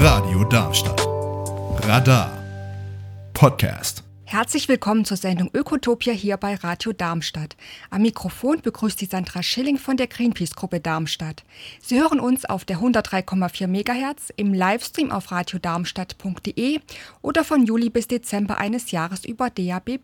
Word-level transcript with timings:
Radio 0.00 0.42
Darmstadt. 0.50 1.06
Radar. 1.86 2.36
Podcast. 3.32 4.02
Herzlich 4.24 4.68
willkommen 4.68 5.04
zur 5.04 5.16
Sendung 5.16 5.48
Ökotopia 5.54 6.12
hier 6.12 6.36
bei 6.38 6.56
Radio 6.56 6.92
Darmstadt. 6.92 7.56
Am 7.90 8.02
Mikrofon 8.02 8.60
begrüßt 8.62 9.00
die 9.00 9.06
Sandra 9.06 9.44
Schilling 9.44 9.78
von 9.78 9.96
der 9.96 10.08
Greenpeace-Gruppe 10.08 10.80
Darmstadt. 10.80 11.44
Sie 11.80 12.00
hören 12.00 12.18
uns 12.18 12.44
auf 12.44 12.64
der 12.64 12.78
103,4 12.78 13.68
MHz 13.68 14.32
im 14.34 14.52
Livestream 14.54 15.12
auf 15.12 15.30
radiodarmstadt.de 15.30 16.80
oder 17.22 17.44
von 17.44 17.64
Juli 17.64 17.90
bis 17.90 18.08
Dezember 18.08 18.58
eines 18.58 18.90
Jahres 18.90 19.24
über 19.24 19.50
DAB+. 19.50 20.00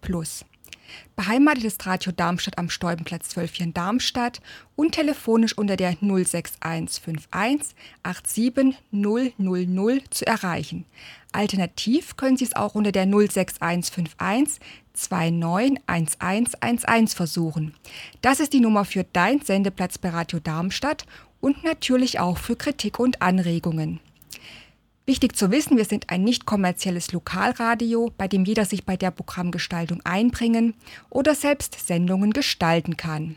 Beheimatet 1.17 1.65
ist 1.65 1.87
Radio 1.87 2.13
Darmstadt 2.13 2.59
am 2.59 2.71
Stäubenplatz 2.71 3.31
12 3.31 3.55
hier 3.55 3.67
in 3.67 3.75
Darmstadt 3.75 4.41
und 4.77 4.93
telefonisch 4.93 5.57
unter 5.57 5.77
der 5.77 5.97
06151 6.01 7.75
87000 8.03 10.15
zu 10.15 10.27
erreichen. 10.27 10.85
Alternativ 11.33 12.17
können 12.17 12.37
Sie 12.37 12.45
es 12.45 12.57
auch 12.57 12.75
unter 12.75 12.93
der 12.93 13.07
06151 13.07 14.61
291111 14.95 17.15
versuchen. 17.15 17.75
Das 18.23 18.41
ist 18.41 18.53
die 18.53 18.61
Nummer 18.61 18.85
für 18.85 19.05
Dein 19.13 19.41
Sendeplatz 19.41 19.99
bei 19.99 20.11
Radio 20.11 20.39
Darmstadt 20.39 21.05
und 21.41 21.65
natürlich 21.65 22.21
auch 22.21 22.39
für 22.39 22.57
Kritik 22.57 22.99
und 22.99 23.21
Anregungen. 23.21 24.01
Wichtig 25.07 25.37
zu 25.37 25.51
wissen, 25.51 25.77
wir 25.77 25.85
sind 25.85 26.09
ein 26.09 26.25
nicht 26.25 26.47
kommerzielles 26.47 27.13
Lokalradio, 27.13 28.11
bei 28.17 28.27
dem 28.27 28.47
jeder 28.47 28.65
sich 28.65 28.87
bei 28.87 28.97
der 28.97 29.11
Programmgestaltung 29.11 30.01
einbringen 30.05 30.75
oder 31.11 31.35
selbst 31.35 31.87
Sendungen 31.87 32.33
gestalten 32.33 32.97
kann. 32.97 33.37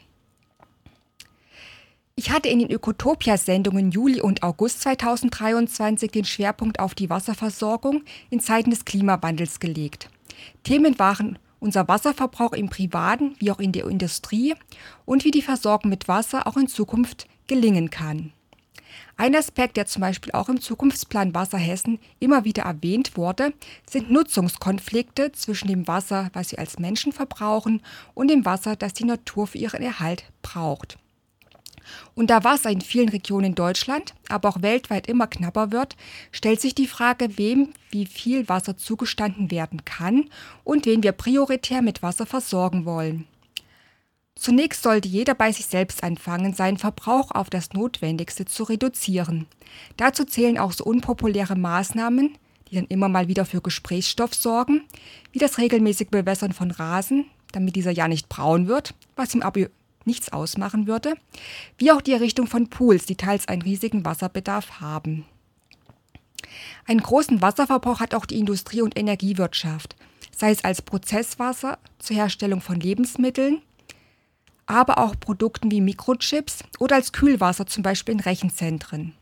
Ich 2.16 2.32
hatte 2.32 2.48
in 2.48 2.60
den 2.60 2.72
Ökotopia-Sendungen 2.72 3.92
Juli 3.92 4.22
und 4.22 4.44
August 4.44 4.82
2023 4.82 6.10
den 6.10 6.26
Schwerpunkt 6.26 6.80
auf 6.80 6.96
die 6.96 7.10
Wasserversorgung 7.10 8.04
in 8.30 8.40
Zeiten 8.40 8.72
des 8.72 8.86
Klimawandels 8.86 9.60
gelegt. 9.60 10.10
Themen 10.64 10.98
waren 10.98 11.38
unser 11.60 11.88
Wasserverbrauch 11.88 12.54
im 12.54 12.70
Privaten 12.70 13.36
wie 13.40 13.52
auch 13.52 13.60
in 13.60 13.74
der 13.74 13.88
Industrie 13.88 14.56
und 15.06 15.26
wie 15.26 15.32
die 15.32 15.42
Versorgung 15.42 15.90
mit 15.90 16.08
Wasser 16.08 16.48
auch 16.48 16.56
in 16.56 16.68
Zukunft 16.68 17.28
gelingen 17.46 17.90
kann. 17.90 18.32
Ein 19.20 19.36
Aspekt, 19.36 19.78
der 19.78 19.88
zum 19.88 20.02
Beispiel 20.02 20.32
auch 20.34 20.48
im 20.48 20.62
Zukunftsplan 20.62 21.34
Wasser 21.34 21.58
Hessen 21.58 21.98
immer 22.20 22.46
wieder 22.46 22.64
erwähnt 22.64 23.18
wurde, 23.18 23.52
sind 23.90 24.12
Nutzungskonflikte 24.12 25.32
zwischen 25.32 25.68
dem 25.68 25.88
Wasser, 25.88 26.30
was 26.34 26.52
wir 26.52 26.60
als 26.60 26.78
Menschen 26.78 27.12
verbrauchen, 27.12 27.82
und 28.14 28.30
dem 28.30 28.46
Wasser, 28.46 28.76
das 28.76 28.94
die 28.94 29.06
Natur 29.06 29.48
für 29.48 29.58
ihren 29.58 29.82
Erhalt 29.82 30.26
braucht. 30.44 31.00
Und 32.14 32.30
da 32.30 32.44
Wasser 32.44 32.70
in 32.70 32.82
vielen 32.82 33.10
Regionen 33.10 33.46
in 33.46 33.56
Deutschland, 33.56 34.14
aber 34.30 34.50
auch 34.50 34.62
weltweit 34.62 35.08
immer 35.08 35.26
knapper 35.26 35.72
wird, 35.72 35.96
stellt 36.32 36.62
sich 36.62 36.76
die 36.76 36.88
Frage, 36.88 37.40
wem 37.40 37.74
wie 37.90 38.06
viel 38.06 38.48
Wasser 38.50 38.78
zugestanden 38.78 39.50
werden 39.50 39.84
kann 39.84 40.26
und 40.64 40.86
wen 40.86 41.02
wir 41.02 41.14
prioritär 41.14 41.82
mit 41.82 42.04
Wasser 42.04 42.28
versorgen 42.28 42.86
wollen. 42.86 43.26
Zunächst 44.38 44.84
sollte 44.84 45.08
jeder 45.08 45.34
bei 45.34 45.52
sich 45.52 45.66
selbst 45.66 46.04
anfangen, 46.04 46.54
seinen 46.54 46.78
Verbrauch 46.78 47.32
auf 47.32 47.50
das 47.50 47.74
Notwendigste 47.74 48.46
zu 48.46 48.64
reduzieren. 48.64 49.48
Dazu 49.98 50.26
zählen 50.26 50.60
auch 50.60 50.72
so 50.74 50.84
unpopuläre 50.84 51.56
Maßnahmen, 51.56 52.38
die 52.70 52.76
dann 52.76 52.86
immer 52.86 53.10
mal 53.10 53.28
wieder 53.28 53.46
für 53.46 53.62
Gesprächsstoff 53.62 54.36
sorgen, 54.36 54.84
wie 55.32 55.40
das 55.40 55.58
regelmäßige 55.58 56.10
Bewässern 56.10 56.54
von 56.54 56.70
Rasen, 56.70 57.26
damit 57.52 57.76
dieser 57.76 57.92
ja 57.92 58.08
nicht 58.08 58.30
braun 58.30 58.68
wird, 58.68 58.94
was 59.16 59.34
ihm 59.34 59.42
aber 59.42 59.68
nichts 60.06 60.32
ausmachen 60.32 60.88
würde, 60.88 61.16
wie 61.78 61.92
auch 61.92 62.02
die 62.02 62.14
Errichtung 62.14 62.48
von 62.48 62.70
Pools, 62.70 63.06
die 63.06 63.16
teils 63.16 63.48
einen 63.48 63.64
riesigen 63.64 64.06
Wasserbedarf 64.06 64.80
haben. 64.80 65.26
Einen 66.86 67.02
großen 67.02 67.42
Wasserverbrauch 67.42 68.00
hat 68.00 68.14
auch 68.14 68.26
die 68.26 68.38
Industrie- 68.40 68.82
und 68.82 68.98
Energiewirtschaft, 68.98 69.96
sei 70.36 70.52
es 70.52 70.64
als 70.64 70.84
Prozesswasser 70.84 71.80
zur 71.98 72.16
Herstellung 72.16 72.62
von 72.62 72.80
Lebensmitteln, 72.80 73.62
aber 74.68 75.00
auch 75.00 75.20
Produkten 75.20 75.72
wie 75.72 75.82
Mikrochips 75.82 76.64
oder 76.78 76.98
als 76.98 77.14
Kühlwasser 77.14 77.66
zum 77.66 77.84
Beispiel 77.84 78.14
in 78.14 78.20
Rechenzentren. 78.20 79.14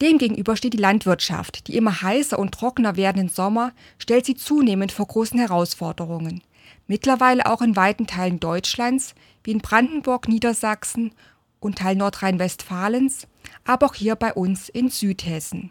Demgegenüber 0.00 0.56
steht 0.56 0.74
die 0.74 0.78
Landwirtschaft. 0.78 1.66
Die 1.66 1.76
immer 1.76 2.02
heißer 2.02 2.38
und 2.38 2.52
trockener 2.52 2.96
werdenden 2.96 3.28
Sommer 3.28 3.72
stellt 3.98 4.26
sie 4.26 4.36
zunehmend 4.36 4.92
vor 4.92 5.06
großen 5.06 5.40
Herausforderungen. 5.40 6.42
Mittlerweile 6.86 7.46
auch 7.46 7.62
in 7.62 7.74
weiten 7.74 8.06
Teilen 8.06 8.38
Deutschlands, 8.38 9.14
wie 9.42 9.50
in 9.50 9.58
Brandenburg, 9.58 10.28
Niedersachsen 10.28 11.12
und 11.58 11.78
Teil 11.78 11.96
Nordrhein-Westfalens, 11.96 13.26
aber 13.64 13.86
auch 13.86 13.94
hier 13.94 14.14
bei 14.14 14.32
uns 14.32 14.68
in 14.68 14.88
Südhessen. 14.88 15.70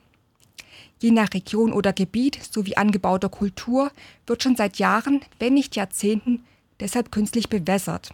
Je 1.00 1.12
nach 1.12 1.34
Region 1.34 1.72
oder 1.72 1.94
Gebiet 1.94 2.40
sowie 2.52 2.76
angebauter 2.76 3.30
Kultur 3.30 3.92
wird 4.26 4.44
schon 4.44 4.56
seit 4.56 4.78
Jahren, 4.78 5.22
wenn 5.40 5.54
nicht 5.54 5.76
Jahrzehnten, 5.76 6.44
deshalb 6.80 7.12
künstlich 7.12 7.50
bewässert, 7.50 8.14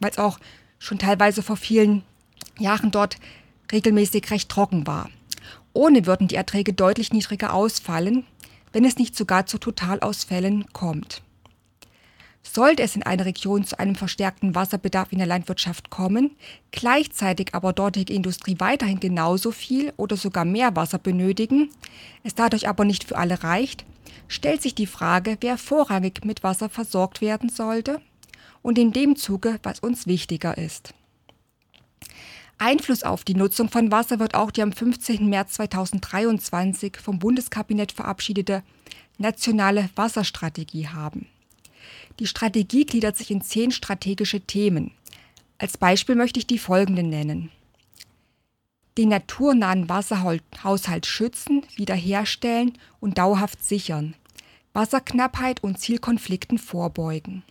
weil 0.00 0.10
es 0.10 0.18
auch 0.18 0.38
schon 0.78 0.98
teilweise 0.98 1.42
vor 1.42 1.56
vielen 1.56 2.02
Jahren 2.58 2.90
dort 2.90 3.16
regelmäßig 3.70 4.30
recht 4.30 4.48
trocken 4.48 4.86
war. 4.86 5.10
Ohne 5.72 6.06
würden 6.06 6.28
die 6.28 6.34
Erträge 6.34 6.72
deutlich 6.72 7.12
niedriger 7.12 7.54
ausfallen, 7.54 8.26
wenn 8.72 8.84
es 8.84 8.96
nicht 8.96 9.16
sogar 9.16 9.46
zu 9.46 9.58
Totalausfällen 9.58 10.66
kommt. 10.72 11.22
Sollte 12.42 12.82
es 12.82 12.96
in 12.96 13.04
einer 13.04 13.24
Region 13.24 13.64
zu 13.64 13.78
einem 13.78 13.94
verstärkten 13.94 14.54
Wasserbedarf 14.54 15.12
in 15.12 15.18
der 15.18 15.26
Landwirtschaft 15.26 15.90
kommen, 15.90 16.36
gleichzeitig 16.72 17.54
aber 17.54 17.72
dortige 17.72 18.12
Industrie 18.12 18.56
weiterhin 18.58 19.00
genauso 19.00 19.52
viel 19.52 19.92
oder 19.96 20.16
sogar 20.16 20.44
mehr 20.44 20.74
Wasser 20.74 20.98
benötigen, 20.98 21.70
es 22.24 22.34
dadurch 22.34 22.68
aber 22.68 22.84
nicht 22.84 23.04
für 23.04 23.16
alle 23.16 23.42
reicht, 23.44 23.84
stellt 24.26 24.60
sich 24.60 24.74
die 24.74 24.86
Frage, 24.86 25.36
wer 25.40 25.56
vorrangig 25.56 26.24
mit 26.24 26.42
Wasser 26.42 26.68
versorgt 26.68 27.20
werden 27.20 27.48
sollte 27.48 28.00
und 28.62 28.78
in 28.78 28.92
dem 28.92 29.16
Zuge, 29.16 29.60
was 29.62 29.80
uns 29.80 30.06
wichtiger 30.06 30.58
ist. 30.58 30.94
Einfluss 32.58 33.02
auf 33.02 33.24
die 33.24 33.34
Nutzung 33.34 33.68
von 33.68 33.90
Wasser 33.90 34.20
wird 34.20 34.34
auch 34.34 34.50
die 34.50 34.62
am 34.62 34.72
15. 34.72 35.28
März 35.28 35.54
2023 35.54 36.96
vom 36.96 37.18
Bundeskabinett 37.18 37.92
verabschiedete 37.92 38.62
nationale 39.18 39.90
Wasserstrategie 39.96 40.88
haben. 40.88 41.26
Die 42.18 42.26
Strategie 42.26 42.84
gliedert 42.84 43.16
sich 43.16 43.30
in 43.30 43.42
zehn 43.42 43.70
strategische 43.70 44.40
Themen. 44.40 44.92
Als 45.58 45.78
Beispiel 45.78 46.14
möchte 46.14 46.38
ich 46.38 46.46
die 46.46 46.58
folgenden 46.58 47.08
nennen. 47.08 47.50
Den 48.98 49.08
naturnahen 49.08 49.88
Wasserhaushalt 49.88 51.06
schützen, 51.06 51.62
wiederherstellen 51.76 52.76
und 53.00 53.16
dauerhaft 53.16 53.64
sichern, 53.64 54.14
Wasserknappheit 54.74 55.62
und 55.62 55.78
Zielkonflikten 55.78 56.58
vorbeugen. 56.58 57.42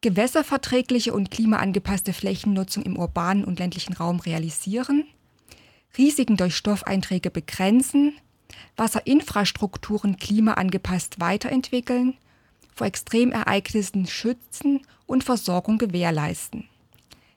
Gewässerverträgliche 0.00 1.14
und 1.14 1.30
klimaangepasste 1.30 2.12
Flächennutzung 2.12 2.82
im 2.82 2.98
urbanen 2.98 3.44
und 3.44 3.58
ländlichen 3.58 3.94
Raum 3.94 4.20
realisieren, 4.20 5.04
Risiken 5.96 6.36
durch 6.36 6.56
Stoffeinträge 6.56 7.30
begrenzen, 7.30 8.14
Wasserinfrastrukturen 8.76 10.16
klimaangepasst 10.16 11.20
weiterentwickeln, 11.20 12.16
vor 12.74 12.86
Extremereignissen 12.86 14.06
schützen 14.06 14.80
und 15.06 15.24
Versorgung 15.24 15.78
gewährleisten. 15.78 16.68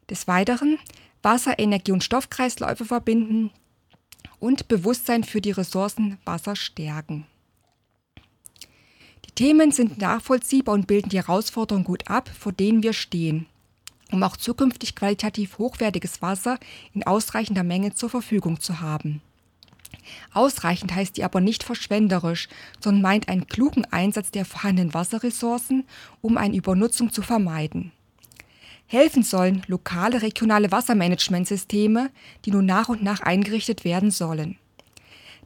Des 0.09 0.28
Weiteren 0.28 0.80
Wasser, 1.22 1.59
Energie 1.59 1.92
und 1.92 2.03
Stoffkreisläufe 2.03 2.86
verbinden 2.86 3.52
und 4.40 4.68
Bewusstsein 4.68 5.24
für 5.24 5.42
die 5.42 5.52
Ressourcen 5.52 6.18
Wasser 6.26 6.56
stärken. 6.56 7.26
Die 9.26 9.31
Themen 9.31 9.72
sind 9.72 9.97
nachvollziehbar 9.97 10.76
und 10.76 10.88
bilden 10.88 11.09
die 11.09 11.18
Herausforderungen 11.18 11.86
gut 11.86 12.09
ab, 12.09 12.30
vor 12.30 12.52
denen 12.52 12.81
wir 12.81 12.94
stehen, 12.94 13.47
um 14.12 14.24
auch 14.24 14.38
zukünftig 14.38 14.96
qualitativ 14.96 15.58
hochwertiges 15.58 16.22
Wasser 16.22 16.59
in 16.94 17.06
ausreichender 17.06 17.64
Menge 17.64 17.94
zur 17.94 18.09
Verfügung 18.09 18.59
zu 18.59 18.80
haben. 18.80 19.22
Ausreichend 20.34 20.93
heißt 20.93 21.17
die 21.17 21.23
aber 21.23 21.41
nicht 21.41 21.63
verschwenderisch, 21.63 22.47
sondern 22.79 23.01
meint 23.01 23.29
einen 23.29 23.47
klugen 23.47 23.85
Einsatz 23.85 24.31
der 24.31 24.45
vorhandenen 24.45 24.93
Wasserressourcen, 24.93 25.85
um 26.22 26.37
eine 26.37 26.55
Übernutzung 26.55 27.11
zu 27.11 27.22
vermeiden. 27.22 27.91
Helfen 28.87 29.23
sollen 29.23 29.63
lokale 29.67 30.22
regionale 30.22 30.72
Wassermanagementsysteme, 30.72 32.09
die 32.45 32.51
nun 32.51 32.66
nach 32.66 32.87
und 32.87 33.03
nach 33.03 33.19
eingerichtet 33.19 33.84
werden 33.84 34.11
sollen. 34.11 34.57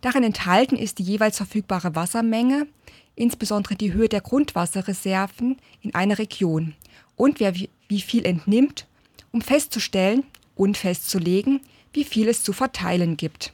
Darin 0.01 0.23
enthalten 0.23 0.75
ist 0.75 0.99
die 0.99 1.03
jeweils 1.03 1.37
verfügbare 1.37 1.95
Wassermenge, 1.95 2.67
insbesondere 3.15 3.75
die 3.75 3.93
Höhe 3.93 4.09
der 4.09 4.21
Grundwasserreserven 4.21 5.57
in 5.81 5.95
einer 5.95 6.19
Region 6.19 6.75
und 7.15 7.39
wer 7.39 7.53
wie 7.55 8.01
viel 8.01 8.25
entnimmt, 8.25 8.87
um 9.31 9.41
festzustellen 9.41 10.23
und 10.55 10.77
festzulegen, 10.77 11.61
wie 11.93 12.03
viel 12.03 12.27
es 12.29 12.43
zu 12.43 12.53
verteilen 12.53 13.17
gibt. 13.17 13.53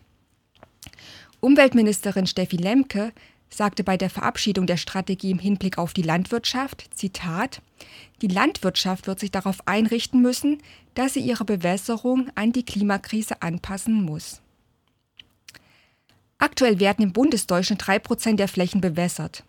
Umweltministerin 1.39 2.27
Steffi 2.27 2.57
Lemke 2.57 3.13
sagte 3.49 3.83
bei 3.83 3.97
der 3.97 4.09
Verabschiedung 4.09 4.65
der 4.67 4.77
Strategie 4.77 5.31
im 5.31 5.39
Hinblick 5.39 5.77
auf 5.77 5.93
die 5.93 6.01
Landwirtschaft, 6.01 6.89
Zitat, 6.93 7.61
die 8.21 8.27
Landwirtschaft 8.27 9.07
wird 9.07 9.19
sich 9.19 9.31
darauf 9.31 9.67
einrichten 9.67 10.21
müssen, 10.21 10.57
dass 10.95 11.13
sie 11.13 11.21
ihre 11.21 11.45
Bewässerung 11.45 12.29
an 12.35 12.51
die 12.51 12.63
Klimakrise 12.63 13.41
anpassen 13.41 14.03
muss. 14.03 14.41
Aktuell 16.39 16.79
werden 16.79 17.03
im 17.03 17.13
Bundesdeutschen 17.13 17.77
drei 17.77 17.99
Prozent 17.99 18.39
der 18.39 18.47
Flächen 18.47 18.81
bewässert. 18.81 19.43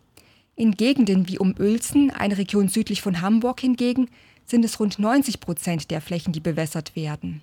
In 0.56 0.72
Gegenden 0.72 1.28
wie 1.28 1.38
um 1.38 1.54
Uelzen, 1.58 2.10
eine 2.10 2.38
Region 2.38 2.68
südlich 2.68 3.02
von 3.02 3.20
Hamburg 3.20 3.60
hingegen, 3.60 4.08
sind 4.46 4.64
es 4.64 4.80
rund 4.80 4.98
90 4.98 5.40
Prozent 5.40 5.90
der 5.90 6.00
Flächen, 6.00 6.32
die 6.32 6.40
bewässert 6.40 6.96
werden. 6.96 7.42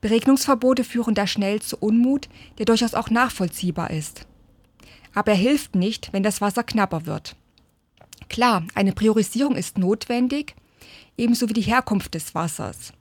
Beregnungsverbote 0.00 0.84
führen 0.84 1.14
da 1.14 1.26
schnell 1.26 1.60
zu 1.60 1.76
Unmut, 1.78 2.28
der 2.58 2.66
durchaus 2.66 2.94
auch 2.94 3.10
nachvollziehbar 3.10 3.90
ist. 3.90 4.26
Aber 5.14 5.32
er 5.32 5.38
hilft 5.38 5.74
nicht, 5.74 6.12
wenn 6.12 6.22
das 6.22 6.40
Wasser 6.40 6.62
knapper 6.62 7.06
wird. 7.06 7.36
Klar, 8.28 8.64
eine 8.74 8.92
Priorisierung 8.92 9.56
ist 9.56 9.78
notwendig, 9.78 10.54
ebenso 11.16 11.48
wie 11.48 11.54
die 11.54 11.60
Herkunft 11.62 12.14
des 12.14 12.34
Wassers. 12.34 12.92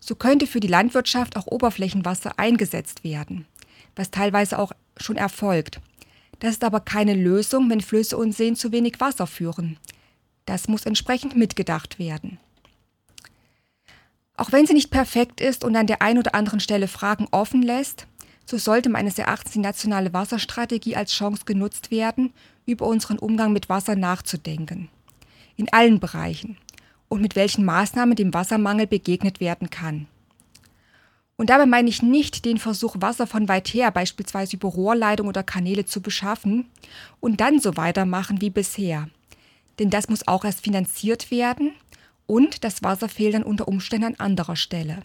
So 0.00 0.14
könnte 0.14 0.46
für 0.46 0.60
die 0.60 0.68
Landwirtschaft 0.68 1.36
auch 1.36 1.46
Oberflächenwasser 1.46 2.38
eingesetzt 2.38 3.04
werden, 3.04 3.46
was 3.94 4.10
teilweise 4.10 4.58
auch 4.58 4.72
schon 4.96 5.16
erfolgt. 5.16 5.80
Das 6.40 6.52
ist 6.52 6.64
aber 6.64 6.80
keine 6.80 7.14
Lösung, 7.14 7.70
wenn 7.70 7.80
Flüsse 7.80 8.16
und 8.16 8.32
Seen 8.32 8.56
zu 8.56 8.72
wenig 8.72 9.00
Wasser 9.00 9.26
führen. 9.26 9.78
Das 10.44 10.68
muss 10.68 10.84
entsprechend 10.84 11.36
mitgedacht 11.36 11.98
werden. 11.98 12.38
Auch 14.36 14.52
wenn 14.52 14.66
sie 14.66 14.74
nicht 14.74 14.90
perfekt 14.90 15.40
ist 15.40 15.64
und 15.64 15.76
an 15.76 15.86
der 15.86 16.02
einen 16.02 16.18
oder 16.18 16.34
anderen 16.34 16.60
Stelle 16.60 16.88
Fragen 16.88 17.26
offen 17.30 17.62
lässt, 17.62 18.06
so 18.44 18.58
sollte 18.58 18.88
meines 18.88 19.18
Erachtens 19.18 19.52
die 19.52 19.58
nationale 19.58 20.12
Wasserstrategie 20.12 20.94
als 20.94 21.12
Chance 21.12 21.42
genutzt 21.46 21.90
werden, 21.90 22.32
über 22.64 22.86
unseren 22.86 23.18
Umgang 23.18 23.52
mit 23.52 23.68
Wasser 23.68 23.96
nachzudenken. 23.96 24.88
In 25.56 25.72
allen 25.72 26.00
Bereichen. 26.00 26.58
Und 27.08 27.22
mit 27.22 27.36
welchen 27.36 27.64
Maßnahmen 27.64 28.16
dem 28.16 28.34
Wassermangel 28.34 28.86
begegnet 28.86 29.40
werden 29.40 29.70
kann. 29.70 30.08
Und 31.36 31.50
dabei 31.50 31.66
meine 31.66 31.88
ich 31.88 32.02
nicht 32.02 32.44
den 32.44 32.58
Versuch, 32.58 32.96
Wasser 32.98 33.26
von 33.26 33.48
weit 33.48 33.68
her, 33.68 33.90
beispielsweise 33.90 34.56
über 34.56 34.68
Rohrleitung 34.68 35.28
oder 35.28 35.42
Kanäle 35.42 35.84
zu 35.84 36.00
beschaffen 36.00 36.66
und 37.20 37.40
dann 37.40 37.60
so 37.60 37.76
weitermachen 37.76 38.40
wie 38.40 38.50
bisher. 38.50 39.08
Denn 39.78 39.90
das 39.90 40.08
muss 40.08 40.26
auch 40.26 40.44
erst 40.44 40.62
finanziert 40.62 41.30
werden 41.30 41.72
und 42.26 42.64
das 42.64 42.82
Wasser 42.82 43.08
fehlt 43.08 43.34
dann 43.34 43.42
unter 43.42 43.68
Umständen 43.68 44.06
an 44.06 44.14
anderer 44.16 44.56
Stelle. 44.56 45.02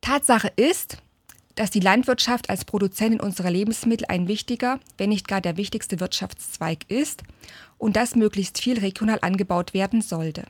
Tatsache 0.00 0.52
ist, 0.56 0.98
dass 1.54 1.70
die 1.70 1.80
Landwirtschaft 1.80 2.48
als 2.48 2.64
Produzentin 2.64 3.20
unserer 3.20 3.50
Lebensmittel 3.50 4.06
ein 4.08 4.28
wichtiger, 4.28 4.80
wenn 4.96 5.10
nicht 5.10 5.28
gar 5.28 5.40
der 5.40 5.56
wichtigste 5.56 6.00
Wirtschaftszweig 6.00 6.90
ist 6.90 7.22
und 7.76 7.96
dass 7.96 8.16
möglichst 8.16 8.60
viel 8.60 8.78
regional 8.78 9.18
angebaut 9.20 9.74
werden 9.74 10.00
sollte. 10.00 10.44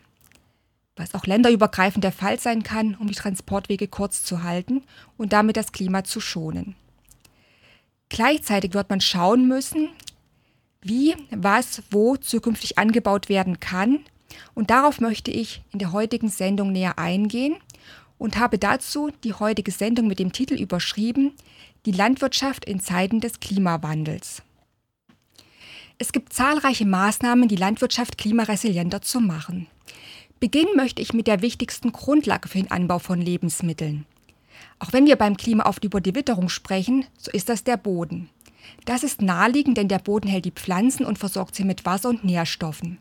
Was 0.97 1.15
auch 1.15 1.27
länderübergreifend 1.27 2.05
der 2.05 2.13
Fall 2.13 2.39
sein 2.39 2.63
kann, 2.63 2.95
um 2.95 3.09
die 3.09 3.15
Transportwege 3.15 3.89
kurz 3.89 4.23
zu 4.23 4.43
halten 4.43 4.83
und 5.17 5.33
damit 5.33 5.57
das 5.57 5.73
Klima 5.73 6.05
zu 6.05 6.21
schonen. 6.21 6.77
Gleichzeitig 8.09 8.75
wird 8.75 8.91
man 8.91 9.01
schauen 9.01 9.49
müssen, 9.49 9.89
wie, 10.83 11.15
was, 11.31 11.83
wo 11.91 12.17
zukünftig 12.17 12.79
angebaut 12.79 13.29
werden 13.29 13.61
kann, 13.61 14.01
und 14.55 14.71
darauf 14.71 15.01
möchte 15.01 15.31
ich 15.31 15.63
in 15.73 15.79
der 15.79 15.93
heutigen 15.93 16.29
Sendung 16.29 16.73
näher 16.73 16.99
eingehen 16.99 17.57
und 18.19 18.39
habe 18.39 18.59
dazu 18.59 19.11
die 19.25 19.33
heutige 19.33 19.71
Sendung 19.71 20.07
mit 20.07 20.19
dem 20.19 20.33
Titel 20.33 20.55
überschrieben 20.55 21.33
Die 21.87 21.93
Landwirtschaft 21.93 22.65
in 22.65 22.81
Zeiten 22.81 23.21
des 23.21 23.41
Klimawandels. 23.41 24.43
Es 25.99 26.13
gibt 26.13 26.33
zahlreiche 26.33 26.87
Maßnahmen, 26.87 27.49
die 27.49 27.57
Landwirtschaft 27.57 28.19
klimaresilienter 28.19 29.03
zu 29.03 29.21
machen. 29.21 29.67
Beginnen 30.39 30.75
möchte 30.75 31.03
ich 31.03 31.13
mit 31.13 31.27
der 31.27 31.43
wichtigsten 31.43 31.93
Grundlage 31.93 32.49
für 32.49 32.59
den 32.59 32.71
Anbau 32.71 32.99
von 32.99 33.21
Lebensmitteln. 33.21 34.07
Auch 34.79 34.95
wenn 34.95 35.07
wir 35.07 35.17
beim 35.17 35.37
Klima 35.37 35.67
oft 35.67 35.85
über 35.85 36.01
die 36.01 36.15
Witterung 36.15 36.49
sprechen, 36.49 37.05
so 37.19 37.31
ist 37.31 37.51
das 37.51 37.65
der 37.65 37.77
Boden. 37.77 38.31
Das 38.87 39.03
ist 39.03 39.21
naheliegend, 39.21 39.77
denn 39.77 39.89
der 39.89 39.99
Boden 39.99 40.29
hält 40.29 40.47
die 40.47 40.53
Pflanzen 40.53 41.05
und 41.05 41.19
versorgt 41.19 41.55
sie 41.55 41.65
mit 41.65 41.85
Wasser 41.85 42.09
und 42.09 42.25
Nährstoffen. 42.25 42.99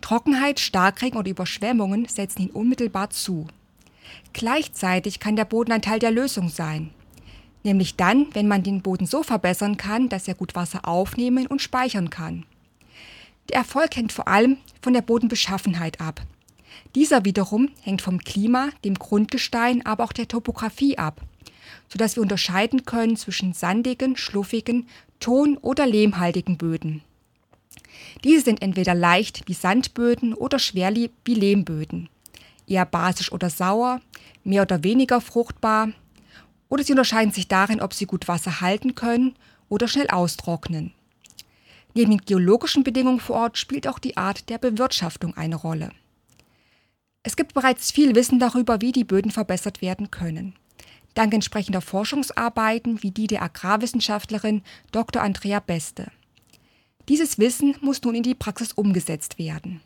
Trockenheit, 0.00 0.60
Starkregen 0.60 1.18
oder 1.18 1.30
Überschwemmungen 1.30 2.06
setzen 2.06 2.42
ihn 2.42 2.50
unmittelbar 2.50 3.10
zu. 3.10 3.46
Gleichzeitig 4.32 5.20
kann 5.20 5.36
der 5.36 5.44
Boden 5.44 5.72
ein 5.72 5.82
Teil 5.82 5.98
der 5.98 6.10
Lösung 6.10 6.48
sein. 6.48 6.90
Nämlich 7.62 7.96
dann, 7.96 8.26
wenn 8.34 8.48
man 8.48 8.62
den 8.62 8.82
Boden 8.82 9.06
so 9.06 9.22
verbessern 9.22 9.76
kann, 9.76 10.08
dass 10.08 10.28
er 10.28 10.34
gut 10.34 10.54
Wasser 10.54 10.86
aufnehmen 10.86 11.46
und 11.46 11.62
speichern 11.62 12.10
kann. 12.10 12.44
Der 13.50 13.58
Erfolg 13.58 13.96
hängt 13.96 14.12
vor 14.12 14.28
allem 14.28 14.58
von 14.82 14.92
der 14.92 15.02
Bodenbeschaffenheit 15.02 16.00
ab. 16.00 16.20
Dieser 16.94 17.24
wiederum 17.24 17.70
hängt 17.82 18.02
vom 18.02 18.18
Klima, 18.18 18.70
dem 18.84 18.94
Grundgestein, 18.94 19.84
aber 19.86 20.04
auch 20.04 20.12
der 20.12 20.28
Topographie 20.28 20.98
ab, 20.98 21.20
sodass 21.88 22.16
wir 22.16 22.22
unterscheiden 22.22 22.84
können 22.84 23.16
zwischen 23.16 23.52
sandigen, 23.52 24.16
schluffigen, 24.16 24.86
ton- 25.20 25.56
oder 25.58 25.86
lehmhaltigen 25.86 26.58
Böden. 26.58 27.02
Diese 28.22 28.44
sind 28.44 28.62
entweder 28.62 28.94
leicht 28.94 29.42
wie 29.46 29.54
Sandböden 29.54 30.34
oder 30.34 30.58
schwer 30.58 30.94
wie 30.94 31.34
Lehmböden, 31.34 32.08
eher 32.66 32.86
basisch 32.86 33.32
oder 33.32 33.50
sauer, 33.50 34.00
mehr 34.44 34.62
oder 34.62 34.84
weniger 34.84 35.20
fruchtbar, 35.20 35.90
oder 36.68 36.82
sie 36.82 36.92
unterscheiden 36.92 37.32
sich 37.32 37.48
darin, 37.48 37.80
ob 37.80 37.94
sie 37.94 38.06
gut 38.06 38.26
Wasser 38.28 38.60
halten 38.60 38.94
können 38.94 39.34
oder 39.68 39.88
schnell 39.88 40.08
austrocknen. 40.08 40.92
Neben 41.94 42.10
den 42.10 42.24
geologischen 42.24 42.82
Bedingungen 42.82 43.20
vor 43.20 43.36
Ort 43.36 43.58
spielt 43.58 43.86
auch 43.86 43.98
die 43.98 44.16
Art 44.16 44.48
der 44.48 44.58
Bewirtschaftung 44.58 45.36
eine 45.36 45.54
Rolle. 45.54 45.90
Es 47.22 47.36
gibt 47.36 47.54
bereits 47.54 47.90
viel 47.90 48.14
Wissen 48.14 48.38
darüber, 48.38 48.80
wie 48.80 48.92
die 48.92 49.04
Böden 49.04 49.30
verbessert 49.30 49.80
werden 49.80 50.10
können. 50.10 50.54
Dank 51.14 51.32
entsprechender 51.32 51.80
Forschungsarbeiten 51.80 53.02
wie 53.02 53.12
die 53.12 53.28
der 53.28 53.42
Agrarwissenschaftlerin 53.42 54.62
Dr. 54.90 55.22
Andrea 55.22 55.60
Beste. 55.60 56.10
Dieses 57.08 57.38
Wissen 57.38 57.76
muss 57.80 58.02
nun 58.02 58.14
in 58.14 58.22
die 58.22 58.34
Praxis 58.34 58.72
umgesetzt 58.72 59.38
werden. 59.38 59.80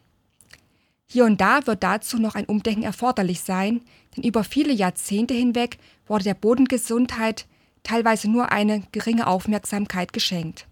Hier 1.10 1.24
und 1.24 1.40
da 1.40 1.66
wird 1.66 1.82
dazu 1.82 2.18
noch 2.18 2.34
ein 2.34 2.44
Umdenken 2.44 2.82
erforderlich 2.82 3.40
sein, 3.40 3.80
denn 4.16 4.24
über 4.24 4.44
viele 4.44 4.72
Jahrzehnte 4.72 5.34
hinweg 5.34 5.78
wurde 6.06 6.24
der 6.24 6.34
Bodengesundheit 6.34 7.46
teilweise 7.82 8.30
nur 8.30 8.52
eine 8.52 8.82
geringe 8.92 9.26
Aufmerksamkeit 9.26 10.12
geschenkt. 10.12 10.66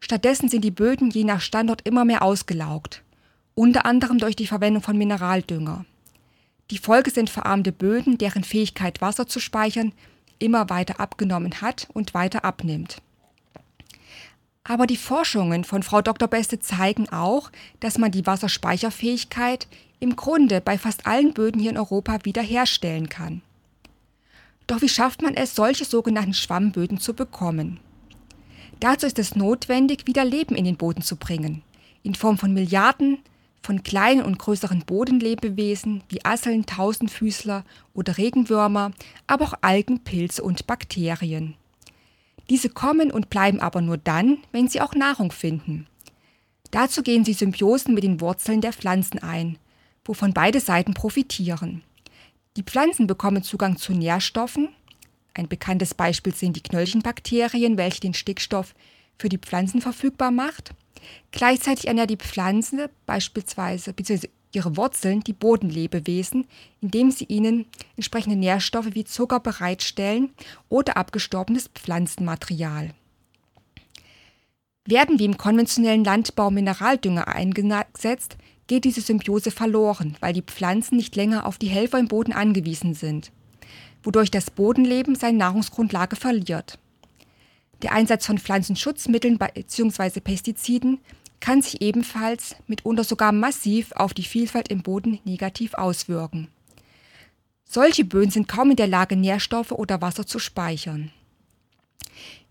Stattdessen 0.00 0.48
sind 0.48 0.62
die 0.62 0.70
Böden 0.70 1.10
je 1.10 1.24
nach 1.24 1.40
Standort 1.40 1.86
immer 1.86 2.04
mehr 2.04 2.22
ausgelaugt, 2.22 3.02
unter 3.54 3.84
anderem 3.84 4.18
durch 4.18 4.36
die 4.36 4.46
Verwendung 4.46 4.82
von 4.82 4.96
Mineraldünger. 4.96 5.84
Die 6.70 6.78
Folge 6.78 7.10
sind 7.10 7.30
verarmte 7.30 7.72
Böden, 7.72 8.18
deren 8.18 8.44
Fähigkeit, 8.44 9.00
Wasser 9.00 9.26
zu 9.26 9.40
speichern, 9.40 9.92
immer 10.38 10.70
weiter 10.70 11.00
abgenommen 11.00 11.60
hat 11.60 11.88
und 11.92 12.14
weiter 12.14 12.44
abnimmt. 12.44 13.02
Aber 14.68 14.86
die 14.86 14.98
Forschungen 14.98 15.64
von 15.64 15.82
Frau 15.82 16.02
Dr. 16.02 16.28
Beste 16.28 16.60
zeigen 16.60 17.08
auch, 17.08 17.50
dass 17.80 17.96
man 17.96 18.12
die 18.12 18.26
Wasserspeicherfähigkeit 18.26 19.66
im 19.98 20.14
Grunde 20.14 20.60
bei 20.60 20.76
fast 20.76 21.06
allen 21.06 21.32
Böden 21.32 21.58
hier 21.60 21.70
in 21.70 21.78
Europa 21.78 22.18
wiederherstellen 22.24 23.08
kann. 23.08 23.40
Doch 24.66 24.82
wie 24.82 24.90
schafft 24.90 25.22
man 25.22 25.34
es, 25.34 25.54
solche 25.54 25.86
sogenannten 25.86 26.34
Schwammböden 26.34 27.00
zu 27.00 27.14
bekommen? 27.14 27.80
Dazu 28.78 29.06
ist 29.06 29.18
es 29.18 29.34
notwendig, 29.34 30.06
wieder 30.06 30.24
Leben 30.26 30.54
in 30.54 30.66
den 30.66 30.76
Boden 30.76 31.00
zu 31.00 31.16
bringen, 31.16 31.62
in 32.02 32.14
Form 32.14 32.36
von 32.36 32.52
Milliarden 32.52 33.18
von 33.62 33.82
kleinen 33.82 34.22
und 34.22 34.38
größeren 34.38 34.84
Bodenlebewesen 34.84 36.02
wie 36.10 36.24
Asseln, 36.24 36.66
Tausendfüßler 36.66 37.64
oder 37.94 38.18
Regenwürmer, 38.18 38.92
aber 39.26 39.46
auch 39.46 39.54
Algen, 39.62 40.00
Pilze 40.04 40.42
und 40.42 40.66
Bakterien. 40.66 41.54
Diese 42.50 42.70
kommen 42.70 43.10
und 43.10 43.30
bleiben 43.30 43.60
aber 43.60 43.80
nur 43.80 43.98
dann, 43.98 44.38
wenn 44.52 44.68
sie 44.68 44.80
auch 44.80 44.94
Nahrung 44.94 45.32
finden. 45.32 45.86
Dazu 46.70 47.02
gehen 47.02 47.24
sie 47.24 47.32
Symbiosen 47.32 47.94
mit 47.94 48.04
den 48.04 48.20
Wurzeln 48.20 48.60
der 48.60 48.72
Pflanzen 48.72 49.18
ein, 49.18 49.58
wovon 50.04 50.32
beide 50.32 50.60
Seiten 50.60 50.94
profitieren. 50.94 51.82
Die 52.56 52.62
Pflanzen 52.62 53.06
bekommen 53.06 53.42
Zugang 53.42 53.76
zu 53.76 53.92
Nährstoffen. 53.92 54.68
Ein 55.34 55.48
bekanntes 55.48 55.94
Beispiel 55.94 56.34
sind 56.34 56.56
die 56.56 56.62
Knöllchenbakterien, 56.62 57.78
welche 57.78 58.00
den 58.00 58.14
Stickstoff 58.14 58.74
für 59.18 59.28
die 59.28 59.38
Pflanzen 59.38 59.80
verfügbar 59.80 60.30
macht. 60.30 60.72
Gleichzeitig 61.30 61.86
ernährt 61.86 62.10
die 62.10 62.16
Pflanze 62.16 62.90
beispielsweise 63.06 63.92
bzw 63.92 64.28
ihre 64.52 64.76
Wurzeln 64.76 65.20
die 65.20 65.32
Bodenlebewesen, 65.32 66.46
indem 66.80 67.10
sie 67.10 67.24
ihnen 67.24 67.66
entsprechende 67.96 68.36
Nährstoffe 68.36 68.94
wie 68.94 69.04
Zucker 69.04 69.40
bereitstellen 69.40 70.30
oder 70.68 70.96
abgestorbenes 70.96 71.68
Pflanzenmaterial. 71.68 72.94
Werden 74.86 75.18
wie 75.18 75.26
im 75.26 75.36
konventionellen 75.36 76.02
Landbau 76.02 76.50
Mineraldünger 76.50 77.28
eingesetzt, 77.28 78.38
geht 78.68 78.84
diese 78.84 79.00
Symbiose 79.00 79.50
verloren, 79.50 80.16
weil 80.20 80.32
die 80.32 80.42
Pflanzen 80.42 80.96
nicht 80.96 81.16
länger 81.16 81.46
auf 81.46 81.58
die 81.58 81.68
Helfer 81.68 81.98
im 81.98 82.08
Boden 82.08 82.32
angewiesen 82.32 82.94
sind, 82.94 83.30
wodurch 84.02 84.30
das 84.30 84.50
Bodenleben 84.50 85.14
seine 85.14 85.38
Nahrungsgrundlage 85.38 86.16
verliert. 86.16 86.78
Der 87.82 87.92
Einsatz 87.92 88.26
von 88.26 88.38
Pflanzenschutzmitteln 88.38 89.38
bzw. 89.38 90.20
Pestiziden 90.20 91.00
kann 91.40 91.62
sich 91.62 91.80
ebenfalls 91.80 92.56
mitunter 92.66 93.04
sogar 93.04 93.32
massiv 93.32 93.92
auf 93.92 94.14
die 94.14 94.24
Vielfalt 94.24 94.68
im 94.68 94.82
Boden 94.82 95.20
negativ 95.24 95.74
auswirken. 95.74 96.48
Solche 97.64 98.04
Böden 98.04 98.30
sind 98.30 98.48
kaum 98.48 98.70
in 98.70 98.76
der 98.76 98.86
Lage, 98.86 99.14
Nährstoffe 99.14 99.72
oder 99.72 100.00
Wasser 100.00 100.26
zu 100.26 100.38
speichern. 100.38 101.12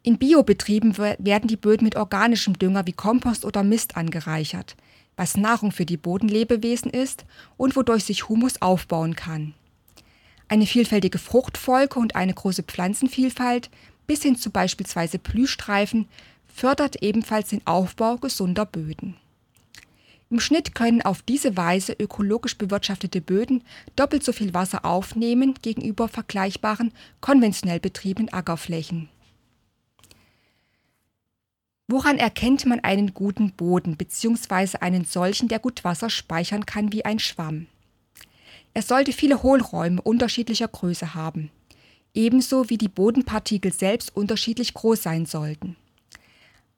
In 0.04 0.18
Biobetrieben 0.18 0.98
werden 0.98 1.48
die 1.48 1.58
Böden 1.58 1.84
mit 1.84 1.96
organischem 1.96 2.58
Dünger 2.58 2.86
wie 2.86 2.94
Kompost 2.94 3.44
oder 3.44 3.64
Mist 3.64 3.98
angereichert, 3.98 4.78
was 5.16 5.36
Nahrung 5.36 5.72
für 5.72 5.86
die 5.86 5.98
Bodenlebewesen 5.98 6.92
ist 6.92 7.26
und 7.58 7.76
wodurch 7.76 8.06
sich 8.06 8.30
Humus 8.30 8.62
aufbauen 8.62 9.16
kann. 9.16 9.54
Eine 10.48 10.66
vielfältige 10.66 11.18
Fruchtfolge 11.18 12.00
und 12.00 12.16
eine 12.16 12.34
große 12.34 12.64
Pflanzenvielfalt 12.64 13.70
bis 14.06 14.22
hin 14.22 14.38
zu 14.38 14.50
beispielsweise 14.50 15.20
Blühstreifen 15.20 16.08
fördert 16.58 17.04
ebenfalls 17.04 17.50
den 17.50 17.66
Aufbau 17.68 18.18
gesunder 18.18 18.66
Böden. 18.66 19.16
Im 20.32 20.40
Schnitt 20.40 20.74
können 20.74 21.04
auf 21.04 21.22
diese 21.22 21.56
Weise 21.56 21.94
ökologisch 21.94 22.58
bewirtschaftete 22.58 23.22
Böden 23.22 23.64
doppelt 23.96 24.24
so 24.24 24.34
viel 24.34 24.56
Wasser 24.56 24.84
aufnehmen 24.84 25.54
gegenüber 25.62 26.08
vergleichbaren 26.08 26.92
konventionell 27.22 27.80
betriebenen 27.80 28.34
Ackerflächen. 28.34 29.08
Woran 31.88 32.18
erkennt 32.18 32.66
man 32.66 32.80
einen 32.80 33.14
guten 33.14 33.52
Boden 33.52 33.96
bzw. 33.96 34.80
einen 34.80 35.06
solchen, 35.06 35.48
der 35.48 35.60
gut 35.60 35.84
Wasser 35.84 36.10
speichern 36.10 36.66
kann 36.66 36.92
wie 36.92 37.06
ein 37.06 37.20
Schwamm? 37.20 37.68
Er 38.74 38.82
sollte 38.82 39.14
viele 39.14 39.44
Hohlräume 39.44 40.02
unterschiedlicher 40.02 40.68
Größe 40.68 41.14
haben, 41.14 41.52
ebenso 42.16 42.72
wie 42.72 42.80
die 42.80 42.90
Bodenpartikel 42.90 43.72
selbst 43.72 44.14
unterschiedlich 44.16 44.74
groß 44.74 45.04
sein 45.04 45.28
sollten. 45.28 45.78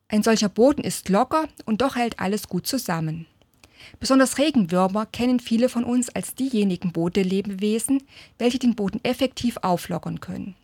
Ein 0.09 0.23
solcher 0.23 0.49
Boden 0.49 0.83
ist 0.83 1.07
locker 1.07 1.47
und 1.65 1.81
doch 1.81 1.95
hält 1.95 2.19
alles 2.19 2.49
gut 2.49 2.65
zusammen. 2.65 3.27
Besonders 3.99 4.39
Regenwürmer 4.39 5.05
kennen 5.05 5.39
viele 5.39 5.69
von 5.69 5.83
uns 5.83 6.09
als 6.09 6.35
diejenigen 6.35 6.91
Bodenlebewesen, 6.91 8.03
welche 8.39 8.59
den 8.59 8.75
Boden 8.75 8.99
effektiv 9.03 9.57
auflockern 9.61 10.19
können. 10.19 10.55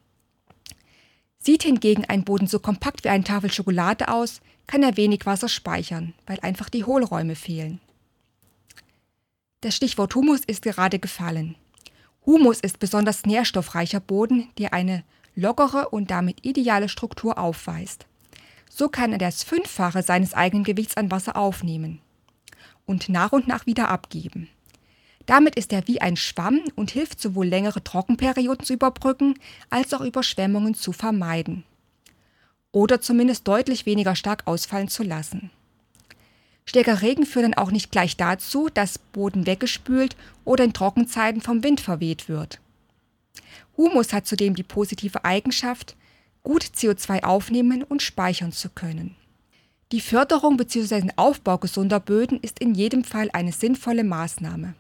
Sieht 1.38 1.62
hingegen 1.62 2.06
ein 2.06 2.24
Boden 2.24 2.48
so 2.48 2.58
kompakt 2.58 3.04
wie 3.04 3.10
eine 3.10 3.24
Tafel 3.24 3.52
Schokolade 3.52 4.10
aus, 4.10 4.42
kann 4.66 4.82
er 4.82 4.98
wenig 4.98 5.28
Wasser 5.28 5.48
speichern, 5.48 6.16
weil 6.26 6.40
einfach 6.40 6.70
die 6.70 6.84
Hohlräume 6.84 7.36
fehlen. 7.36 7.80
Das 9.62 9.76
Stichwort 9.76 10.16
Humus 10.16 10.42
ist 10.46 10.64
gerade 10.64 10.98
gefallen. 10.98 11.56
Humus 12.26 12.60
ist 12.60 12.80
besonders 12.80 13.26
nährstoffreicher 13.28 14.00
Boden, 14.00 14.50
der 14.58 14.74
eine 14.74 15.04
lockere 15.36 15.90
und 15.90 16.10
damit 16.10 16.44
ideale 16.44 16.90
Struktur 16.90 17.38
aufweist. 17.38 18.08
So 18.70 18.90
kann 18.90 19.12
er 19.12 19.18
das 19.18 19.44
Fünffache 19.44 20.04
seines 20.04 20.34
eigenen 20.34 20.64
Gewichts 20.64 20.98
an 20.98 21.12
Wasser 21.12 21.36
aufnehmen 21.36 22.00
und 22.86 23.10
nach 23.10 23.32
und 23.32 23.48
nach 23.48 23.66
wieder 23.66 23.90
abgeben. 23.90 24.50
Damit 25.26 25.56
ist 25.56 25.74
er 25.74 25.88
wie 25.88 26.02
ein 26.02 26.18
Schwamm 26.18 26.62
und 26.76 26.92
hilft 26.92 27.20
sowohl 27.20 27.48
längere 27.48 27.84
Trockenperioden 27.84 28.64
zu 28.64 28.74
überbrücken, 28.74 29.40
als 29.70 29.94
auch 29.94 30.02
Überschwemmungen 30.02 30.76
zu 30.76 30.92
vermeiden. 30.92 31.64
Oder 32.72 33.02
zumindest 33.02 33.48
deutlich 33.48 33.86
weniger 33.86 34.16
stark 34.16 34.44
ausfallen 34.46 34.88
zu 34.88 35.02
lassen. 35.02 35.50
Stärker 36.66 37.02
Regen 37.02 37.26
führt 37.26 37.46
dann 37.46 37.54
auch 37.54 37.72
nicht 37.72 37.92
gleich 37.92 38.18
dazu, 38.18 38.70
dass 38.74 38.98
Boden 38.98 39.46
weggespült 39.46 40.16
oder 40.44 40.64
in 40.64 40.74
Trockenzeiten 40.74 41.42
vom 41.42 41.64
Wind 41.64 41.80
verweht 41.80 42.28
wird. 42.28 42.60
Humus 43.78 44.14
hat 44.14 44.28
zudem 44.28 44.56
die 44.56 44.64
positive 44.64 45.26
Eigenschaft, 45.26 45.96
gut 46.46 46.64
CO2 46.64 47.24
aufnehmen 47.24 47.84
und 47.84 48.02
speichern 48.02 48.54
zu 48.54 48.70
können. 48.70 49.18
Die 49.92 50.00
Förderung 50.00 50.56
bzw. 50.56 51.10
Aufbau 51.18 51.58
gesunder 51.58 52.00
Böden 52.00 52.40
ist 52.40 52.60
in 52.60 52.74
jedem 52.74 53.04
Fall 53.04 53.30
eine 53.34 53.52
sinnvolle 53.52 54.06
Maßnahme 54.06 54.76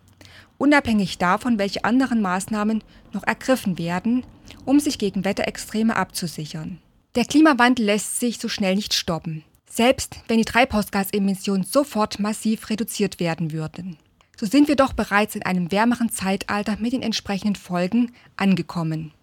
unabhängig 0.57 1.17
davon, 1.17 1.59
welche 1.59 1.83
anderen 1.83 2.21
Maßnahmen 2.21 2.83
noch 3.13 3.23
ergriffen 3.23 3.77
werden, 3.77 4.23
um 4.65 4.79
sich 4.79 4.97
gegen 4.97 5.25
Wetterextreme 5.25 5.95
abzusichern. 5.95 6.79
Der 7.15 7.25
Klimawandel 7.25 7.85
lässt 7.85 8.19
sich 8.19 8.39
so 8.39 8.49
schnell 8.49 8.75
nicht 8.75 8.93
stoppen, 8.93 9.43
selbst 9.69 10.17
wenn 10.27 10.37
die 10.37 10.45
Treibhausgasemissionen 10.45 11.63
sofort 11.63 12.19
massiv 12.19 12.69
reduziert 12.69 13.19
werden 13.19 13.51
würden. 13.51 13.97
So 14.37 14.45
sind 14.45 14.67
wir 14.67 14.75
doch 14.75 14.91
bereits 14.91 15.35
in 15.35 15.43
einem 15.43 15.71
wärmeren 15.71 16.09
Zeitalter 16.09 16.75
mit 16.79 16.91
den 16.91 17.01
entsprechenden 17.01 17.55
Folgen 17.55 18.11
angekommen. 18.35 19.13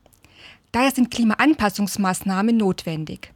Daher 0.72 0.90
sind 0.90 1.10
Klimaanpassungsmaßnahmen 1.10 2.56
notwendig. 2.56 3.32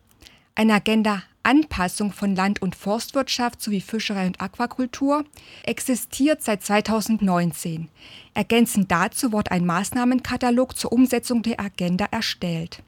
Eine 0.55 0.75
Agenda 0.75 1.23
Anpassung 1.43 2.11
von 2.13 2.35
Land- 2.35 2.61
und 2.61 2.75
Forstwirtschaft 2.75 3.63
sowie 3.63 3.81
Fischerei 3.81 4.27
und 4.27 4.41
Aquakultur 4.41 5.25
existiert 5.63 6.43
seit 6.43 6.65
2019. 6.65 7.89
Ergänzend 8.35 8.91
dazu 8.91 9.31
wurde 9.31 9.53
ein 9.53 9.65
Maßnahmenkatalog 9.65 10.77
zur 10.77 10.93
Umsetzung 10.93 11.43
der 11.43 11.61
Agenda 11.61 12.07
erstellt. 12.11 12.83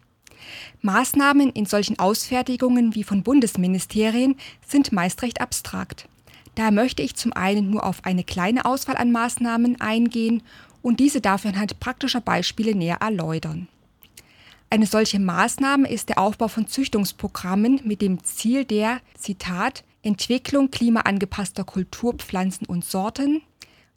Maßnahmen 0.83 1.51
in 1.51 1.67
solchen 1.67 2.01
Ausfertigungen 2.01 2.97
wie 2.97 3.05
von 3.05 3.23
Bundesministerien 3.23 4.35
sind 4.67 4.91
meist 4.91 5.23
recht 5.23 5.41
abstrakt. 5.41 6.09
Daher 6.57 6.73
möchte 6.73 7.03
ich 7.03 7.15
zum 7.15 7.33
einen 7.33 7.71
nur 7.71 7.85
auf 7.85 8.05
eine 8.05 8.25
kleine 8.25 8.65
Auswahl 8.65 8.97
an 8.97 9.13
Maßnahmen 9.13 9.81
eingehen 9.81 10.43
und 10.83 10.99
diese 10.99 11.21
dafür 11.21 11.51
anhand 11.51 11.79
praktischer 11.79 12.21
Beispiele 12.21 12.75
näher 12.75 12.99
erläutern. 13.01 13.69
Eine 14.71 14.87
solche 14.87 15.19
Maßnahme 15.19 15.89
ist 15.91 16.11
der 16.11 16.19
Aufbau 16.19 16.49
von 16.49 16.67
Züchtungsprogrammen 16.67 17.81
mit 17.85 18.03
dem 18.03 18.23
Ziel 18.23 18.65
der, 18.65 19.01
Zitat, 19.17 19.83
Entwicklung 20.03 20.71
klimaangepasster 20.71 21.65
Kulturpflanzen 21.65 22.67
und 22.67 22.85
Sorten, 22.85 23.43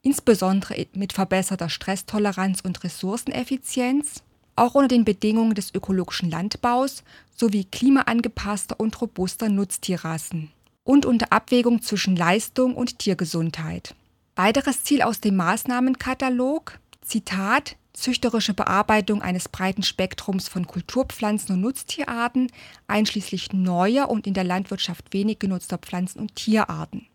insbesondere 0.02 0.88
mit 0.94 1.14
verbesserter 1.14 1.70
Stresstoleranz 1.70 2.62
und 2.62 2.84
Ressourceneffizienz, 2.84 4.24
auch 4.56 4.76
unter 4.76 4.88
den 4.88 5.06
Bedingungen 5.06 5.56
des 5.56 5.74
ökologischen 5.74 6.30
Landbaus 6.30 7.04
sowie 7.36 7.66
klimaangepasster 7.66 8.80
und 8.80 9.00
robuster 9.02 9.50
Nutztierrassen 9.50 10.52
und 10.84 11.06
unter 11.06 11.32
Abwägung 11.32 11.82
zwischen 11.82 12.16
Leistung 12.16 12.76
und 12.76 13.00
Tiergesundheit. 13.00 13.96
Weiteres 14.36 14.84
Ziel 14.84 15.02
aus 15.02 15.20
dem 15.20 15.36
Maßnahmenkatalog, 15.36 16.80
Zitat, 17.02 17.76
züchterische 17.94 18.54
Bearbeitung 18.54 19.22
eines 19.22 19.50
breiten 19.50 19.84
Spektrums 19.84 20.48
von 20.48 20.68
Kulturpflanzen 20.68 21.56
und 21.56 21.62
Nutztierarten, 21.62 22.52
einschließlich 22.88 23.54
neuer 23.54 24.10
und 24.10 24.28
in 24.28 24.34
der 24.34 24.44
Landwirtschaft 24.44 25.14
wenig 25.14 25.40
genutzter 25.40 25.78
Pflanzen- 25.78 26.20
und 26.20 26.36
Tierarten. 26.36 27.08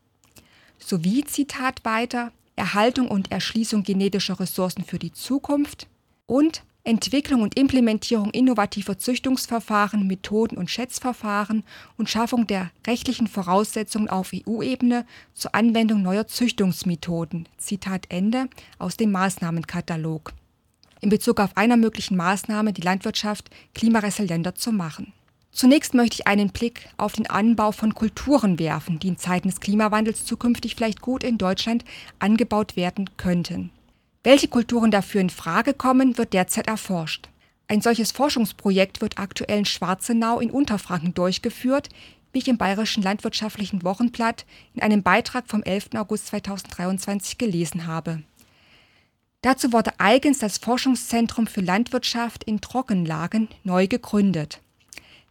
Sowie, 0.79 1.25
Zitat 1.25 1.85
weiter, 1.85 2.33
Erhaltung 2.57 3.09
und 3.09 3.31
Erschließung 3.31 3.83
genetischer 3.83 4.39
Ressourcen 4.41 4.85
für 4.85 4.99
die 4.99 5.13
Zukunft 5.13 5.89
und 6.27 6.63
Entwicklung 6.85 7.43
und 7.43 7.59
Implementierung 7.59 8.31
innovativer 8.31 8.97
Züchtungsverfahren, 8.97 10.07
Methoden 10.07 10.57
und 10.57 10.71
Schätzverfahren 10.71 11.65
und 11.97 12.09
Schaffung 12.09 12.47
der 12.47 12.71
rechtlichen 12.87 13.27
Voraussetzungen 13.27 14.09
auf 14.09 14.31
EU-Ebene 14.33 15.05
zur 15.35 15.55
Anwendung 15.55 16.03
neuer 16.03 16.29
Züchtungsmethoden. 16.29 17.49
Zitat 17.59 18.07
Ende 18.09 18.49
aus 18.79 18.97
dem 18.97 19.11
Maßnahmenkatalog 19.11 20.33
in 21.07 21.11
Bezug 21.11 21.39
auf 21.39 21.57
einer 21.57 21.77
möglichen 21.77 22.17
Maßnahme, 22.17 22.73
die 22.73 22.83
Landwirtschaft 22.83 23.49
klimaresilienter 23.77 24.57
zu 24.57 24.73
machen. 24.73 25.13
Zunächst 25.53 25.95
möchte 25.95 26.17
ich 26.17 26.27
einen 26.27 26.51
Blick 26.51 26.89
auf 26.97 27.13
den 27.13 27.31
Anbau 27.31 27.71
von 27.71 27.95
Kulturen 27.95 28.59
werfen, 28.59 28.99
die 28.99 29.07
in 29.07 29.17
Zeiten 29.17 29.49
des 29.49 29.61
Klimawandels 29.61 30.25
zukünftig 30.25 30.75
vielleicht 30.75 31.01
gut 31.01 31.23
in 31.23 31.39
Deutschland 31.39 31.85
angebaut 32.19 32.75
werden 32.75 33.09
könnten. 33.17 33.71
Welche 34.25 34.49
Kulturen 34.49 34.91
dafür 34.91 35.21
in 35.21 35.31
Frage 35.31 35.75
kommen, 35.75 36.19
wird 36.19 36.33
derzeit 36.33 36.67
erforscht. 36.67 37.29
Ein 37.69 37.83
solches 37.83 38.11
Forschungsprojekt 38.11 39.01
wird 39.01 39.17
aktuell 39.17 39.61
in 39.61 39.65
Schwarzenau 39.65 40.41
in 40.41 40.51
Unterfranken 40.51 41.15
durchgeführt, 41.15 41.89
wie 42.33 42.41
ich 42.41 42.49
im 42.49 42.59
Bayerischen 42.59 43.05
Landwirtschaftlichen 43.05 43.85
Wochenblatt 43.85 44.45
in 44.75 44.83
einem 44.83 45.05
Beitrag 45.05 45.45
vom 45.47 45.63
11. 45.63 45.91
August 45.95 46.27
2023 46.27 47.39
gelesen 47.39 47.87
habe. 47.87 48.25
Dazu 49.43 49.73
wurde 49.73 49.93
eigens 49.99 50.39
das 50.39 50.59
Forschungszentrum 50.59 51.47
für 51.47 51.61
Landwirtschaft 51.61 52.45
in 52.45 52.61
Trockenlagen 52.61 53.49
neu 53.65 53.87
gegründet. 53.87 54.61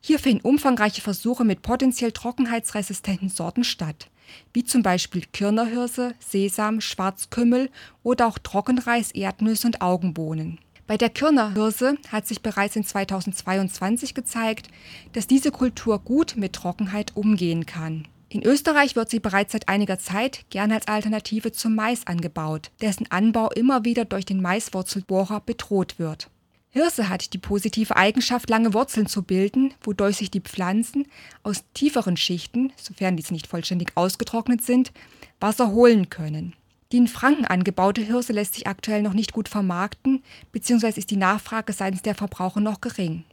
Hier 0.01 0.19
finden 0.19 0.45
umfangreiche 0.45 1.01
Versuche 1.01 1.43
mit 1.43 1.63
potenziell 1.63 2.11
trockenheitsresistenten 2.11 3.29
Sorten 3.29 3.63
statt, 3.63 4.09
wie 4.53 4.63
zum 4.63 4.83
Beispiel 4.83 5.23
Kirnerhirse, 5.33 6.13
Sesam, 6.19 6.79
Schwarzkümmel 6.79 7.71
oder 8.03 8.27
auch 8.27 8.37
Trockenreis, 8.37 9.11
Erdnüsse 9.11 9.67
und 9.67 9.81
Augenbohnen. 9.81 10.59
Bei 10.87 10.97
der 10.97 11.09
Kirnerhirse 11.09 11.97
hat 12.11 12.27
sich 12.27 12.43
bereits 12.43 12.75
in 12.75 12.85
2022 12.85 14.13
gezeigt, 14.13 14.67
dass 15.13 15.25
diese 15.25 15.49
Kultur 15.49 15.97
gut 15.97 16.35
mit 16.37 16.53
Trockenheit 16.53 17.15
umgehen 17.15 17.65
kann. 17.65 18.07
In 18.35 18.43
Österreich 18.43 18.97
wird 18.97 19.09
sie 19.09 19.21
bereits 19.21 19.53
seit 19.53 19.69
einiger 19.69 19.97
Zeit 19.97 20.43
gerne 20.49 20.73
als 20.73 20.89
Alternative 20.89 21.53
zum 21.53 21.73
Mais 21.73 22.05
angebaut, 22.05 22.69
dessen 22.81 23.09
Anbau 23.09 23.49
immer 23.51 23.85
wieder 23.85 24.03
durch 24.03 24.25
den 24.25 24.41
Maiswurzelbohrer 24.41 25.39
bedroht 25.39 25.99
wird. 25.99 26.29
Hirse 26.69 27.07
hat 27.07 27.31
die 27.31 27.37
positive 27.37 27.95
Eigenschaft, 27.95 28.49
lange 28.49 28.73
Wurzeln 28.73 29.07
zu 29.07 29.23
bilden, 29.23 29.73
wodurch 29.81 30.17
sich 30.17 30.31
die 30.31 30.41
Pflanzen 30.41 31.07
aus 31.43 31.63
tieferen 31.73 32.17
Schichten, 32.17 32.73
sofern 32.75 33.15
diese 33.15 33.31
nicht 33.31 33.47
vollständig 33.47 33.93
ausgetrocknet 33.95 34.61
sind, 34.61 34.91
Wasser 35.39 35.71
holen 35.71 36.09
können. 36.09 36.55
Die 36.91 36.97
in 36.97 37.07
Franken 37.07 37.45
angebaute 37.45 38.01
Hirse 38.01 38.33
lässt 38.33 38.55
sich 38.55 38.67
aktuell 38.67 39.01
noch 39.01 39.13
nicht 39.13 39.31
gut 39.31 39.47
vermarkten, 39.47 40.21
beziehungsweise 40.51 40.99
ist 40.99 41.09
die 41.09 41.15
Nachfrage 41.15 41.71
seitens 41.71 42.01
der 42.01 42.15
Verbraucher 42.15 42.59
noch 42.59 42.81
gering, 42.81 43.23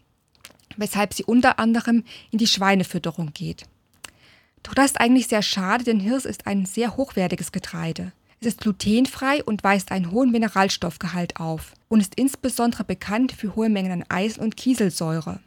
weshalb 0.76 1.12
sie 1.12 1.24
unter 1.24 1.58
anderem 1.58 2.04
in 2.30 2.38
die 2.38 2.46
Schweinefütterung 2.46 3.32
geht. 3.32 3.64
Doch 4.62 4.74
das 4.74 4.92
ist 4.92 5.00
eigentlich 5.00 5.26
sehr 5.26 5.42
schade, 5.42 5.84
denn 5.84 6.00
Hirse 6.00 6.28
ist 6.28 6.46
ein 6.46 6.66
sehr 6.66 6.96
hochwertiges 6.96 7.52
Getreide. 7.52 8.12
Es 8.40 8.48
ist 8.48 8.60
glutenfrei 8.60 9.44
und 9.44 9.62
weist 9.62 9.92
einen 9.92 10.10
hohen 10.10 10.32
Mineralstoffgehalt 10.32 11.38
auf 11.38 11.74
und 11.88 12.00
ist 12.00 12.16
insbesondere 12.16 12.82
bekannt 12.84 13.32
für 13.32 13.54
hohe 13.54 13.68
Mengen 13.68 13.92
an 13.92 14.04
Eisen 14.08 14.42
und 14.42 14.56
Kieselsäure. 14.56 15.40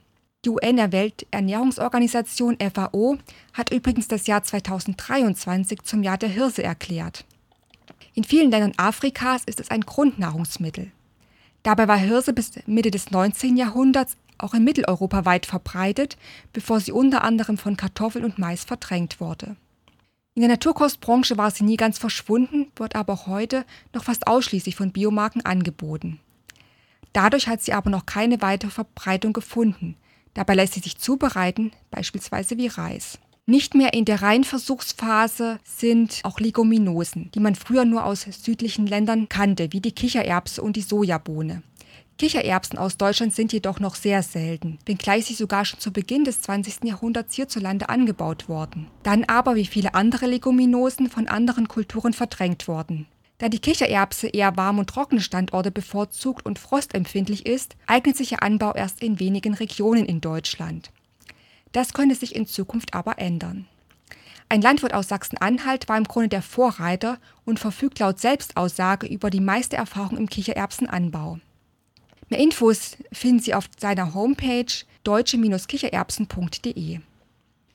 Die 0.45 0.49
UN 0.49 0.77
der 0.77 0.91
Welternährungsorganisation 0.91 2.57
FAO 2.73 3.17
hat 3.53 3.71
übrigens 3.71 4.07
das 4.07 4.27
Jahr 4.27 4.43
2023 4.43 5.81
zum 5.81 6.03
Jahr 6.03 6.17
der 6.17 6.29
Hirse 6.29 6.63
erklärt. 6.63 7.25
In 8.13 8.23
vielen 8.23 8.51
Ländern 8.51 8.73
Afrikas 8.77 9.43
ist 9.45 9.59
es 9.59 9.71
ein 9.71 9.81
Grundnahrungsmittel. 9.81 10.91
Dabei 11.63 11.87
war 11.87 11.97
Hirse 11.97 12.31
bis 12.31 12.51
Mitte 12.67 12.91
des 12.91 13.11
19. 13.11 13.57
Jahrhunderts 13.57 14.15
auch 14.37 14.53
in 14.53 14.63
Mitteleuropa 14.63 15.25
weit 15.25 15.45
verbreitet, 15.45 16.17
bevor 16.53 16.79
sie 16.79 16.91
unter 16.91 17.23
anderem 17.23 17.57
von 17.57 17.77
Kartoffeln 17.77 18.25
und 18.25 18.37
Mais 18.37 18.63
verdrängt 18.63 19.19
wurde. 19.19 19.55
In 20.33 20.41
der 20.41 20.49
Naturkostbranche 20.49 21.37
war 21.37 21.49
sie 21.51 21.63
nie 21.63 21.77
ganz 21.77 21.97
verschwunden, 21.97 22.67
wird 22.75 22.95
aber 22.95 23.13
auch 23.13 23.27
heute 23.27 23.65
noch 23.93 24.03
fast 24.03 24.27
ausschließlich 24.27 24.75
von 24.75 24.91
Biomarken 24.91 25.45
angeboten. 25.45 26.19
Dadurch 27.13 27.47
hat 27.47 27.61
sie 27.61 27.71
aber 27.71 27.89
noch 27.89 28.05
keine 28.05 28.41
weitere 28.41 28.71
Verbreitung 28.71 29.31
gefunden. 29.31 29.95
Dabei 30.33 30.55
lässt 30.55 30.73
sie 30.73 30.81
sich 30.81 30.97
zubereiten, 30.97 31.71
beispielsweise 31.89 32.57
wie 32.57 32.67
Reis. 32.67 33.17
Nicht 33.45 33.75
mehr 33.75 33.93
in 33.93 34.05
der 34.05 34.21
Reinversuchsphase 34.21 35.59
sind 35.63 36.19
auch 36.23 36.39
Leguminosen, 36.39 37.31
die 37.33 37.39
man 37.39 37.55
früher 37.55 37.85
nur 37.85 38.03
aus 38.03 38.23
südlichen 38.23 38.87
Ländern 38.87 39.29
kannte, 39.29 39.71
wie 39.71 39.81
die 39.81 39.93
Kichererbse 39.93 40.61
und 40.61 40.75
die 40.75 40.81
Sojabohne. 40.81 41.61
Kichererbsen 42.17 42.79
aus 42.79 42.95
Deutschland 42.95 43.35
sind 43.35 43.51
jedoch 43.51 43.81
noch 43.81 43.95
sehr 43.95 44.23
selten, 44.23 44.79
wenngleich 44.85 45.25
sie 45.25 45.33
sogar 45.33 45.65
schon 45.65 45.81
zu 45.81 45.91
Beginn 45.91 46.23
des 46.23 46.41
20. 46.41 46.85
Jahrhunderts 46.85 47.35
hierzulande 47.35 47.89
angebaut 47.89 48.47
wurden. 48.47 48.87
Dann 49.03 49.25
aber, 49.25 49.55
wie 49.55 49.65
viele 49.65 49.95
andere 49.95 50.25
Leguminosen, 50.25 51.09
von 51.09 51.27
anderen 51.27 51.67
Kulturen 51.67 52.13
verdrängt 52.13 52.69
wurden. 52.69 53.07
Da 53.39 53.49
die 53.49 53.59
Kichererbse 53.59 54.27
eher 54.27 54.55
warm 54.55 54.79
und 54.79 54.89
trockene 54.89 55.19
Standorte 55.19 55.71
bevorzugt 55.71 56.45
und 56.45 56.57
frostempfindlich 56.57 57.45
ist, 57.45 57.75
eignet 57.85 58.15
sich 58.15 58.31
ihr 58.31 58.43
Anbau 58.43 58.73
erst 58.73 59.03
in 59.03 59.19
wenigen 59.19 59.53
Regionen 59.53 60.05
in 60.05 60.21
Deutschland. 60.21 60.91
Das 61.73 61.93
könnte 61.93 62.15
sich 62.15 62.33
in 62.33 62.47
Zukunft 62.47 62.93
aber 62.93 63.19
ändern. 63.19 63.67
Ein 64.47 64.61
Landwirt 64.61 64.93
aus 64.93 65.09
Sachsen-Anhalt 65.09 65.89
war 65.89 65.97
im 65.97 66.05
Grunde 66.05 66.29
der 66.29 66.41
Vorreiter 66.41 67.17
und 67.43 67.59
verfügt 67.59 67.99
laut 67.99 68.19
Selbstaussage 68.19 69.05
über 69.05 69.29
die 69.29 69.41
meiste 69.41 69.75
Erfahrung 69.75 70.17
im 70.17 70.29
Kichererbsenanbau. 70.29 71.39
Mehr 72.29 72.39
Infos 72.39 72.97
finden 73.11 73.39
Sie 73.39 73.53
auf 73.53 73.65
seiner 73.77 74.13
Homepage 74.13 74.65
deutsche-kichererbsen.de. 75.03 76.99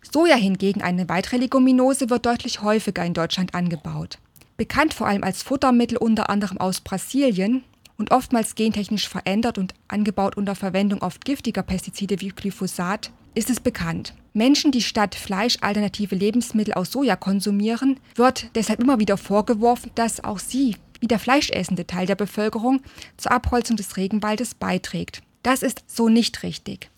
Soja 0.03 0.37
hingegen, 0.37 0.83
eine 0.83 1.09
weitere 1.09 1.37
Leguminose, 1.37 2.11
wird 2.11 2.27
deutlich 2.27 2.63
häufiger 2.63 3.05
in 3.05 3.15
Deutschland 3.15 3.55
angebaut. 3.55 4.19
Bekannt 4.57 4.93
vor 4.95 5.07
allem 5.07 5.23
als 5.23 5.43
Futtermittel 5.43 5.99
unter 5.99 6.29
anderem 6.31 6.59
aus 6.59 6.81
Brasilien 6.81 7.65
und 7.97 8.11
oftmals 8.11 8.55
gentechnisch 8.55 9.09
verändert 9.09 9.59
und 9.59 9.75
angebaut 9.89 10.37
unter 10.37 10.55
Verwendung 10.55 11.03
oft 11.03 11.25
giftiger 11.25 11.63
Pestizide 11.63 12.21
wie 12.21 12.31
Glyphosat, 12.31 13.11
ist 13.35 13.51
es 13.51 13.61
bekannt. 13.61 14.15
Menschen, 14.33 14.73
die 14.73 14.83
statt 14.83 15.15
Fleisch 15.15 15.59
alternative 15.61 16.15
Lebensmittel 16.15 16.75
aus 16.75 16.93
Soja 16.93 17.17
konsumieren, 17.17 18.01
wird 18.17 18.51
deshalb 18.55 18.81
immer 18.81 18.99
wieder 18.99 19.17
vorgeworfen, 19.17 19.91
dass 19.95 20.25
auch 20.25 20.39
sie 20.39 20.77
wie 21.01 21.09
der 21.09 21.19
fleischessende 21.19 21.87
Teil 21.87 22.07
der 22.07 22.15
Bevölkerung 22.15 22.81
zur 23.17 23.33
Abholzung 23.33 23.77
des 23.77 23.97
Regenwaldes 23.97 24.55
beiträgt. 24.55 25.23
Das 25.43 25.63
ist 25.63 25.83
so 25.87 26.09
nicht 26.09 26.43
richtig. 26.43 26.91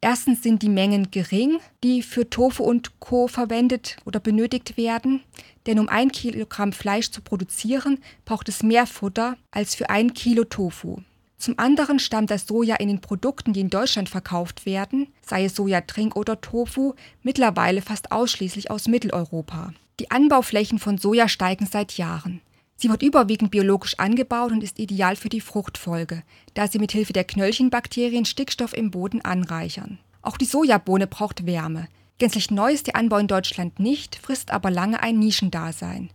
Erstens 0.00 0.42
sind 0.42 0.62
die 0.62 0.68
Mengen 0.68 1.12
gering, 1.12 1.60
die 1.84 2.02
für 2.02 2.28
Tofu 2.28 2.64
und 2.64 2.98
Co. 2.98 3.28
verwendet 3.28 3.98
oder 4.04 4.18
benötigt 4.18 4.76
werden, 4.76 5.22
denn 5.66 5.78
um 5.78 5.88
ein 5.88 6.10
Kilogramm 6.10 6.72
Fleisch 6.72 7.12
zu 7.12 7.20
produzieren, 7.20 7.98
braucht 8.24 8.48
es 8.48 8.64
mehr 8.64 8.86
Futter 8.86 9.36
als 9.52 9.76
für 9.76 9.90
ein 9.90 10.12
Kilo 10.12 10.42
Tofu. 10.42 10.98
Zum 11.38 11.58
anderen 11.58 12.00
stammt 12.00 12.30
das 12.30 12.46
Soja 12.46 12.76
in 12.76 12.88
den 12.88 13.00
Produkten, 13.00 13.52
die 13.52 13.60
in 13.60 13.70
Deutschland 13.70 14.08
verkauft 14.08 14.66
werden, 14.66 15.08
sei 15.24 15.44
es 15.44 15.54
Sojatrink 15.54 16.16
oder 16.16 16.40
Tofu, 16.40 16.94
mittlerweile 17.22 17.82
fast 17.82 18.10
ausschließlich 18.10 18.70
aus 18.70 18.88
Mitteleuropa. 18.88 19.72
Die 20.00 20.10
Anbauflächen 20.10 20.80
von 20.80 20.98
Soja 20.98 21.28
steigen 21.28 21.66
seit 21.66 21.96
Jahren. 21.96 22.40
Sie 22.82 22.90
wird 22.90 23.04
überwiegend 23.04 23.52
biologisch 23.52 23.96
angebaut 24.00 24.50
und 24.50 24.64
ist 24.64 24.80
ideal 24.80 25.14
für 25.14 25.28
die 25.28 25.40
Fruchtfolge, 25.40 26.24
da 26.54 26.66
sie 26.66 26.80
mit 26.80 26.90
Hilfe 26.90 27.12
der 27.12 27.22
Knöllchenbakterien 27.22 28.24
Stickstoff 28.24 28.76
im 28.76 28.90
Boden 28.90 29.24
anreichern. 29.24 30.00
Auch 30.20 30.36
die 30.36 30.46
Sojabohne 30.46 31.06
braucht 31.06 31.46
Wärme. 31.46 31.86
Gänzlich 32.18 32.50
neu 32.50 32.72
ist 32.72 32.88
der 32.88 32.96
Anbau 32.96 33.18
in 33.18 33.28
Deutschland 33.28 33.78
nicht, 33.78 34.16
frisst 34.16 34.50
aber 34.50 34.68
lange 34.72 35.00
ein 35.00 35.20
Nischendasein. 35.20 36.10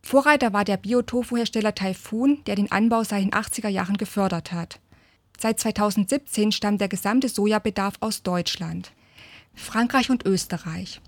Vorreiter 0.00 0.52
war 0.52 0.64
der 0.64 0.76
Biotofu-Hersteller 0.76 1.74
Typhoon, 1.74 2.44
der 2.46 2.54
den 2.54 2.70
Anbau 2.70 3.02
seit 3.02 3.22
den 3.22 3.32
80er 3.32 3.68
Jahren 3.68 3.96
gefördert 3.96 4.52
hat. 4.52 4.78
Seit 5.40 5.58
2017 5.58 6.52
stammt 6.52 6.80
der 6.80 6.88
gesamte 6.88 7.28
Sojabedarf 7.28 7.94
aus 7.98 8.22
Deutschland. 8.22 8.92
Frankreich 9.56 10.08
und 10.08 10.24
Österreich. 10.24 11.00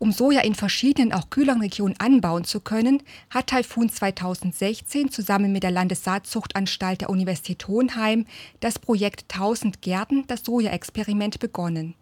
Um 0.00 0.12
Soja 0.12 0.40
in 0.40 0.54
verschiedenen, 0.54 1.12
auch 1.12 1.28
kühleren 1.28 1.60
Regionen 1.60 1.94
anbauen 1.98 2.44
zu 2.44 2.60
können, 2.60 3.02
hat 3.28 3.48
Taifun 3.48 3.90
2016 3.90 5.10
zusammen 5.10 5.52
mit 5.52 5.62
der 5.62 5.72
Landessaatzuchtanstalt 5.72 7.02
der 7.02 7.10
Universität 7.10 7.68
Hohenheim 7.68 8.24
das 8.60 8.78
Projekt 8.78 9.26
1000 9.30 9.82
Gärten, 9.82 10.24
das 10.26 10.42
Soja-Experiment 10.42 11.38
begonnen. 11.38 11.96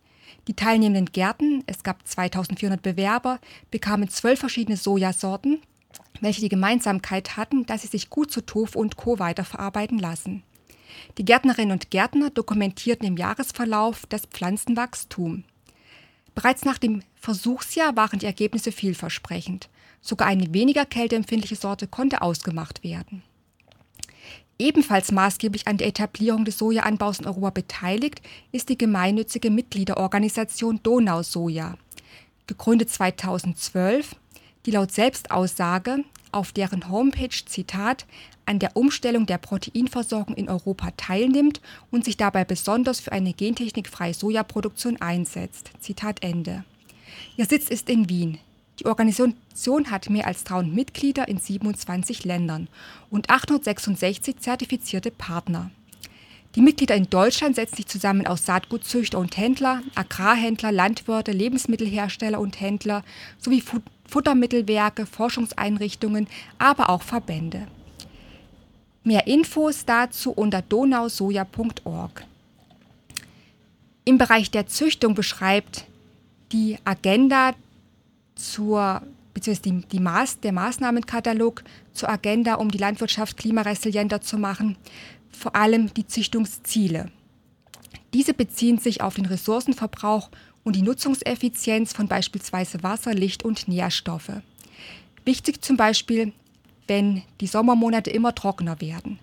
Die 0.46 0.54
teilnehmenden 0.54 1.06
Gärten, 1.06 1.64
es 1.66 1.82
gab 1.82 2.06
2400 2.06 2.80
Bewerber, 2.80 3.40
bekamen 3.72 4.08
zwölf 4.08 4.38
verschiedene 4.38 4.76
Sojasorten, 4.76 5.61
welche 6.20 6.40
die 6.40 6.48
Gemeinsamkeit 6.48 7.37
hatten, 7.37 7.66
dass 7.66 7.82
sie 7.82 7.88
sich 7.88 8.11
gut 8.11 8.30
zu 8.30 8.42
Tofu 8.42 8.78
und 8.78 8.96
Co. 8.96 9.18
weiterverarbeiten 9.18 9.98
lassen. 9.98 10.44
Die 11.18 11.24
Gärtnerinnen 11.24 11.72
und 11.72 11.90
Gärtner 11.90 12.30
dokumentierten 12.30 13.08
im 13.08 13.16
Jahresverlauf 13.16 14.06
das 14.06 14.26
Pflanzenwachstum. 14.26 15.42
Bereits 16.38 16.64
nach 16.64 16.79
dem 16.79 17.03
Versuchsjahr 17.16 17.96
waren 17.96 18.20
die 18.20 18.27
Ergebnisse 18.27 18.70
vielversprechend. 18.70 19.68
Sogar 20.01 20.29
eine 20.29 20.55
weniger 20.55 20.87
kälteempfindliche 20.87 21.57
Sorte 21.57 21.88
konnte 21.88 22.22
ausgemacht 22.22 22.85
werden. 22.85 23.24
Ebenfalls 24.57 25.11
maßgeblich 25.11 25.66
an 25.66 25.79
der 25.79 25.88
Etablierung 25.88 26.44
des 26.44 26.57
Sojaanbaus 26.57 27.18
in 27.18 27.27
Europa 27.27 27.51
beteiligt 27.51 28.22
ist 28.53 28.68
die 28.68 28.79
gemeinnützige 28.79 29.51
Mitgliederorganisation 29.51 30.79
Donau 30.85 31.24
Soja. 31.24 31.77
Gegründet 32.46 32.90
2012, 32.90 34.14
die 34.64 34.70
laut 34.70 34.92
Selbstaussage 34.92 36.05
auf 36.31 36.53
deren 36.53 36.88
Homepage 36.88 37.35
Zitat 37.46 38.07
an 38.48 38.58
der 38.58 38.76
Umstellung 38.76 39.26
der 39.26 39.37
Proteinversorgung 39.37 40.34
in 40.34 40.48
Europa 40.48 40.90
teilnimmt 40.96 41.61
und 41.90 42.06
sich 42.06 42.16
dabei 42.16 42.44
besonders 42.44 42.98
für 42.98 43.12
eine 43.12 43.34
gentechnikfreie 43.34 44.14
Sojaproduktion 44.14 44.96
einsetzt. 45.02 45.70
Zitat 45.80 46.22
Ende. 46.22 46.64
Ihr 47.37 47.44
Sitz 47.44 47.68
ist 47.68 47.90
in 47.90 48.08
Wien. 48.08 48.38
Die 48.80 48.87
Organisation 48.87 49.90
hat 49.90 50.08
mehr 50.08 50.26
als 50.26 50.44
300 50.44 50.74
Mitglieder 50.74 51.28
in 51.28 51.38
27 51.38 52.24
Ländern 52.24 52.68
und 53.11 53.28
866 53.28 54.38
zertifizierte 54.38 55.11
Partner. 55.11 55.70
Die 56.54 56.62
Mitglieder 56.62 56.94
in 56.94 57.11
Deutschland 57.11 57.56
setzen 57.56 57.76
sich 57.76 57.87
zusammen 57.87 58.26
aus 58.26 58.46
Saatgutzüchter 58.46 59.18
und 59.18 59.37
Händler, 59.37 59.82
Agrarhändler, 59.94 60.72
Landwirte, 60.72 61.32
Lebensmittelhersteller 61.32 62.40
und 62.40 62.61
Händler 62.61 63.04
sowie 63.38 63.62
Futtermittelwerke, 64.06 65.04
Forschungseinrichtungen, 65.04 66.28
aber 66.58 66.88
auch 66.88 67.02
Verbände. 67.02 67.66
Mehr 69.08 69.26
Infos 69.26 69.86
dazu 69.86 70.32
unter 70.32 70.60
donausoja.org. 70.60 72.26
Im 74.04 74.18
Bereich 74.18 74.50
der 74.50 74.66
Züchtung 74.66 75.14
beschreibt 75.14 75.86
die 76.52 76.76
Agenda 76.84 77.54
zur 78.34 79.00
beziehungsweise 79.32 79.62
die, 79.62 79.88
die 79.88 80.00
Maß, 80.00 80.40
der 80.40 80.52
Maßnahmenkatalog 80.52 81.64
zur 81.94 82.10
Agenda, 82.10 82.56
um 82.56 82.70
die 82.70 82.76
Landwirtschaft 82.76 83.38
klimaresilienter 83.38 84.20
zu 84.20 84.36
machen, 84.36 84.76
vor 85.30 85.56
allem 85.56 85.94
die 85.94 86.06
Züchtungsziele. 86.06 87.10
Diese 88.12 88.34
beziehen 88.34 88.76
sich 88.76 89.00
auf 89.00 89.14
den 89.14 89.24
Ressourcenverbrauch 89.24 90.28
und 90.64 90.76
die 90.76 90.82
Nutzungseffizienz 90.82 91.94
von 91.94 92.08
beispielsweise 92.08 92.82
Wasser, 92.82 93.14
Licht 93.14 93.42
und 93.42 93.68
Nährstoffe. 93.68 94.42
Wichtig 95.24 95.64
zum 95.64 95.78
Beispiel 95.78 96.34
wenn 96.88 97.22
die 97.40 97.46
Sommermonate 97.46 98.11
immer 98.11 98.35
trockener 98.35 98.81
werden. 98.81 99.18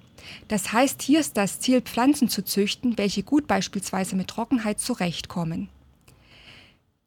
Das 0.48 0.72
heißt, 0.72 1.02
hier 1.02 1.20
ist 1.20 1.38
das 1.38 1.60
Ziel, 1.60 1.82
Pflanzen 1.82 2.30
zu 2.30 2.44
züchten, 2.44 2.98
welche 2.98 3.24
gut 3.24 3.48
beispielsweise 3.48 4.16
mit 4.16 4.28
Trockenheit 4.28 4.80
zurechtkommen. 4.80 5.70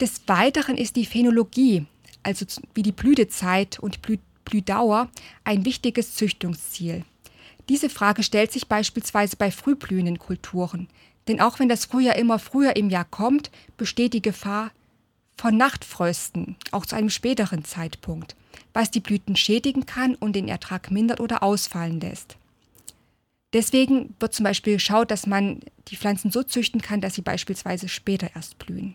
Des 0.00 0.22
Weiteren 0.28 0.76
ist 0.76 0.96
die 0.96 1.06
Phänologie, 1.06 1.86
also 2.22 2.46
wie 2.74 2.82
die 2.82 2.92
Blütezeit 2.92 3.78
und 3.78 4.02
Blü 4.02 4.18
Blühdauer, 4.44 5.10
ein 5.44 5.66
wichtiges 5.66 6.14
Züchtungsziel. 6.14 7.04
Diese 7.68 7.90
Frage 7.90 8.22
stellt 8.22 8.50
sich 8.50 8.66
beispielsweise 8.66 9.36
bei 9.36 9.50
frühblühenden 9.50 10.18
Kulturen, 10.18 10.88
denn 11.26 11.38
auch 11.38 11.58
wenn 11.58 11.68
das 11.68 11.84
Frühjahr 11.84 12.16
immer 12.16 12.38
früher 12.38 12.74
im 12.76 12.88
Jahr 12.88 13.04
kommt, 13.04 13.50
besteht 13.76 14.14
die 14.14 14.22
Gefahr 14.22 14.70
von 15.36 15.58
Nachtfrösten, 15.58 16.56
auch 16.70 16.86
zu 16.86 16.96
einem 16.96 17.10
späteren 17.10 17.62
Zeitpunkt, 17.62 18.36
was 18.72 18.90
die 18.90 19.00
Blüten 19.00 19.36
schädigen 19.36 19.86
kann 19.86 20.14
und 20.14 20.34
den 20.34 20.48
Ertrag 20.48 20.90
mindert 20.90 21.20
oder 21.20 21.42
ausfallen 21.42 22.00
lässt. 22.00 22.36
Deswegen 23.52 24.14
wird 24.20 24.34
zum 24.34 24.44
Beispiel 24.44 24.74
geschaut, 24.74 25.10
dass 25.10 25.26
man 25.26 25.60
die 25.88 25.96
Pflanzen 25.96 26.30
so 26.30 26.42
züchten 26.42 26.82
kann, 26.82 27.00
dass 27.00 27.14
sie 27.14 27.22
beispielsweise 27.22 27.88
später 27.88 28.30
erst 28.34 28.58
blühen. 28.58 28.94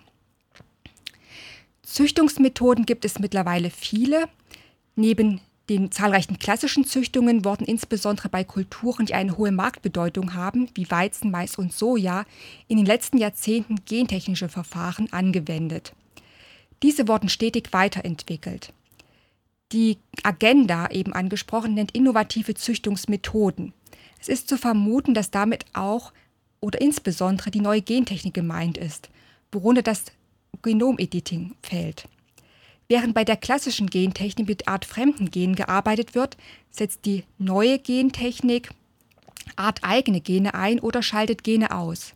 Züchtungsmethoden 1.81 2.85
gibt 2.85 3.03
es 3.03 3.19
mittlerweile 3.19 3.69
viele. 3.69 4.29
Neben 4.95 5.41
den 5.69 5.91
zahlreichen 5.91 6.39
klassischen 6.39 6.85
Züchtungen 6.85 7.45
wurden 7.45 7.65
insbesondere 7.65 8.29
bei 8.29 8.43
Kulturen, 8.43 9.05
die 9.05 9.13
eine 9.13 9.37
hohe 9.37 9.51
Marktbedeutung 9.51 10.33
haben, 10.33 10.69
wie 10.75 10.89
Weizen, 10.91 11.31
Mais 11.31 11.57
und 11.57 11.73
Soja, 11.73 12.25
in 12.67 12.77
den 12.77 12.85
letzten 12.85 13.17
Jahrzehnten 13.17 13.77
gentechnische 13.85 14.49
Verfahren 14.49 15.11
angewendet. 15.11 15.93
Diese 16.83 17.07
wurden 17.07 17.29
stetig 17.29 17.69
weiterentwickelt. 17.71 18.73
Die 19.73 19.97
Agenda, 20.21 20.87
eben 20.91 21.13
angesprochen, 21.13 21.73
nennt 21.73 21.95
innovative 21.95 22.53
Züchtungsmethoden. 22.53 23.73
Es 24.21 24.29
ist 24.29 24.47
zu 24.47 24.59
vermuten, 24.59 25.15
dass 25.15 25.31
damit 25.31 25.65
auch 25.73 26.13
oder 26.59 26.79
insbesondere 26.79 27.49
die 27.49 27.59
neue 27.59 27.81
Gentechnik 27.81 28.35
gemeint 28.35 28.77
ist, 28.77 29.09
worunter 29.51 29.81
das 29.81 30.05
Genomediting 30.61 31.55
fällt. 31.63 32.07
Während 32.87 33.15
bei 33.15 33.23
der 33.23 33.35
klassischen 33.35 33.87
Gentechnik 33.87 34.47
mit 34.47 34.67
artfremden 34.67 35.31
Genen 35.31 35.55
gearbeitet 35.55 36.13
wird, 36.13 36.37
setzt 36.69 37.05
die 37.05 37.23
neue 37.39 37.79
Gentechnik 37.79 38.69
arteigene 39.55 40.21
Gene 40.21 40.53
ein 40.53 40.79
oder 40.79 41.01
schaltet 41.01 41.43
Gene 41.43 41.75
aus. 41.75 42.13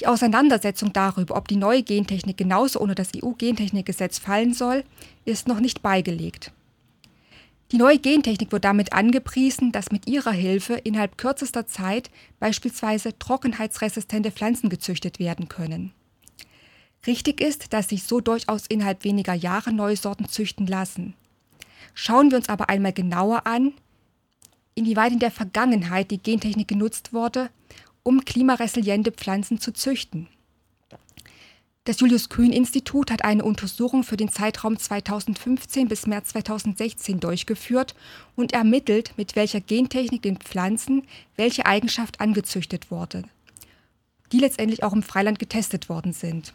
Die 0.00 0.06
Auseinandersetzung 0.06 0.92
darüber, 0.92 1.36
ob 1.36 1.48
die 1.48 1.56
neue 1.56 1.82
Gentechnik 1.82 2.36
genauso 2.36 2.80
unter 2.80 2.94
das 2.94 3.12
EU-Gentechnikgesetz 3.16 4.18
fallen 4.18 4.52
soll, 4.52 4.84
ist 5.24 5.48
noch 5.48 5.60
nicht 5.60 5.80
beigelegt. 5.80 6.52
Die 7.72 7.78
neue 7.78 7.98
Gentechnik 7.98 8.52
wird 8.52 8.64
damit 8.64 8.92
angepriesen, 8.92 9.72
dass 9.72 9.90
mit 9.90 10.08
ihrer 10.08 10.30
Hilfe 10.30 10.74
innerhalb 10.74 11.18
kürzester 11.18 11.66
Zeit 11.66 12.10
beispielsweise 12.38 13.18
trockenheitsresistente 13.18 14.30
Pflanzen 14.30 14.68
gezüchtet 14.68 15.18
werden 15.18 15.48
können. 15.48 15.92
Richtig 17.06 17.40
ist, 17.40 17.72
dass 17.72 17.88
sich 17.88 18.04
so 18.04 18.20
durchaus 18.20 18.66
innerhalb 18.66 19.02
weniger 19.04 19.34
Jahre 19.34 19.72
neue 19.72 19.96
Sorten 19.96 20.28
züchten 20.28 20.66
lassen. 20.66 21.14
Schauen 21.94 22.30
wir 22.30 22.38
uns 22.38 22.48
aber 22.48 22.68
einmal 22.68 22.92
genauer 22.92 23.46
an, 23.46 23.72
inwieweit 24.74 25.12
in 25.12 25.18
der 25.18 25.30
Vergangenheit 25.30 26.10
die 26.10 26.22
Gentechnik 26.22 26.68
genutzt 26.68 27.12
wurde, 27.12 27.50
um 28.04 28.24
klimaresiliente 28.24 29.10
Pflanzen 29.10 29.58
zu 29.60 29.72
züchten. 29.72 30.28
Das 31.86 32.00
Julius 32.00 32.28
Kühn 32.28 32.52
Institut 32.52 33.12
hat 33.12 33.24
eine 33.24 33.44
Untersuchung 33.44 34.02
für 34.02 34.16
den 34.16 34.28
Zeitraum 34.28 34.76
2015 34.76 35.86
bis 35.86 36.08
März 36.08 36.30
2016 36.30 37.20
durchgeführt 37.20 37.94
und 38.34 38.52
ermittelt, 38.52 39.14
mit 39.16 39.36
welcher 39.36 39.60
Gentechnik 39.60 40.20
den 40.20 40.36
Pflanzen 40.36 41.06
welche 41.36 41.64
Eigenschaft 41.64 42.20
angezüchtet 42.20 42.90
wurde, 42.90 43.22
die 44.32 44.40
letztendlich 44.40 44.82
auch 44.82 44.94
im 44.94 45.04
Freiland 45.04 45.38
getestet 45.38 45.88
worden 45.88 46.12
sind. 46.12 46.54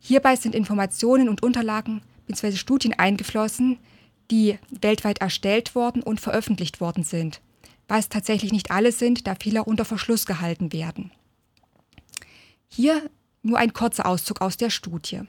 Hierbei 0.00 0.34
sind 0.34 0.52
Informationen 0.52 1.28
und 1.28 1.44
Unterlagen 1.44 2.02
bzw. 2.26 2.56
Studien 2.56 2.92
eingeflossen, 2.92 3.78
die 4.32 4.58
weltweit 4.68 5.20
erstellt 5.20 5.76
worden 5.76 6.02
und 6.02 6.20
veröffentlicht 6.20 6.80
worden 6.80 7.04
sind, 7.04 7.40
was 7.86 8.08
tatsächlich 8.08 8.50
nicht 8.50 8.72
alle 8.72 8.90
sind, 8.90 9.28
da 9.28 9.36
viele 9.38 9.62
unter 9.62 9.84
Verschluss 9.84 10.26
gehalten 10.26 10.72
werden. 10.72 11.12
Hier 12.66 13.08
nur 13.42 13.58
ein 13.58 13.72
kurzer 13.72 14.06
Auszug 14.06 14.40
aus 14.40 14.56
der 14.56 14.70
Studie. 14.70 15.22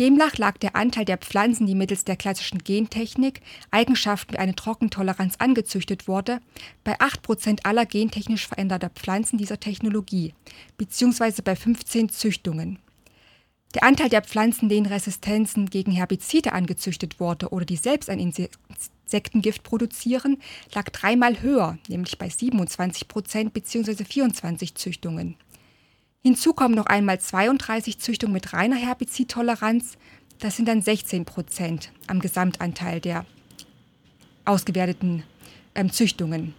Demnach 0.00 0.38
lag 0.38 0.58
der 0.58 0.74
Anteil 0.74 1.04
der 1.04 1.18
Pflanzen, 1.18 1.68
die 1.68 1.76
mittels 1.76 2.04
der 2.04 2.16
klassischen 2.16 2.58
Gentechnik 2.58 3.42
Eigenschaften 3.70 4.34
wie 4.34 4.38
eine 4.38 4.56
Trockentoleranz 4.56 5.36
angezüchtet 5.38 6.08
wurde, 6.08 6.40
bei 6.82 6.98
8% 6.98 7.60
aller 7.62 7.86
gentechnisch 7.86 8.48
veränderter 8.48 8.90
Pflanzen 8.90 9.38
dieser 9.38 9.60
Technologie, 9.60 10.34
beziehungsweise 10.76 11.42
bei 11.42 11.54
15 11.54 12.08
Züchtungen. 12.08 12.80
Der 13.74 13.84
Anteil 13.84 14.08
der 14.08 14.22
Pflanzen, 14.22 14.68
denen 14.68 14.86
Resistenzen 14.86 15.70
gegen 15.70 15.92
Herbizide 15.92 16.52
angezüchtet 16.52 17.20
wurde 17.20 17.50
oder 17.50 17.64
die 17.64 17.76
selbst 17.76 18.10
ein 18.10 18.18
Insektengift 18.18 19.62
produzieren, 19.62 20.38
lag 20.74 20.90
dreimal 20.90 21.40
höher, 21.40 21.78
nämlich 21.88 22.18
bei 22.18 22.28
27 22.28 23.06
Prozent 23.06 23.52
bzw. 23.52 24.04
24 24.04 24.74
Züchtungen. 24.74 25.36
Hinzu 26.26 26.54
kommen 26.54 26.74
noch 26.74 26.86
einmal 26.86 27.20
32 27.20 27.98
Züchtungen 27.98 28.32
mit 28.32 28.54
reiner 28.54 28.76
Herbizidtoleranz, 28.76 29.98
das 30.38 30.56
sind 30.56 30.66
dann 30.66 30.80
16 30.80 31.26
Prozent 31.26 31.92
am 32.06 32.20
Gesamtanteil 32.20 32.98
der 32.98 33.26
ausgewerteten 34.46 35.22
ähm, 35.74 35.92
Züchtungen. 35.92 36.54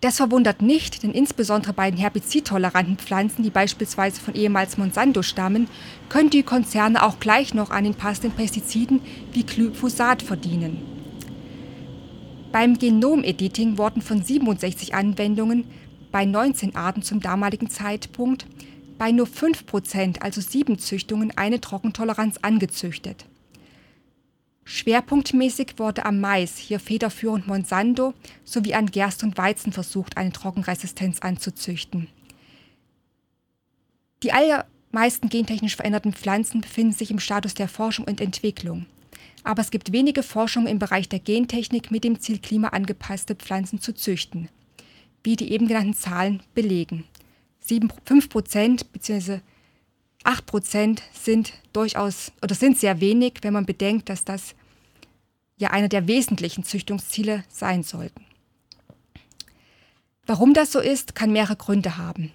Das 0.00 0.16
verwundert 0.16 0.62
nicht, 0.62 1.02
denn 1.02 1.12
insbesondere 1.12 1.74
bei 1.74 1.90
den 1.90 2.00
herbizidtoleranten 2.00 2.96
Pflanzen, 2.96 3.42
die 3.42 3.50
beispielsweise 3.50 4.18
von 4.18 4.34
ehemals 4.34 4.78
Monsanto 4.78 5.20
stammen, 5.20 5.68
können 6.08 6.30
die 6.30 6.42
Konzerne 6.42 7.02
auch 7.02 7.20
gleich 7.20 7.52
noch 7.52 7.68
an 7.68 7.84
den 7.84 7.94
passenden 7.94 8.34
Pestiziden 8.34 9.02
wie 9.34 9.44
Glyphosat 9.44 10.22
verdienen. 10.22 10.78
Beim 12.52 12.78
Genomediting 12.78 13.76
wurden 13.76 14.00
von 14.00 14.22
67 14.22 14.94
Anwendungen 14.94 15.64
bei 16.10 16.24
19 16.24 16.76
Arten 16.76 17.02
zum 17.02 17.20
damaligen 17.20 17.70
Zeitpunkt 17.70 18.46
bei 18.98 19.12
nur 19.12 19.26
5%, 19.26 20.20
also 20.20 20.42
sieben 20.42 20.78
Züchtungen, 20.78 21.32
eine 21.36 21.60
Trockentoleranz 21.60 22.36
angezüchtet. 22.42 23.24
Schwerpunktmäßig 24.64 25.78
wurde 25.78 26.04
am 26.04 26.20
Mais, 26.20 26.58
hier 26.58 26.78
federführend 26.78 27.46
Monsanto, 27.46 28.14
sowie 28.44 28.74
an 28.74 28.86
Gerst 28.86 29.22
und 29.24 29.38
Weizen 29.38 29.72
versucht, 29.72 30.16
eine 30.16 30.32
Trockenresistenz 30.32 31.20
anzuzüchten. 31.20 32.08
Die 34.22 34.32
allermeisten 34.32 35.28
gentechnisch 35.30 35.76
veränderten 35.76 36.12
Pflanzen 36.12 36.60
befinden 36.60 36.92
sich 36.92 37.10
im 37.10 37.20
Status 37.20 37.54
der 37.54 37.68
Forschung 37.68 38.04
und 38.04 38.20
Entwicklung. 38.20 38.86
Aber 39.44 39.62
es 39.62 39.70
gibt 39.70 39.92
wenige 39.92 40.22
Forschungen 40.22 40.68
im 40.68 40.78
Bereich 40.78 41.08
der 41.08 41.20
Gentechnik 41.20 41.90
mit 41.90 42.04
dem 42.04 42.20
Ziel, 42.20 42.38
klimaangepasste 42.38 43.34
Pflanzen 43.34 43.80
zu 43.80 43.94
züchten, 43.94 44.50
wie 45.22 45.36
die 45.36 45.52
eben 45.52 45.68
genannten 45.68 45.94
Zahlen 45.94 46.42
belegen. 46.54 47.04
7, 47.60 47.92
5% 48.06 48.84
bzw. 48.92 49.40
8% 50.24 51.00
sind 51.12 51.52
durchaus 51.72 52.32
oder 52.42 52.54
sind 52.54 52.78
sehr 52.78 53.00
wenig, 53.00 53.34
wenn 53.42 53.54
man 53.54 53.66
bedenkt, 53.66 54.08
dass 54.08 54.24
das 54.24 54.54
ja 55.56 55.70
einer 55.70 55.88
der 55.88 56.06
wesentlichen 56.06 56.64
Züchtungsziele 56.64 57.44
sein 57.48 57.82
sollten. 57.82 58.24
Warum 60.26 60.54
das 60.54 60.72
so 60.72 60.80
ist, 60.80 61.14
kann 61.14 61.32
mehrere 61.32 61.56
Gründe 61.56 61.96
haben. 61.96 62.32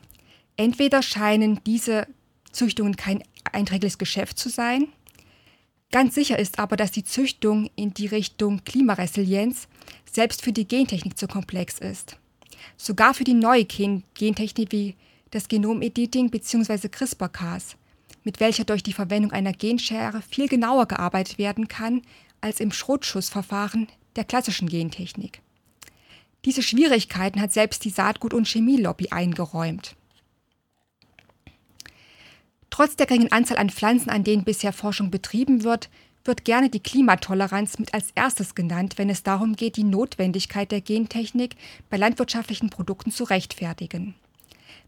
Entweder 0.58 1.02
scheinen 1.02 1.60
diese 1.66 2.08
Züchtungen 2.52 2.96
kein 2.96 3.24
einträgliches 3.52 3.98
Geschäft 3.98 4.40
zu 4.40 4.50
sein. 4.50 4.88
Ganz 5.92 6.16
sicher 6.16 6.40
ist 6.40 6.60
aber, 6.60 6.76
dass 6.76 6.92
die 6.92 7.04
Züchtung 7.04 7.70
in 7.76 7.94
die 7.94 8.08
Richtung 8.08 8.64
Klimaresilienz 8.64 9.68
selbst 10.12 10.42
für 10.42 10.52
die 10.52 10.68
Gentechnik 10.68 11.18
zu 11.18 11.28
komplex 11.28 11.80
ist. 11.80 12.18
Sogar 12.78 13.14
für 13.14 13.24
die 13.24 13.34
neue 13.34 13.66
Gentechnik 13.66 14.72
wie 14.72 14.96
das 15.32 15.48
Genomediting 15.48 16.30
bzw. 16.30 16.88
CRISPR-Cas, 16.88 17.76
mit 18.24 18.40
welcher 18.40 18.64
durch 18.64 18.84
die 18.84 18.94
Verwendung 18.94 19.32
einer 19.32 19.54
Genschere 19.54 20.22
viel 20.30 20.48
genauer 20.48 20.88
gearbeitet 20.88 21.38
werden 21.38 21.68
kann 21.68 22.02
als 22.42 22.60
im 22.60 22.72
Schrotschussverfahren 22.72 23.88
der 24.16 24.24
klassischen 24.24 24.70
Gentechnik. 24.70 25.42
Diese 26.46 26.62
Schwierigkeiten 26.62 27.42
hat 27.42 27.52
selbst 27.52 27.84
die 27.86 27.90
Saatgut- 27.90 28.34
und 28.34 28.48
Chemielobby 28.48 29.10
eingeräumt. 29.10 29.96
Trotz 32.70 32.96
der 32.96 33.08
geringen 33.08 33.32
Anzahl 33.32 33.58
an 33.58 33.70
Pflanzen, 33.70 34.10
an 34.10 34.24
denen 34.24 34.44
bisher 34.44 34.74
Forschung 34.74 35.10
betrieben 35.10 35.64
wird, 35.64 35.90
wird 36.26 36.44
gerne 36.44 36.70
die 36.70 36.82
Klimatoleranz 36.82 37.80
mit 37.80 37.94
als 37.94 38.10
erstes 38.16 38.56
genannt, 38.56 38.98
wenn 38.98 39.10
es 39.10 39.24
darum 39.24 39.56
geht, 39.56 39.78
die 39.78 39.84
Notwendigkeit 39.84 40.72
der 40.72 40.82
Gentechnik 40.82 41.56
bei 41.90 41.98
landwirtschaftlichen 41.98 42.70
Produkten 42.70 43.12
zu 43.12 43.24
rechtfertigen. 43.24 44.16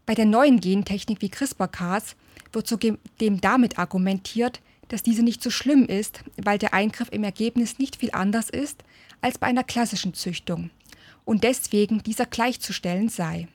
Bei 0.04 0.14
der 0.14 0.26
neuen 0.26 0.60
Gentechnik 0.60 1.22
wie 1.22 1.28
CRISPR-Cas 1.28 2.16
wird 2.52 2.66
zudem 2.66 2.98
damit 3.40 3.78
argumentiert, 3.78 4.60
dass 4.88 5.02
diese 5.02 5.22
nicht 5.22 5.42
so 5.42 5.50
schlimm 5.50 5.84
ist, 5.84 6.24
weil 6.42 6.58
der 6.58 6.74
Eingriff 6.74 7.08
im 7.12 7.22
Ergebnis 7.24 7.78
nicht 7.78 7.96
viel 7.96 8.10
anders 8.12 8.50
ist 8.50 8.82
als 9.20 9.38
bei 9.38 9.46
einer 9.46 9.64
klassischen 9.64 10.14
Züchtung 10.14 10.70
und 11.24 11.44
deswegen 11.44 12.02
dieser 12.02 12.26
gleichzustellen 12.26 13.10
sei. 13.10 13.48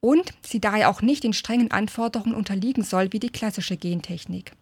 Und 0.00 0.34
sie 0.42 0.60
daher 0.60 0.90
auch 0.90 1.00
nicht 1.00 1.24
den 1.24 1.32
strengen 1.32 1.70
Anforderungen 1.70 2.34
unterliegen 2.34 2.82
soll 2.82 3.12
wie 3.12 3.20
die 3.20 3.30
klassische 3.30 3.76
Gentechnik. 3.76 4.52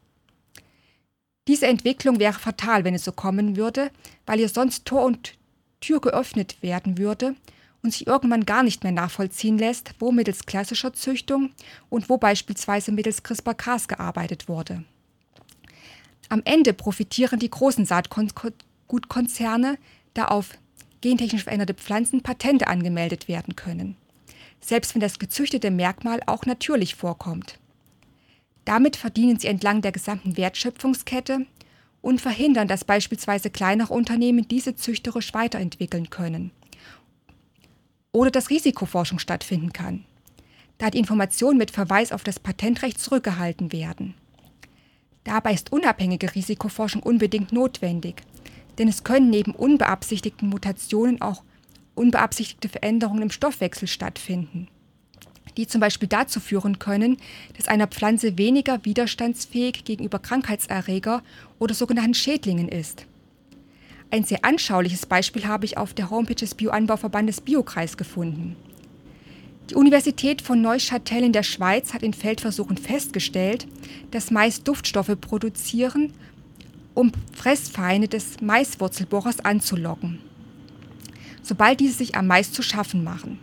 Diese 1.49 1.67
Entwicklung 1.67 2.21
wäre 2.21 2.39
fatal, 2.39 2.85
wenn 2.85 2.95
es 2.95 3.05
so 3.05 3.13
kommen 3.13 3.57
würde, 3.57 3.91
weil 4.27 4.39
ihr 4.39 4.49
sonst 4.49 4.85
Tor 4.85 5.05
und 5.05 5.35
Tür 5.81 6.01
geöffnet 6.01 6.63
werden 6.63 6.99
würde 6.99 7.35
und 7.83 7.91
sich 7.93 8.07
irgendwann 8.07 8.47
gar 8.47 8.63
nicht 8.63 8.85
mehr 8.85 8.93
nachvollziehen 8.93 9.59
lässt, 9.59 9.95
wo 9.99 10.13
mittels 10.13 10.47
klassischer 10.47 10.93
Züchtung 10.93 11.51
und 11.91 12.09
wo 12.09 12.17
beispielsweise 12.17 12.93
mittels 12.93 13.25
CRISPR-Cas 13.25 13.89
gearbeitet 13.89 14.49
wurde. 14.49 14.85
Am 16.29 16.43
Ende 16.45 16.73
profitieren 16.73 17.41
die 17.41 17.51
großen 17.51 17.85
Saatgutkonzerne, 17.85 19.79
da 20.15 20.27
auf 20.27 20.51
gentechnisch 21.01 21.43
veränderte 21.43 21.75
Pflanzen 21.75 22.23
Patente 22.23 22.69
angemeldet 22.69 23.27
werden 23.27 23.57
können, 23.57 23.97
selbst 24.61 24.95
wenn 24.95 25.01
das 25.01 25.19
gezüchtete 25.19 25.73
Merkmal 25.73 26.23
auch 26.27 26.47
natürlich 26.47 26.95
vorkommt. 26.95 27.59
Damit 28.65 28.97
verdienen 28.97 29.39
sie 29.39 29.49
entlang 29.49 29.83
der 29.83 29.93
gesamten 29.93 30.37
Wertschöpfungskette 30.37 31.47
und 32.01 32.21
verhindern, 32.21 32.69
dass 32.69 32.85
beispielsweise 32.85 33.51
kleinere 33.51 33.93
Unternehmen 33.93 34.47
diese 34.47 34.77
züchterisch 34.77 35.35
weiterentwickeln 35.35 36.11
können. 36.11 36.53
Oder 38.13 38.31
dass 38.31 38.51
Risikoforschung 38.51 39.19
stattfinden 39.19 39.73
kann, 39.73 40.05
da 40.79 40.91
die 40.91 40.99
Informationen 40.99 41.59
mit 41.59 41.71
Verweis 41.71 42.13
auf 42.13 42.25
das 42.25 42.39
Patentrecht 42.39 43.01
zurückgehalten 43.01 43.73
werden. 43.73 44.15
Dabei 45.25 45.55
ist 45.55 45.73
unabhängige 45.73 46.35
Risikoforschung 46.35 47.03
unbedingt 47.03 47.53
notwendig, 47.53 48.23
denn 48.79 48.89
es 48.89 49.05
können 49.05 49.31
neben 49.31 49.55
unbeabsichtigten 49.55 50.49
Mutationen 50.49 51.21
auch 51.21 51.43
unbeabsichtigte 51.95 52.69
Veränderungen 52.69 53.23
im 53.23 53.31
Stoffwechsel 53.31 53.87
stattfinden 53.87 54.69
die 55.57 55.67
zum 55.67 55.81
Beispiel 55.81 56.09
dazu 56.09 56.41
führen 56.41 56.79
können, 56.79 57.17
dass 57.57 57.69
eine 57.69 57.87
Pflanze 57.87 58.39
weniger 58.39 58.85
widerstandsfähig 58.85 59.85
gegenüber 59.85 60.19
Krankheitserreger 60.19 61.23
oder 61.59 61.75
sogenannten 61.75 62.15
Schädlingen 62.15 62.69
ist. 62.69 63.07
Ein 64.11 64.25
sehr 64.25 64.45
anschauliches 64.45 65.07
Beispiel 65.07 65.47
habe 65.47 65.65
ich 65.65 65.79
auf 65.79 65.95
der 65.95 66.11
Homepage 66.11 66.35
des 66.35 66.55
Bioanbauverbandes 66.55 67.41
Biokreis 67.41 67.97
gefunden. 67.97 68.57
Die 69.71 69.75
Universität 69.75 70.43
von 70.43 70.61
Neuchâtel 70.61 71.23
in 71.23 71.33
der 71.33 71.45
Schweiz 71.45 71.95
hat 71.95 72.03
in 72.03 72.13
Feldversuchen 72.13 72.77
festgestellt, 72.77 73.67
dass 74.11 74.31
Mais 74.31 74.63
Duftstoffe 74.63 75.17
produzieren, 75.21 76.13
um 76.93 77.13
Fressfeinde 77.35 78.09
des 78.09 78.41
Maiswurzelbohrers 78.43 79.41
anzulocken, 79.41 80.19
sobald 81.43 81.81
diese 81.81 81.95
sich 81.95 82.15
am 82.15 82.27
Mais 82.27 82.53
zu 82.53 82.63
schaffen 82.63 83.03
machen. 83.03 83.39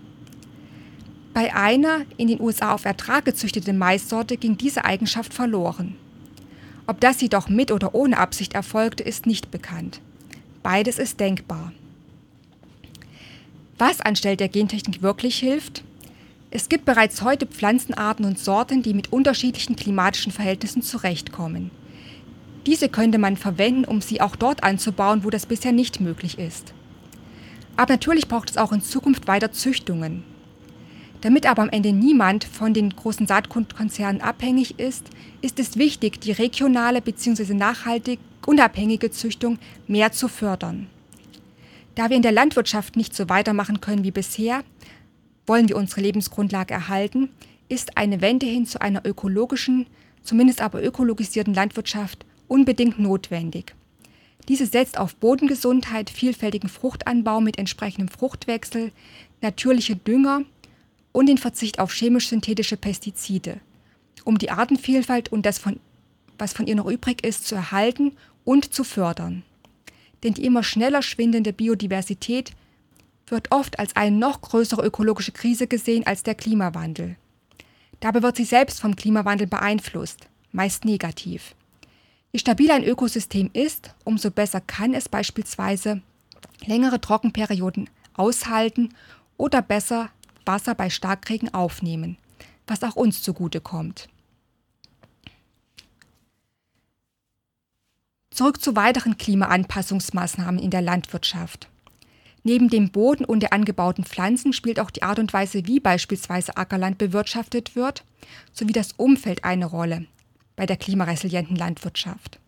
Bei 1.39 1.55
einer 1.55 2.01
in 2.17 2.27
den 2.27 2.41
USA 2.41 2.73
auf 2.73 2.83
Ertrag 2.83 3.23
gezüchteten 3.23 3.77
Maissorte 3.77 4.35
ging 4.35 4.57
diese 4.57 4.83
Eigenschaft 4.83 5.33
verloren. 5.33 5.95
Ob 6.85 6.99
das 6.99 7.21
jedoch 7.21 7.47
mit 7.47 7.71
oder 7.71 7.95
ohne 7.95 8.17
Absicht 8.17 8.55
erfolgte, 8.55 9.03
ist 9.03 9.25
nicht 9.25 9.49
bekannt. 9.49 10.01
Beides 10.63 10.99
ist 10.99 11.21
denkbar. 11.21 11.71
Was 13.77 14.01
anstelle 14.01 14.35
der 14.35 14.49
Gentechnik 14.49 15.01
wirklich 15.01 15.39
hilft? 15.39 15.85
Es 16.51 16.67
gibt 16.67 16.83
bereits 16.83 17.21
heute 17.21 17.45
Pflanzenarten 17.45 18.25
und 18.25 18.37
Sorten, 18.37 18.83
die 18.83 18.93
mit 18.93 19.13
unterschiedlichen 19.13 19.77
klimatischen 19.77 20.33
Verhältnissen 20.33 20.81
zurechtkommen. 20.81 21.71
Diese 22.65 22.89
könnte 22.89 23.17
man 23.17 23.37
verwenden, 23.37 23.85
um 23.85 24.01
sie 24.01 24.19
auch 24.19 24.35
dort 24.35 24.65
anzubauen, 24.65 25.23
wo 25.23 25.29
das 25.29 25.45
bisher 25.45 25.71
nicht 25.71 26.01
möglich 26.01 26.37
ist. 26.37 26.73
Aber 27.77 27.93
natürlich 27.93 28.27
braucht 28.27 28.49
es 28.49 28.57
auch 28.57 28.73
in 28.73 28.81
Zukunft 28.81 29.25
weiter 29.29 29.53
Züchtungen. 29.53 30.25
Damit 31.21 31.45
aber 31.45 31.63
am 31.63 31.69
Ende 31.69 31.91
niemand 31.91 32.45
von 32.45 32.73
den 32.73 32.95
großen 32.95 33.27
Saatgutkonzernen 33.27 34.21
abhängig 34.21 34.79
ist, 34.79 35.05
ist 35.41 35.59
es 35.59 35.77
wichtig, 35.77 36.21
die 36.21 36.31
regionale 36.31 37.01
bzw. 37.01 37.53
nachhaltig 37.53 38.19
unabhängige 38.45 39.11
Züchtung 39.11 39.59
mehr 39.87 40.11
zu 40.11 40.27
fördern. 40.27 40.87
Da 41.95 42.09
wir 42.09 42.15
in 42.15 42.21
der 42.21 42.31
Landwirtschaft 42.31 42.95
nicht 42.95 43.13
so 43.13 43.27
weitermachen 43.27 43.81
können 43.81 44.03
wie 44.03 44.11
bisher, 44.11 44.63
wollen 45.45 45.67
wir 45.67 45.75
unsere 45.75 46.01
Lebensgrundlage 46.01 46.73
erhalten, 46.73 47.29
ist 47.67 47.97
eine 47.97 48.21
Wende 48.21 48.45
hin 48.45 48.65
zu 48.65 48.81
einer 48.81 49.05
ökologischen, 49.05 49.87
zumindest 50.23 50.61
aber 50.61 50.81
ökologisierten 50.81 51.53
Landwirtschaft 51.53 52.25
unbedingt 52.47 52.97
notwendig. 52.97 53.75
Diese 54.47 54.65
setzt 54.65 54.97
auf 54.97 55.15
Bodengesundheit, 55.15 56.09
vielfältigen 56.09 56.69
Fruchtanbau 56.69 57.41
mit 57.41 57.59
entsprechendem 57.59 58.07
Fruchtwechsel, 58.07 58.91
natürliche 59.41 59.95
Dünger 59.95 60.43
und 61.11 61.27
den 61.27 61.37
Verzicht 61.37 61.79
auf 61.79 61.93
chemisch-synthetische 61.93 62.77
Pestizide, 62.77 63.59
um 64.23 64.37
die 64.37 64.51
Artenvielfalt 64.51 65.31
und 65.31 65.45
das, 65.45 65.57
von, 65.57 65.79
was 66.37 66.53
von 66.53 66.67
ihr 66.67 66.75
noch 66.75 66.87
übrig 66.87 67.23
ist, 67.25 67.47
zu 67.47 67.55
erhalten 67.55 68.13
und 68.43 68.73
zu 68.73 68.83
fördern. 68.83 69.43
Denn 70.23 70.33
die 70.33 70.45
immer 70.45 70.63
schneller 70.63 71.01
schwindende 71.01 71.53
Biodiversität 71.53 72.51
wird 73.27 73.51
oft 73.51 73.79
als 73.79 73.95
eine 73.95 74.15
noch 74.15 74.41
größere 74.41 74.85
ökologische 74.85 75.31
Krise 75.31 75.67
gesehen 75.67 76.05
als 76.05 76.23
der 76.23 76.35
Klimawandel. 76.35 77.15
Dabei 77.99 78.21
wird 78.21 78.37
sie 78.37 78.45
selbst 78.45 78.79
vom 78.79 78.95
Klimawandel 78.95 79.47
beeinflusst, 79.47 80.27
meist 80.51 80.85
negativ. 80.85 81.55
Je 82.31 82.39
stabiler 82.39 82.75
ein 82.75 82.83
Ökosystem 82.83 83.49
ist, 83.53 83.93
umso 84.03 84.31
besser 84.31 84.61
kann 84.61 84.93
es 84.93 85.09
beispielsweise 85.09 86.01
längere 86.65 87.01
Trockenperioden 87.01 87.89
aushalten 88.13 88.93
oder 89.37 89.61
besser 89.61 90.09
Wasser 90.45 90.75
bei 90.75 90.89
Starkregen 90.89 91.53
aufnehmen, 91.53 92.17
was 92.67 92.83
auch 92.83 92.95
uns 92.95 93.21
zugutekommt. 93.21 94.09
Zurück 98.31 98.61
zu 98.61 98.75
weiteren 98.75 99.17
Klimaanpassungsmaßnahmen 99.17 100.61
in 100.61 100.71
der 100.71 100.81
Landwirtschaft. 100.81 101.67
Neben 102.43 102.69
dem 102.69 102.89
Boden 102.89 103.25
und 103.25 103.41
der 103.41 103.51
angebauten 103.51 104.05
Pflanzen 104.05 104.53
spielt 104.53 104.79
auch 104.79 104.91
die 104.91 105.03
Art 105.03 105.19
und 105.19 105.33
Weise, 105.33 105.67
wie 105.67 105.81
beispielsweise 105.81 106.55
Ackerland 106.55 106.97
bewirtschaftet 106.97 107.75
wird, 107.75 108.05
sowie 108.53 108.71
das 108.71 108.93
Umfeld 108.93 109.43
eine 109.43 109.65
Rolle 109.65 110.05
bei 110.55 110.65
der 110.65 110.77
klimaresilienten 110.77 111.57
Landwirtschaft. 111.57 112.39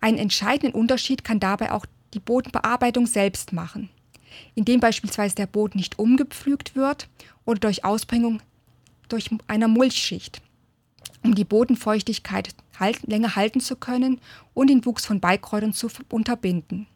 Einen 0.00 0.16
entscheidenden 0.16 0.74
Unterschied 0.74 1.24
kann 1.24 1.40
dabei 1.40 1.72
auch 1.72 1.84
die 2.14 2.20
Bodenbearbeitung 2.20 3.06
selbst 3.06 3.52
machen 3.52 3.90
indem 4.54 4.80
beispielsweise 4.80 5.34
der 5.34 5.46
Boden 5.46 5.78
nicht 5.78 5.98
umgepflügt 5.98 6.76
wird 6.76 7.08
oder 7.44 7.60
durch 7.60 7.84
Ausbringung 7.84 8.40
durch 9.08 9.30
einer 9.46 9.68
Mulchschicht, 9.68 10.42
um 11.22 11.34
die 11.34 11.44
Bodenfeuchtigkeit 11.44 12.54
halt, 12.78 13.06
länger 13.06 13.36
halten 13.36 13.60
zu 13.60 13.76
können 13.76 14.20
und 14.54 14.68
den 14.68 14.84
Wuchs 14.84 15.06
von 15.06 15.20
Beikräutern 15.20 15.72
zu 15.72 15.88
unterbinden. 16.10 16.86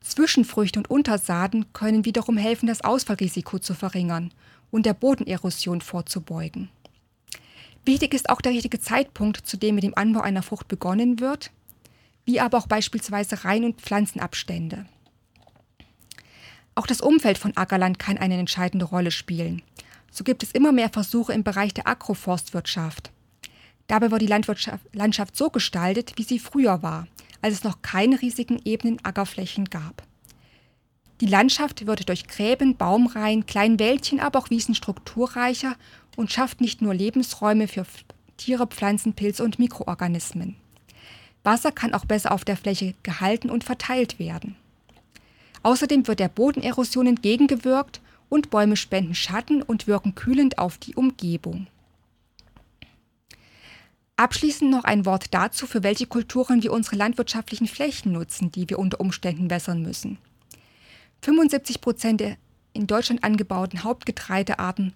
Zwischenfrüchte 0.00 0.78
und 0.78 0.90
Untersaaten 0.90 1.72
können 1.72 2.04
wiederum 2.04 2.36
helfen, 2.36 2.66
das 2.66 2.82
Ausfallrisiko 2.82 3.58
zu 3.58 3.74
verringern 3.74 4.32
und 4.70 4.86
der 4.86 4.94
Bodenerosion 4.94 5.80
vorzubeugen. 5.80 6.70
Wichtig 7.84 8.14
ist 8.14 8.30
auch 8.30 8.40
der 8.40 8.52
richtige 8.52 8.80
Zeitpunkt, 8.80 9.46
zu 9.46 9.56
dem 9.56 9.74
mit 9.76 9.84
dem 9.84 9.96
Anbau 9.96 10.20
einer 10.20 10.42
Frucht 10.42 10.68
begonnen 10.68 11.20
wird, 11.20 11.50
wie 12.24 12.40
aber 12.40 12.58
auch 12.58 12.66
beispielsweise 12.66 13.44
Rein- 13.44 13.64
und 13.64 13.80
Pflanzenabstände. 13.80 14.86
Auch 16.76 16.86
das 16.86 17.00
Umfeld 17.00 17.38
von 17.38 17.56
Ackerland 17.56 17.98
kann 17.98 18.18
eine 18.18 18.36
entscheidende 18.36 18.84
Rolle 18.84 19.10
spielen. 19.10 19.62
So 20.10 20.24
gibt 20.24 20.42
es 20.42 20.52
immer 20.52 20.72
mehr 20.72 20.90
Versuche 20.90 21.32
im 21.32 21.42
Bereich 21.42 21.72
der 21.72 21.88
Agroforstwirtschaft. 21.88 23.10
Dabei 23.86 24.10
wird 24.10 24.20
die 24.20 24.26
Landwirtschaft, 24.26 24.84
Landschaft 24.92 25.36
so 25.36 25.48
gestaltet, 25.48 26.12
wie 26.16 26.22
sie 26.22 26.38
früher 26.38 26.82
war, 26.82 27.08
als 27.40 27.54
es 27.54 27.64
noch 27.64 27.80
keine 27.80 28.20
riesigen 28.20 28.60
ebenen 28.64 29.02
Ackerflächen 29.02 29.64
gab. 29.64 30.02
Die 31.22 31.26
Landschaft 31.26 31.86
wird 31.86 32.10
durch 32.10 32.28
Gräben, 32.28 32.76
Baumreihen, 32.76 33.46
kleinen 33.46 33.78
Wäldchen, 33.78 34.20
aber 34.20 34.38
auch 34.38 34.50
Wiesen 34.50 34.74
strukturreicher 34.74 35.76
und 36.14 36.30
schafft 36.30 36.60
nicht 36.60 36.82
nur 36.82 36.92
Lebensräume 36.92 37.68
für 37.68 37.86
Tiere, 38.36 38.66
Pflanzen, 38.66 39.14
Pilze 39.14 39.44
und 39.44 39.58
Mikroorganismen. 39.58 40.56
Wasser 41.42 41.72
kann 41.72 41.94
auch 41.94 42.04
besser 42.04 42.32
auf 42.32 42.44
der 42.44 42.58
Fläche 42.58 42.94
gehalten 43.02 43.48
und 43.48 43.64
verteilt 43.64 44.18
werden. 44.18 44.56
Außerdem 45.66 46.06
wird 46.06 46.20
der 46.20 46.28
Bodenerosion 46.28 47.08
entgegengewirkt 47.08 48.00
und 48.28 48.50
Bäume 48.50 48.76
spenden 48.76 49.16
Schatten 49.16 49.62
und 49.62 49.88
wirken 49.88 50.14
kühlend 50.14 50.58
auf 50.58 50.78
die 50.78 50.94
Umgebung. 50.94 51.66
Abschließend 54.14 54.70
noch 54.70 54.84
ein 54.84 55.04
Wort 55.06 55.34
dazu, 55.34 55.66
für 55.66 55.82
welche 55.82 56.06
Kulturen 56.06 56.62
wir 56.62 56.72
unsere 56.72 56.94
landwirtschaftlichen 56.94 57.66
Flächen 57.66 58.12
nutzen, 58.12 58.52
die 58.52 58.70
wir 58.70 58.78
unter 58.78 59.00
Umständen 59.00 59.50
wässern 59.50 59.82
müssen. 59.82 60.18
75 61.22 61.80
Prozent 61.80 62.20
der 62.20 62.36
in 62.72 62.86
Deutschland 62.86 63.24
angebauten 63.24 63.82
Hauptgetreidearten 63.82 64.92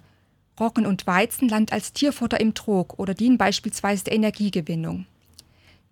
Roggen 0.61 0.87
und 0.87 1.05
Weizen 1.05 1.49
landen 1.49 1.73
als 1.73 1.95
Tierfutter 1.95 2.39
im 2.39 2.55
Trog 2.55 2.97
oder 2.97 3.15
dienen 3.15 3.39
beispielsweise 3.39 4.05
der 4.05 4.15
Energiegewinnung. 4.15 5.07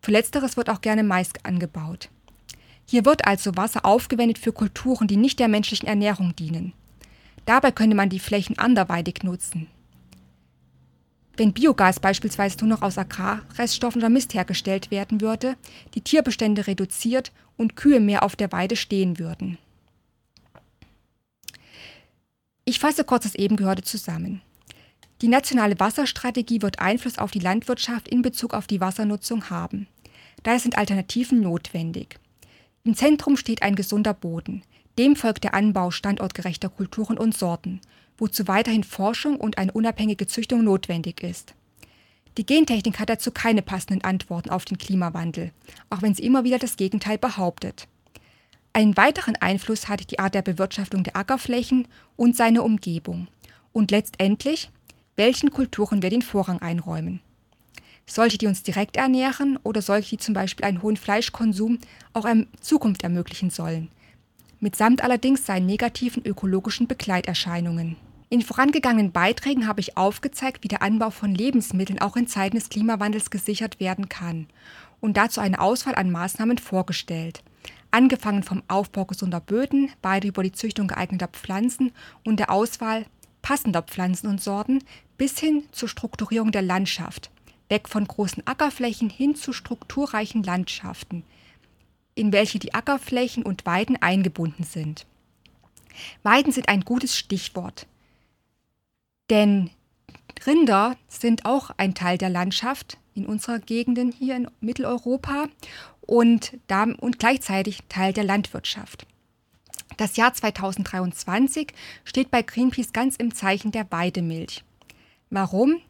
Für 0.02 0.12
letzteres 0.12 0.56
wird 0.56 0.70
auch 0.70 0.82
gerne 0.82 1.02
Mais 1.02 1.32
angebaut. 1.42 2.10
Hier 2.90 3.04
wird 3.04 3.26
also 3.26 3.54
Wasser 3.54 3.84
aufgewendet 3.84 4.38
für 4.38 4.52
Kulturen, 4.52 5.08
die 5.08 5.18
nicht 5.18 5.38
der 5.38 5.48
menschlichen 5.48 5.86
Ernährung 5.86 6.34
dienen. 6.34 6.72
Dabei 7.44 7.70
könnte 7.70 7.94
man 7.94 8.08
die 8.08 8.18
Flächen 8.18 8.58
anderweitig 8.58 9.22
nutzen. 9.22 9.66
Wenn 11.36 11.52
Biogas 11.52 12.00
beispielsweise 12.00 12.58
nur 12.60 12.68
noch 12.68 12.82
aus 12.82 12.96
Agrarreststoffen 12.96 14.00
oder 14.00 14.08
Mist 14.08 14.32
hergestellt 14.32 14.90
werden 14.90 15.20
würde, 15.20 15.56
die 15.94 16.00
Tierbestände 16.00 16.66
reduziert 16.66 17.30
und 17.58 17.76
Kühe 17.76 18.00
mehr 18.00 18.22
auf 18.22 18.36
der 18.36 18.52
Weide 18.52 18.74
stehen 18.74 19.18
würden. 19.18 19.58
Ich 22.64 22.78
fasse 22.78 23.04
kurz 23.04 23.24
das 23.24 23.34
eben 23.34 23.56
Gehörte 23.56 23.82
zusammen. 23.82 24.40
Die 25.20 25.28
nationale 25.28 25.78
Wasserstrategie 25.78 26.62
wird 26.62 26.78
Einfluss 26.78 27.18
auf 27.18 27.32
die 27.32 27.38
Landwirtschaft 27.38 28.08
in 28.08 28.22
Bezug 28.22 28.54
auf 28.54 28.66
die 28.66 28.80
Wassernutzung 28.80 29.50
haben. 29.50 29.88
Daher 30.42 30.60
sind 30.60 30.78
Alternativen 30.78 31.40
notwendig. 31.40 32.18
Im 32.88 32.94
Zentrum 32.94 33.36
steht 33.36 33.60
ein 33.60 33.74
gesunder 33.74 34.14
Boden. 34.14 34.62
Dem 34.96 35.14
folgt 35.14 35.44
der 35.44 35.52
Anbau 35.52 35.90
standortgerechter 35.90 36.70
Kulturen 36.70 37.18
und 37.18 37.36
Sorten, 37.36 37.82
wozu 38.16 38.48
weiterhin 38.48 38.82
Forschung 38.82 39.36
und 39.36 39.58
eine 39.58 39.72
unabhängige 39.72 40.26
Züchtung 40.26 40.64
notwendig 40.64 41.22
ist. 41.22 41.52
Die 42.38 42.46
Gentechnik 42.46 42.98
hat 42.98 43.10
dazu 43.10 43.30
keine 43.30 43.60
passenden 43.60 44.04
Antworten 44.04 44.48
auf 44.48 44.64
den 44.64 44.78
Klimawandel, 44.78 45.52
auch 45.90 46.00
wenn 46.00 46.14
sie 46.14 46.22
immer 46.22 46.44
wieder 46.44 46.58
das 46.58 46.76
Gegenteil 46.76 47.18
behauptet. 47.18 47.88
Einen 48.72 48.96
weiteren 48.96 49.36
Einfluss 49.36 49.86
hat 49.86 50.10
die 50.10 50.18
Art 50.18 50.34
der 50.34 50.40
Bewirtschaftung 50.40 51.04
der 51.04 51.14
Ackerflächen 51.14 51.88
und 52.16 52.36
seine 52.36 52.62
Umgebung. 52.62 53.28
Und 53.74 53.90
letztendlich, 53.90 54.70
welchen 55.14 55.50
Kulturen 55.50 56.00
wir 56.00 56.08
den 56.08 56.22
Vorrang 56.22 56.62
einräumen. 56.62 57.20
Solche, 58.08 58.38
die 58.38 58.46
uns 58.46 58.62
direkt 58.62 58.96
ernähren 58.96 59.58
oder 59.62 59.82
solche, 59.82 60.16
die 60.16 60.22
zum 60.22 60.32
Beispiel 60.32 60.64
einen 60.64 60.82
hohen 60.82 60.96
Fleischkonsum 60.96 61.78
auch 62.14 62.24
in 62.24 62.46
Zukunft 62.60 63.02
ermöglichen 63.02 63.50
sollen. 63.50 63.90
Mitsamt 64.60 65.04
allerdings 65.04 65.44
seinen 65.44 65.66
negativen 65.66 66.24
ökologischen 66.24 66.88
Begleiterscheinungen. 66.88 67.96
In 68.30 68.42
vorangegangenen 68.42 69.12
Beiträgen 69.12 69.68
habe 69.68 69.80
ich 69.80 69.96
aufgezeigt, 69.96 70.64
wie 70.64 70.68
der 70.68 70.82
Anbau 70.82 71.10
von 71.10 71.34
Lebensmitteln 71.34 72.00
auch 72.00 72.16
in 72.16 72.26
Zeiten 72.26 72.56
des 72.56 72.70
Klimawandels 72.70 73.30
gesichert 73.30 73.78
werden 73.78 74.08
kann 74.08 74.48
und 75.00 75.16
dazu 75.16 75.40
eine 75.40 75.60
Auswahl 75.60 75.94
an 75.94 76.10
Maßnahmen 76.10 76.58
vorgestellt. 76.58 77.42
Angefangen 77.90 78.42
vom 78.42 78.62
Aufbau 78.68 79.04
gesunder 79.04 79.40
Böden, 79.40 79.90
beide 80.02 80.28
über 80.28 80.42
die 80.42 80.52
Züchtung 80.52 80.88
geeigneter 80.88 81.28
Pflanzen 81.28 81.92
und 82.24 82.38
der 82.40 82.50
Auswahl 82.50 83.06
passender 83.42 83.82
Pflanzen 83.82 84.26
und 84.28 84.42
Sorten 84.42 84.82
bis 85.16 85.38
hin 85.38 85.64
zur 85.72 85.88
Strukturierung 85.88 86.52
der 86.52 86.62
Landschaft, 86.62 87.30
weg 87.68 87.88
von 87.88 88.06
großen 88.06 88.46
Ackerflächen 88.46 89.10
hin 89.10 89.34
zu 89.34 89.52
strukturreichen 89.52 90.42
Landschaften, 90.42 91.24
in 92.14 92.32
welche 92.32 92.58
die 92.58 92.74
Ackerflächen 92.74 93.42
und 93.42 93.66
Weiden 93.66 94.00
eingebunden 94.00 94.64
sind. 94.64 95.06
Weiden 96.22 96.52
sind 96.52 96.68
ein 96.68 96.82
gutes 96.82 97.16
Stichwort, 97.16 97.86
denn 99.30 99.70
Rinder 100.46 100.96
sind 101.08 101.44
auch 101.44 101.70
ein 101.76 101.94
Teil 101.94 102.18
der 102.18 102.30
Landschaft 102.30 102.98
in 103.14 103.26
unserer 103.26 103.58
Gegenden 103.58 104.12
hier 104.12 104.36
in 104.36 104.48
Mitteleuropa 104.60 105.48
und, 106.00 106.56
und 107.00 107.18
gleichzeitig 107.18 107.80
Teil 107.88 108.12
der 108.12 108.24
Landwirtschaft. 108.24 109.06
Das 109.96 110.16
Jahr 110.16 110.32
2023 110.32 111.72
steht 112.04 112.30
bei 112.30 112.42
Greenpeace 112.42 112.92
ganz 112.92 113.16
im 113.16 113.34
Zeichen 113.34 113.72
der 113.72 113.90
Weidemilch. 113.90 114.62
Warum? 115.30 115.80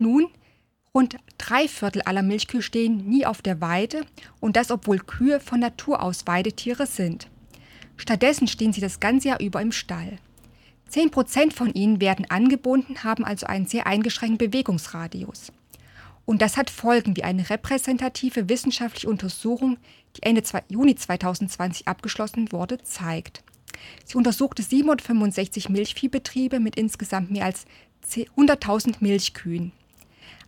Nun, 0.00 0.28
rund 0.94 1.16
drei 1.38 1.66
Viertel 1.66 2.02
aller 2.02 2.22
Milchkühe 2.22 2.62
stehen 2.62 3.08
nie 3.08 3.26
auf 3.26 3.42
der 3.42 3.60
Weide 3.60 4.06
und 4.38 4.54
das 4.54 4.70
obwohl 4.70 4.98
Kühe 4.98 5.40
von 5.40 5.58
Natur 5.58 6.00
aus 6.02 6.26
Weidetiere 6.28 6.86
sind. 6.86 7.28
Stattdessen 7.96 8.46
stehen 8.46 8.72
sie 8.72 8.80
das 8.80 9.00
ganze 9.00 9.28
Jahr 9.28 9.40
über 9.40 9.60
im 9.60 9.72
Stall. 9.72 10.18
Zehn 10.88 11.10
Prozent 11.10 11.52
von 11.52 11.74
ihnen 11.74 12.00
werden 12.00 12.30
angebunden, 12.30 13.02
haben 13.02 13.24
also 13.24 13.46
einen 13.46 13.66
sehr 13.66 13.88
eingeschränkten 13.88 14.38
Bewegungsradius. 14.38 15.52
Und 16.24 16.42
das 16.42 16.56
hat 16.56 16.70
Folgen, 16.70 17.16
wie 17.16 17.24
eine 17.24 17.50
repräsentative 17.50 18.48
wissenschaftliche 18.48 19.08
Untersuchung, 19.08 19.78
die 20.16 20.22
Ende 20.22 20.42
Juni 20.68 20.94
2020 20.94 21.88
abgeschlossen 21.88 22.52
wurde, 22.52 22.78
zeigt. 22.82 23.42
Sie 24.04 24.16
untersuchte 24.16 24.62
765 24.62 25.68
Milchviehbetriebe 25.68 26.60
mit 26.60 26.76
insgesamt 26.76 27.32
mehr 27.32 27.46
als 27.46 27.64
100.000 28.06 28.96
Milchkühen. 29.00 29.72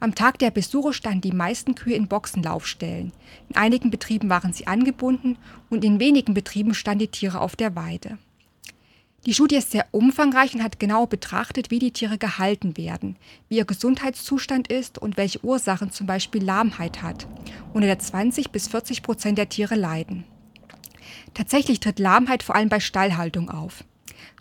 Am 0.02 0.14
Tag 0.14 0.38
der 0.38 0.50
Besuche 0.50 0.94
standen 0.94 1.20
die 1.20 1.32
meisten 1.32 1.74
Kühe 1.74 1.94
in 1.94 2.08
Boxenlaufstellen. 2.08 3.12
In 3.50 3.56
einigen 3.56 3.90
Betrieben 3.90 4.30
waren 4.30 4.54
sie 4.54 4.66
angebunden 4.66 5.36
und 5.68 5.84
in 5.84 6.00
wenigen 6.00 6.32
Betrieben 6.32 6.72
standen 6.72 7.00
die 7.00 7.08
Tiere 7.08 7.38
auf 7.38 7.54
der 7.54 7.76
Weide. 7.76 8.16
Die 9.26 9.34
Studie 9.34 9.56
ist 9.56 9.72
sehr 9.72 9.84
umfangreich 9.90 10.54
und 10.54 10.62
hat 10.62 10.80
genau 10.80 11.04
betrachtet, 11.04 11.70
wie 11.70 11.78
die 11.78 11.90
Tiere 11.90 12.16
gehalten 12.16 12.78
werden, 12.78 13.16
wie 13.50 13.58
ihr 13.58 13.66
Gesundheitszustand 13.66 14.68
ist 14.68 14.96
und 14.96 15.18
welche 15.18 15.44
Ursachen 15.44 15.92
zum 15.92 16.06
Beispiel 16.06 16.42
Lahmheit 16.42 17.02
hat, 17.02 17.26
unter 17.74 17.86
der 17.86 17.98
20 17.98 18.52
bis 18.52 18.68
40 18.68 19.02
Prozent 19.02 19.36
der 19.36 19.50
Tiere 19.50 19.74
leiden. 19.74 20.24
Tatsächlich 21.34 21.78
tritt 21.78 21.98
Lahmheit 21.98 22.42
vor 22.42 22.54
allem 22.54 22.70
bei 22.70 22.80
Stallhaltung 22.80 23.50
auf. 23.50 23.84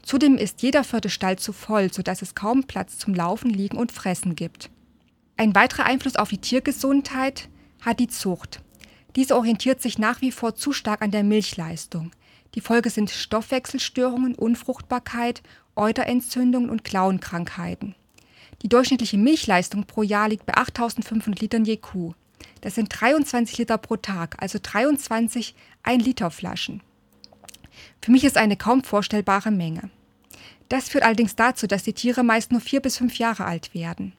Zudem 0.04 0.38
ist 0.38 0.62
jeder 0.62 0.86
vierte 0.86 1.10
Stall 1.10 1.38
zu 1.38 1.52
voll, 1.52 1.91
sodass 1.91 2.22
es 2.22 2.34
kaum 2.34 2.63
Platz 2.63 2.98
zum 2.98 3.13
Laufen, 3.13 3.50
Liegen 3.50 3.78
und 3.78 3.91
Fressen 3.91 4.36
gibt. 4.36 4.69
Ein 5.39 5.56
weiterer 5.56 5.86
Einfluss 5.86 6.17
auf 6.17 6.28
die 6.28 6.39
Tiergesundheit 6.39 7.47
hat 7.80 8.02
die 8.02 8.10
Zucht. 8.10 8.62
Diese 9.15 9.38
orientiert 9.38 9.82
sich 9.82 9.97
nach 9.97 10.19
wie 10.19 10.34
vor 10.34 10.54
zu 10.54 10.73
stark 10.73 11.02
an 11.02 11.12
der 11.12 11.23
Milchleistung. 11.23 12.12
Die 12.56 12.60
Folge 12.60 12.89
sind 12.89 13.10
Stoffwechselstörungen, 13.10 14.36
Unfruchtbarkeit, 14.36 15.41
Euterentzündungen 15.78 16.69
und 16.69 16.84
Klauenkrankheiten. 16.84 17.95
Die 18.63 18.67
durchschnittliche 18.67 19.17
Milchleistung 19.17 19.86
pro 19.86 20.04
Jahr 20.04 20.28
liegt 20.28 20.45
bei 20.45 20.58
8500 20.58 21.39
Litern 21.39 21.63
je 21.63 21.78
Kuh. 21.78 22.15
Das 22.60 22.75
sind 22.75 22.89
23 22.89 23.60
Liter 23.60 23.78
pro 23.78 23.95
Tag, 23.95 24.36
also 24.41 24.60
23 24.62 25.56
1-Liter-Flaschen. 25.86 26.82
Für 28.02 28.12
mich 28.12 28.25
ist 28.25 28.36
eine 28.36 28.58
kaum 28.58 28.84
vorstellbare 28.84 29.52
Menge. 29.52 29.89
Das 30.67 30.89
führt 30.89 31.06
allerdings 31.06 31.38
dazu, 31.38 31.65
dass 31.65 31.84
die 31.84 31.93
Tiere 31.93 32.25
meist 32.25 32.52
nur 32.52 32.60
vier 32.60 32.82
bis 32.82 32.97
fünf 32.97 33.17
Jahre 33.19 33.45
alt 33.45 33.73
werden. 33.73 34.12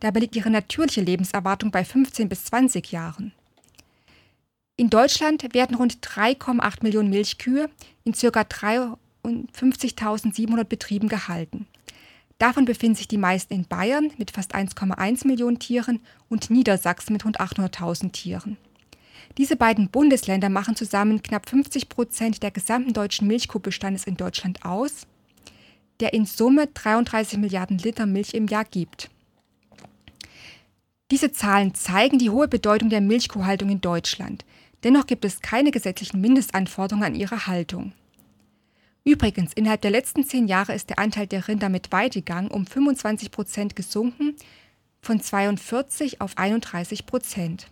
Dabei 0.00 0.20
liegt 0.20 0.36
ihre 0.36 0.50
natürliche 0.50 1.00
Lebenserwartung 1.02 1.70
bei 1.70 1.84
15 1.84 2.28
bis 2.28 2.44
20 2.46 2.90
Jahren. 2.90 3.32
In 4.76 4.90
Deutschland 4.90 5.54
werden 5.54 5.76
rund 5.76 5.98
3,8 5.98 6.82
Millionen 6.82 7.10
Milchkühe 7.10 7.70
in 8.04 8.14
ca. 8.14 8.40
53.700 8.40 10.64
Betrieben 10.64 11.08
gehalten. 11.08 11.68
Davon 12.38 12.64
befinden 12.64 12.96
sich 12.96 13.06
die 13.06 13.18
meisten 13.18 13.52
in 13.52 13.66
Bayern 13.66 14.10
mit 14.16 14.30
fast 14.30 14.54
1,1 14.54 15.26
Millionen 15.26 15.58
Tieren 15.58 16.00
und 16.30 16.48
Niedersachsen 16.48 17.12
mit 17.12 17.26
rund 17.26 17.38
800.000 17.38 18.12
Tieren. 18.12 18.56
Diese 19.36 19.56
beiden 19.56 19.90
Bundesländer 19.90 20.48
machen 20.48 20.76
zusammen 20.76 21.22
knapp 21.22 21.50
50 21.50 21.90
Prozent 21.90 22.42
der 22.42 22.50
gesamten 22.50 22.94
deutschen 22.94 23.28
Milchkuhbestandes 23.28 24.04
in 24.04 24.16
Deutschland 24.16 24.64
aus, 24.64 25.06
der 26.00 26.14
in 26.14 26.24
Summe 26.24 26.68
33 26.68 27.38
Milliarden 27.38 27.76
Liter 27.76 28.06
Milch 28.06 28.32
im 28.32 28.46
Jahr 28.46 28.64
gibt. 28.64 29.10
Diese 31.10 31.32
Zahlen 31.32 31.74
zeigen 31.74 32.18
die 32.18 32.30
hohe 32.30 32.46
Bedeutung 32.46 32.88
der 32.88 33.00
Milchkuhhaltung 33.00 33.68
in 33.68 33.80
Deutschland. 33.80 34.44
Dennoch 34.84 35.06
gibt 35.06 35.24
es 35.24 35.40
keine 35.40 35.72
gesetzlichen 35.72 36.20
Mindestanforderungen 36.20 37.04
an 37.04 37.14
ihre 37.14 37.46
Haltung. 37.46 37.92
Übrigens, 39.04 39.52
innerhalb 39.52 39.80
der 39.80 39.90
letzten 39.90 40.24
zehn 40.24 40.46
Jahre 40.46 40.74
ist 40.74 40.88
der 40.88 40.98
Anteil 40.98 41.26
der 41.26 41.48
Rinder 41.48 41.68
mit 41.68 41.90
Weidegang 41.90 42.48
um 42.48 42.66
25 42.66 43.30
Prozent 43.30 43.74
gesunken, 43.74 44.36
von 45.02 45.20
42 45.20 46.20
auf 46.20 46.36
31 46.36 47.06
Prozent. 47.06 47.66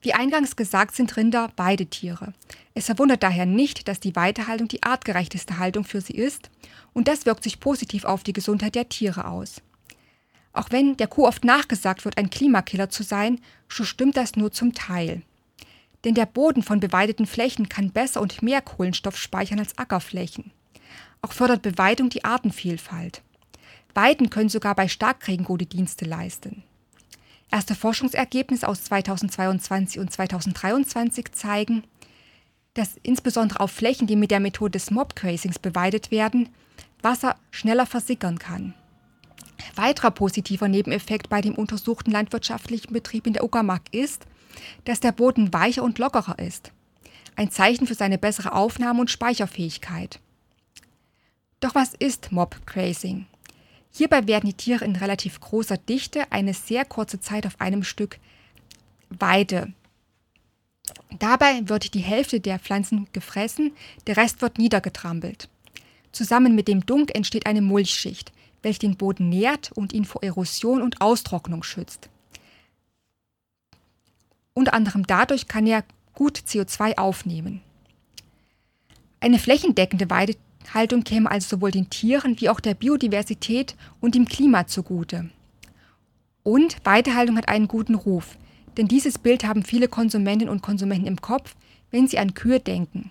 Wie 0.00 0.14
eingangs 0.14 0.56
gesagt, 0.56 0.96
sind 0.96 1.14
Rinder 1.16 1.52
Weidetiere. 1.56 2.32
Es 2.74 2.86
verwundert 2.86 3.22
daher 3.22 3.44
nicht, 3.44 3.86
dass 3.86 4.00
die 4.00 4.16
Weidehaltung 4.16 4.66
die 4.66 4.82
artgerechteste 4.82 5.58
Haltung 5.58 5.84
für 5.84 6.00
sie 6.00 6.14
ist, 6.14 6.50
und 6.94 7.06
das 7.06 7.26
wirkt 7.26 7.44
sich 7.44 7.60
positiv 7.60 8.04
auf 8.04 8.22
die 8.22 8.32
Gesundheit 8.32 8.74
der 8.74 8.88
Tiere 8.88 9.26
aus. 9.26 9.60
Auch 10.52 10.70
wenn 10.70 10.96
der 10.96 11.06
Kuh 11.06 11.26
oft 11.26 11.44
nachgesagt 11.44 12.04
wird, 12.04 12.18
ein 12.18 12.30
Klimakiller 12.30 12.90
zu 12.90 13.02
sein, 13.02 13.40
so 13.68 13.84
stimmt 13.84 14.16
das 14.16 14.36
nur 14.36 14.50
zum 14.50 14.72
Teil. 14.72 15.22
Denn 16.04 16.14
der 16.14 16.26
Boden 16.26 16.62
von 16.62 16.80
beweideten 16.80 17.26
Flächen 17.26 17.68
kann 17.68 17.90
besser 17.90 18.20
und 18.20 18.42
mehr 18.42 18.62
Kohlenstoff 18.62 19.16
speichern 19.16 19.58
als 19.58 19.78
Ackerflächen. 19.78 20.50
Auch 21.22 21.32
fördert 21.32 21.62
Beweidung 21.62 22.08
die 22.08 22.24
Artenvielfalt. 22.24 23.22
Weiden 23.94 24.30
können 24.30 24.48
sogar 24.48 24.74
bei 24.74 24.88
Starkregen 24.88 25.44
gute 25.44 25.66
Dienste 25.66 26.04
leisten. 26.04 26.62
Erste 27.50 27.74
Forschungsergebnisse 27.74 28.66
aus 28.66 28.84
2022 28.84 29.98
und 30.00 30.12
2023 30.12 31.32
zeigen, 31.32 31.84
dass 32.74 32.96
insbesondere 33.02 33.60
auf 33.60 33.72
Flächen, 33.72 34.06
die 34.06 34.16
mit 34.16 34.30
der 34.30 34.40
Methode 34.40 34.72
des 34.72 34.90
Mobgrazings 34.90 35.58
beweidet 35.58 36.10
werden, 36.10 36.48
Wasser 37.02 37.36
schneller 37.50 37.86
versickern 37.86 38.38
kann. 38.38 38.74
Weiterer 39.74 40.10
positiver 40.10 40.68
Nebeneffekt 40.68 41.28
bei 41.28 41.40
dem 41.40 41.54
untersuchten 41.54 42.10
landwirtschaftlichen 42.10 42.92
Betrieb 42.92 43.26
in 43.26 43.32
der 43.32 43.44
Uckermark 43.44 43.82
ist, 43.92 44.26
dass 44.84 45.00
der 45.00 45.12
Boden 45.12 45.52
weicher 45.52 45.82
und 45.82 45.98
lockerer 45.98 46.38
ist. 46.38 46.72
Ein 47.36 47.50
Zeichen 47.50 47.86
für 47.86 47.94
seine 47.94 48.18
bessere 48.18 48.52
Aufnahme- 48.52 49.00
und 49.00 49.10
Speicherfähigkeit. 49.10 50.20
Doch 51.60 51.74
was 51.74 51.94
ist 51.94 52.32
Mob 52.32 52.56
Grazing? 52.66 53.26
Hierbei 53.92 54.26
werden 54.26 54.46
die 54.46 54.56
Tiere 54.56 54.84
in 54.84 54.96
relativ 54.96 55.40
großer 55.40 55.76
Dichte 55.76 56.30
eine 56.30 56.54
sehr 56.54 56.84
kurze 56.84 57.20
Zeit 57.20 57.46
auf 57.46 57.60
einem 57.60 57.82
Stück 57.82 58.18
Weide. 59.10 59.72
Dabei 61.18 61.68
wird 61.68 61.94
die 61.94 62.00
Hälfte 62.00 62.40
der 62.40 62.58
Pflanzen 62.58 63.08
gefressen, 63.12 63.72
der 64.06 64.16
Rest 64.16 64.42
wird 64.42 64.58
niedergetrampelt. 64.58 65.48
Zusammen 66.12 66.54
mit 66.54 66.68
dem 66.68 66.86
Dunk 66.86 67.14
entsteht 67.14 67.46
eine 67.46 67.62
Mulchschicht, 67.62 68.32
welche 68.62 68.80
den 68.80 68.96
Boden 68.96 69.28
nährt 69.28 69.72
und 69.72 69.92
ihn 69.92 70.04
vor 70.04 70.22
Erosion 70.22 70.82
und 70.82 71.00
Austrocknung 71.00 71.62
schützt. 71.62 72.08
Unter 74.54 74.74
anderem 74.74 75.06
dadurch 75.06 75.48
kann 75.48 75.66
er 75.66 75.84
gut 76.14 76.38
CO2 76.38 76.98
aufnehmen. 76.98 77.62
Eine 79.20 79.38
flächendeckende 79.38 80.10
Weidehaltung 80.10 81.04
käme 81.04 81.30
also 81.30 81.56
sowohl 81.56 81.70
den 81.70 81.90
Tieren 81.90 82.40
wie 82.40 82.48
auch 82.48 82.60
der 82.60 82.74
Biodiversität 82.74 83.76
und 84.00 84.14
dem 84.14 84.26
Klima 84.26 84.66
zugute. 84.66 85.30
Und 86.42 86.76
Weidehaltung 86.84 87.36
hat 87.36 87.48
einen 87.48 87.68
guten 87.68 87.94
Ruf, 87.94 88.36
denn 88.76 88.88
dieses 88.88 89.18
Bild 89.18 89.44
haben 89.44 89.62
viele 89.62 89.88
Konsumentinnen 89.88 90.52
und 90.52 90.62
Konsumenten 90.62 91.06
im 91.06 91.20
Kopf, 91.20 91.54
wenn 91.90 92.08
sie 92.08 92.18
an 92.18 92.34
Kühe 92.34 92.60
denken. 92.60 93.10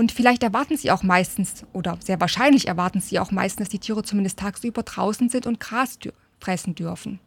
Und 0.00 0.12
vielleicht 0.12 0.42
erwarten 0.42 0.78
sie 0.78 0.90
auch 0.90 1.02
meistens, 1.02 1.66
oder 1.74 1.98
sehr 2.02 2.18
wahrscheinlich 2.20 2.68
erwarten 2.68 3.02
sie 3.02 3.18
auch 3.18 3.32
meistens, 3.32 3.66
dass 3.66 3.68
die 3.68 3.80
Tiere 3.80 4.02
zumindest 4.02 4.38
tagsüber 4.38 4.82
draußen 4.82 5.28
sind 5.28 5.44
und 5.44 5.60
Gras 5.60 5.98
fressen 6.38 6.74
dürfen. 6.74 7.20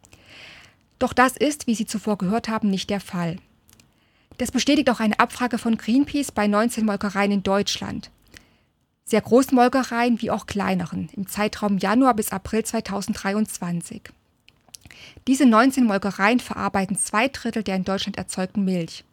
Doch 0.97 1.13
das 1.13 1.37
ist, 1.37 1.67
wie 1.67 1.75
Sie 1.75 1.85
zuvor 1.85 2.17
gehört 2.17 2.49
haben, 2.49 2.71
nicht 2.71 2.89
der 2.89 2.99
Fall. 2.99 3.37
Das 4.39 4.49
bestätigt 4.49 4.89
auch 4.89 4.99
eine 4.99 5.19
Abfrage 5.19 5.59
von 5.59 5.77
Greenpeace 5.77 6.31
bei 6.31 6.47
19 6.47 6.83
Molkereien 6.83 7.31
in 7.31 7.43
Deutschland. 7.43 8.09
Sehr 9.05 9.21
großen 9.21 9.53
Molkereien 9.53 10.19
wie 10.23 10.31
auch 10.31 10.47
kleineren, 10.47 11.09
im 11.15 11.27
Zeitraum 11.27 11.77
Januar 11.77 12.15
bis 12.15 12.31
April 12.31 12.65
2023. 12.65 14.01
Diese 15.27 15.45
19 15.45 15.85
Molkereien 15.85 16.39
verarbeiten 16.39 16.97
zwei 16.97 17.27
Drittel 17.27 17.61
der 17.61 17.75
in 17.75 17.83
Deutschland 17.83 18.17
erzeugten 18.17 18.65
Milch. 18.65 19.03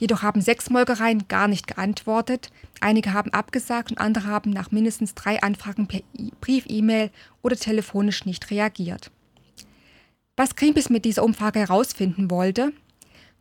Jedoch 0.00 0.22
haben 0.22 0.40
sechs 0.40 0.70
Molkereien 0.70 1.28
gar 1.28 1.48
nicht 1.48 1.66
geantwortet, 1.66 2.50
einige 2.80 3.12
haben 3.12 3.32
abgesagt 3.32 3.90
und 3.90 3.98
andere 3.98 4.26
haben 4.26 4.50
nach 4.50 4.70
mindestens 4.70 5.14
drei 5.14 5.42
Anfragen 5.42 5.86
per 5.86 6.00
Brief, 6.40 6.64
E-Mail 6.68 7.10
oder 7.42 7.56
telefonisch 7.56 8.24
nicht 8.24 8.50
reagiert. 8.50 9.10
Was 10.36 10.56
Greenpeace 10.56 10.90
mit 10.90 11.04
dieser 11.04 11.22
Umfrage 11.22 11.60
herausfinden 11.60 12.30
wollte, 12.30 12.72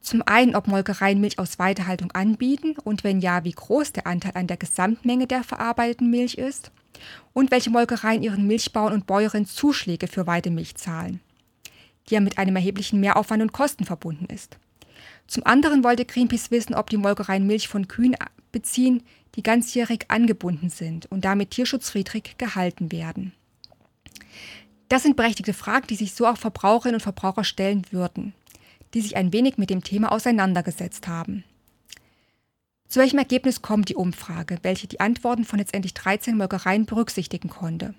zum 0.01 0.23
einen, 0.25 0.55
ob 0.55 0.67
Molkereien 0.67 1.21
Milch 1.21 1.39
aus 1.39 1.59
Weidehaltung 1.59 2.11
anbieten 2.11 2.75
und 2.83 3.03
wenn 3.03 3.21
ja, 3.21 3.43
wie 3.43 3.51
groß 3.51 3.93
der 3.93 4.07
Anteil 4.07 4.33
an 4.33 4.47
der 4.47 4.57
Gesamtmenge 4.57 5.27
der 5.27 5.43
verarbeiteten 5.43 6.09
Milch 6.09 6.35
ist 6.35 6.71
und 7.33 7.51
welche 7.51 7.69
Molkereien 7.69 8.23
ihren 8.23 8.47
Milchbauern 8.47 8.93
und 8.93 9.05
Bäuerinnen 9.05 9.45
Zuschläge 9.45 10.07
für 10.07 10.27
Weidemilch 10.27 10.75
zahlen, 10.75 11.21
die 12.09 12.15
ja 12.15 12.19
mit 12.19 12.37
einem 12.37 12.55
erheblichen 12.55 12.99
Mehraufwand 12.99 13.41
und 13.41 13.53
Kosten 13.53 13.85
verbunden 13.85 14.25
ist. 14.25 14.57
Zum 15.31 15.45
anderen 15.45 15.85
wollte 15.85 16.03
Greenpeace 16.03 16.51
wissen, 16.51 16.75
ob 16.75 16.89
die 16.89 16.97
Molkereien 16.97 17.47
Milch 17.47 17.69
von 17.69 17.87
Kühen 17.87 18.17
beziehen, 18.51 19.01
die 19.35 19.43
ganzjährig 19.43 20.03
angebunden 20.09 20.69
sind 20.69 21.09
und 21.09 21.23
damit 21.23 21.51
tierschutzfriedrig 21.51 22.37
gehalten 22.37 22.91
werden. 22.91 23.31
Das 24.89 25.03
sind 25.03 25.15
berechtigte 25.15 25.53
Fragen, 25.53 25.87
die 25.87 25.95
sich 25.95 26.15
so 26.15 26.27
auch 26.27 26.35
Verbraucherinnen 26.35 26.95
und 26.95 27.01
Verbraucher 27.01 27.45
stellen 27.45 27.85
würden, 27.91 28.33
die 28.93 28.99
sich 28.99 29.15
ein 29.15 29.31
wenig 29.31 29.57
mit 29.57 29.69
dem 29.69 29.85
Thema 29.85 30.11
auseinandergesetzt 30.11 31.07
haben. 31.07 31.45
Zu 32.89 32.99
welchem 32.99 33.19
Ergebnis 33.19 33.61
kommt 33.61 33.87
die 33.87 33.95
Umfrage, 33.95 34.57
welche 34.63 34.87
die 34.87 34.99
Antworten 34.99 35.45
von 35.45 35.59
letztendlich 35.59 35.93
13 35.93 36.35
Molkereien 36.35 36.85
berücksichtigen 36.85 37.47
konnte? 37.47 37.93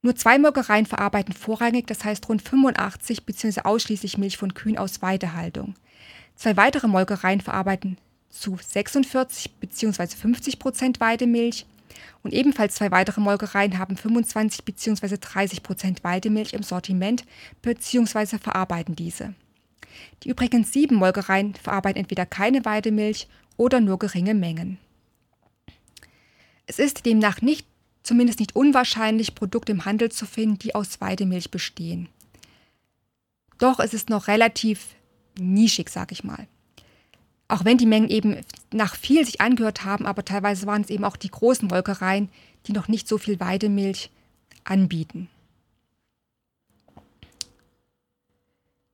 Nur 0.00 0.14
zwei 0.14 0.38
Molkereien 0.38 0.86
verarbeiten 0.86 1.34
vorrangig, 1.34 1.86
das 1.86 2.04
heißt 2.04 2.28
rund 2.28 2.42
85 2.42 3.26
bzw. 3.26 3.62
ausschließlich 3.62 4.16
Milch 4.16 4.36
von 4.36 4.54
Kühen 4.54 4.78
aus 4.78 5.02
Weidehaltung. 5.02 5.74
Zwei 6.36 6.56
weitere 6.56 6.86
Molkereien 6.86 7.40
verarbeiten 7.40 7.98
zu 8.28 8.58
46 8.60 9.56
bzw. 9.58 10.06
50 10.06 10.58
Prozent 10.58 11.00
Weidemilch 11.00 11.66
und 12.22 12.32
ebenfalls 12.32 12.76
zwei 12.76 12.90
weitere 12.90 13.20
Molkereien 13.20 13.78
haben 13.78 13.96
25 13.96 14.64
bzw. 14.64 15.16
30 15.20 15.62
Prozent 15.62 16.04
Weidemilch 16.04 16.52
im 16.52 16.62
Sortiment 16.62 17.24
bzw. 17.62 18.38
verarbeiten 18.38 18.94
diese. 18.94 19.34
Die 20.22 20.28
übrigen 20.28 20.64
sieben 20.64 20.96
Molkereien 20.96 21.54
verarbeiten 21.54 22.00
entweder 22.00 22.26
keine 22.26 22.64
Weidemilch 22.64 23.26
oder 23.56 23.80
nur 23.80 23.98
geringe 23.98 24.34
Mengen. 24.34 24.78
Es 26.66 26.78
ist 26.78 27.06
demnach 27.06 27.40
nicht, 27.40 27.66
zumindest 28.08 28.40
nicht 28.40 28.56
unwahrscheinlich, 28.56 29.34
Produkte 29.34 29.70
im 29.70 29.84
Handel 29.84 30.10
zu 30.10 30.24
finden, 30.24 30.58
die 30.58 30.74
aus 30.74 31.00
Weidemilch 31.00 31.50
bestehen. 31.50 32.08
Doch 33.58 33.78
es 33.80 33.92
ist 33.92 34.08
noch 34.08 34.28
relativ 34.28 34.94
nischig, 35.38 35.90
sag 35.90 36.10
ich 36.10 36.24
mal. 36.24 36.48
Auch 37.48 37.64
wenn 37.66 37.76
die 37.76 37.86
Mengen 37.86 38.08
eben 38.08 38.40
nach 38.72 38.96
viel 38.96 39.24
sich 39.26 39.40
angehört 39.42 39.84
haben, 39.84 40.06
aber 40.06 40.24
teilweise 40.24 40.66
waren 40.66 40.82
es 40.82 40.90
eben 40.90 41.04
auch 41.04 41.16
die 41.16 41.30
großen 41.30 41.68
Molkereien, 41.68 42.30
die 42.66 42.72
noch 42.72 42.88
nicht 42.88 43.06
so 43.06 43.18
viel 43.18 43.40
Weidemilch 43.40 44.10
anbieten. 44.64 45.28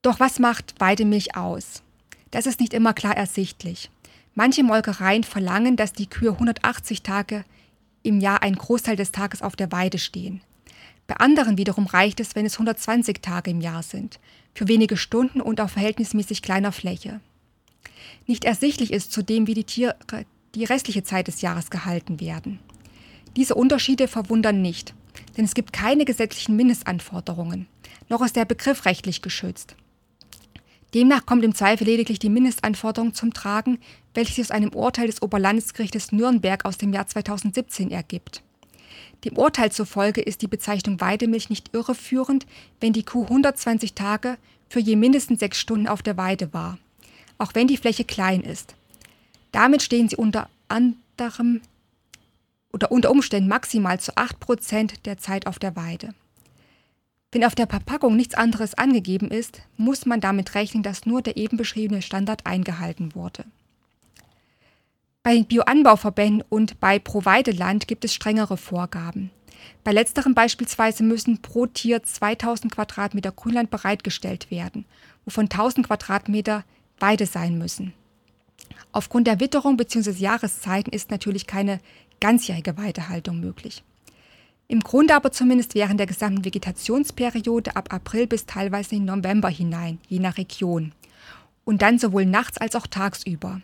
Doch 0.02 0.18
was 0.18 0.38
macht 0.40 0.74
Weidemilch 0.80 1.36
aus? 1.36 1.82
Das 2.32 2.46
ist 2.46 2.60
nicht 2.60 2.74
immer 2.74 2.94
klar 2.94 3.16
ersichtlich. 3.16 3.90
Manche 4.34 4.64
Molkereien 4.64 5.22
verlangen, 5.22 5.76
dass 5.76 5.92
die 5.92 6.08
Kühe 6.08 6.32
180 6.32 7.02
Tage 7.02 7.44
im 8.04 8.20
Jahr 8.20 8.42
einen 8.42 8.56
Großteil 8.56 8.94
des 8.94 9.10
Tages 9.10 9.42
auf 9.42 9.56
der 9.56 9.72
Weide 9.72 9.98
stehen. 9.98 10.42
Bei 11.06 11.16
anderen 11.16 11.58
wiederum 11.58 11.86
reicht 11.86 12.20
es, 12.20 12.34
wenn 12.34 12.46
es 12.46 12.54
120 12.54 13.20
Tage 13.20 13.50
im 13.50 13.60
Jahr 13.60 13.82
sind, 13.82 14.20
für 14.54 14.68
wenige 14.68 14.96
Stunden 14.96 15.40
und 15.40 15.60
auf 15.60 15.72
verhältnismäßig 15.72 16.40
kleiner 16.42 16.72
Fläche. 16.72 17.20
Nicht 18.26 18.44
ersichtlich 18.44 18.92
ist 18.92 19.12
zudem, 19.12 19.46
wie 19.46 19.54
die 19.54 19.64
Tiere 19.64 19.96
die 20.54 20.64
restliche 20.64 21.02
Zeit 21.02 21.26
des 21.26 21.40
Jahres 21.40 21.70
gehalten 21.70 22.20
werden. 22.20 22.60
Diese 23.36 23.56
Unterschiede 23.56 24.06
verwundern 24.06 24.62
nicht, 24.62 24.94
denn 25.36 25.44
es 25.44 25.54
gibt 25.54 25.72
keine 25.72 26.04
gesetzlichen 26.04 26.54
Mindestanforderungen, 26.54 27.66
noch 28.08 28.22
ist 28.22 28.36
der 28.36 28.44
Begriff 28.44 28.84
rechtlich 28.84 29.22
geschützt. 29.22 29.76
Demnach 30.94 31.26
kommt 31.26 31.44
im 31.44 31.54
Zweifel 31.54 31.86
lediglich 31.86 32.18
die 32.18 32.30
Mindestanforderung 32.30 33.14
zum 33.14 33.34
Tragen, 33.34 33.78
welche 34.14 34.34
sich 34.34 34.44
aus 34.44 34.50
einem 34.50 34.72
Urteil 34.72 35.06
des 35.06 35.22
Oberlandesgerichtes 35.22 36.12
Nürnberg 36.12 36.64
aus 36.64 36.78
dem 36.78 36.92
Jahr 36.92 37.06
2017 37.06 37.90
ergibt. 37.90 38.42
Dem 39.24 39.36
Urteil 39.36 39.72
zufolge 39.72 40.20
ist 40.20 40.42
die 40.42 40.48
Bezeichnung 40.48 41.00
Weidemilch 41.00 41.50
nicht 41.50 41.74
irreführend, 41.74 42.46
wenn 42.80 42.92
die 42.92 43.02
Kuh 43.02 43.24
120 43.24 43.94
Tage 43.94 44.36
für 44.68 44.80
je 44.80 44.96
mindestens 44.96 45.40
sechs 45.40 45.58
Stunden 45.58 45.88
auf 45.88 46.02
der 46.02 46.16
Weide 46.16 46.52
war 46.52 46.78
auch 47.38 47.54
wenn 47.54 47.66
die 47.66 47.76
Fläche 47.76 48.04
klein 48.04 48.42
ist. 48.42 48.74
Damit 49.52 49.82
stehen 49.82 50.08
sie 50.08 50.16
unter 50.16 50.48
anderem 50.68 51.60
oder 52.72 52.90
unter 52.90 53.10
Umständen 53.10 53.48
maximal 53.48 54.00
zu 54.00 54.16
8% 54.16 55.02
der 55.04 55.18
Zeit 55.18 55.46
auf 55.46 55.58
der 55.58 55.76
Weide. 55.76 56.14
Wenn 57.34 57.44
auf 57.44 57.56
der 57.56 57.66
Verpackung 57.66 58.14
nichts 58.14 58.36
anderes 58.36 58.74
angegeben 58.74 59.28
ist, 59.28 59.62
muss 59.76 60.06
man 60.06 60.20
damit 60.20 60.54
rechnen, 60.54 60.84
dass 60.84 61.04
nur 61.04 61.20
der 61.20 61.36
eben 61.36 61.56
beschriebene 61.56 62.00
Standard 62.00 62.46
eingehalten 62.46 63.16
wurde. 63.16 63.44
Bei 65.24 65.34
den 65.34 65.44
Bioanbauverbänden 65.44 66.44
und 66.48 66.78
bei 66.78 67.00
Proveideland 67.00 67.88
gibt 67.88 68.04
es 68.04 68.14
strengere 68.14 68.56
Vorgaben. 68.56 69.32
Bei 69.82 69.90
letzterem 69.90 70.34
beispielsweise 70.34 71.02
müssen 71.02 71.42
pro 71.42 71.66
Tier 71.66 72.04
2000 72.04 72.72
Quadratmeter 72.72 73.32
Grünland 73.32 73.68
bereitgestellt 73.68 74.52
werden, 74.52 74.84
wovon 75.24 75.46
1000 75.46 75.88
Quadratmeter 75.88 76.62
beide 77.00 77.26
sein 77.26 77.58
müssen. 77.58 77.94
Aufgrund 78.92 79.26
der 79.26 79.40
Witterung 79.40 79.76
bzw. 79.76 80.12
Jahreszeiten 80.12 80.92
ist 80.92 81.10
natürlich 81.10 81.48
keine 81.48 81.80
ganzjährige 82.20 82.78
Weidehaltung 82.78 83.40
möglich. 83.40 83.82
Im 84.66 84.80
Grunde 84.80 85.14
aber 85.14 85.30
zumindest 85.30 85.74
während 85.74 86.00
der 86.00 86.06
gesamten 86.06 86.44
Vegetationsperiode 86.44 87.76
ab 87.76 87.92
April 87.92 88.26
bis 88.26 88.46
teilweise 88.46 88.96
in 88.96 89.04
November 89.04 89.48
hinein, 89.48 89.98
je 90.08 90.18
nach 90.18 90.38
Region. 90.38 90.92
Und 91.64 91.82
dann 91.82 91.98
sowohl 91.98 92.24
nachts 92.24 92.58
als 92.58 92.74
auch 92.74 92.86
tagsüber. 92.86 93.60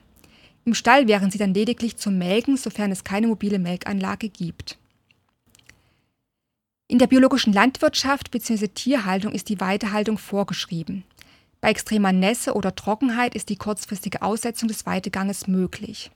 Im 0.65 0.75
Stall 0.75 1.09
wären 1.09 1.31
sie 1.31 1.39
dann 1.39 1.55
lediglich 1.55 1.97
zum 1.97 2.19
Melken, 2.19 2.57
sofern 2.57 2.91
es 2.91 3.05
keine 3.05 3.29
mobile 3.29 3.59
Melkanlage 3.59 4.29
gibt. 4.29 4.79
In 6.87 6.99
der 6.99 7.07
biologischen 7.07 7.53
Landwirtschaft 7.53 8.31
bzw. 8.31 8.69
Tierhaltung 8.69 9.33
ist 9.33 9.49
die 9.49 9.61
Weidehaltung 9.61 10.19
vorgeschrieben. 10.19 11.05
Bei 11.61 11.71
extremer 11.71 12.13
Nässe 12.13 12.55
oder 12.55 12.75
Trockenheit 12.75 13.35
ist 13.35 13.49
die 13.49 13.57
kurzfristige 13.57 14.23
Aussetzung 14.23 14.69
des 14.69 14.87
Weideganges 14.87 15.47
möglich. 15.47 16.11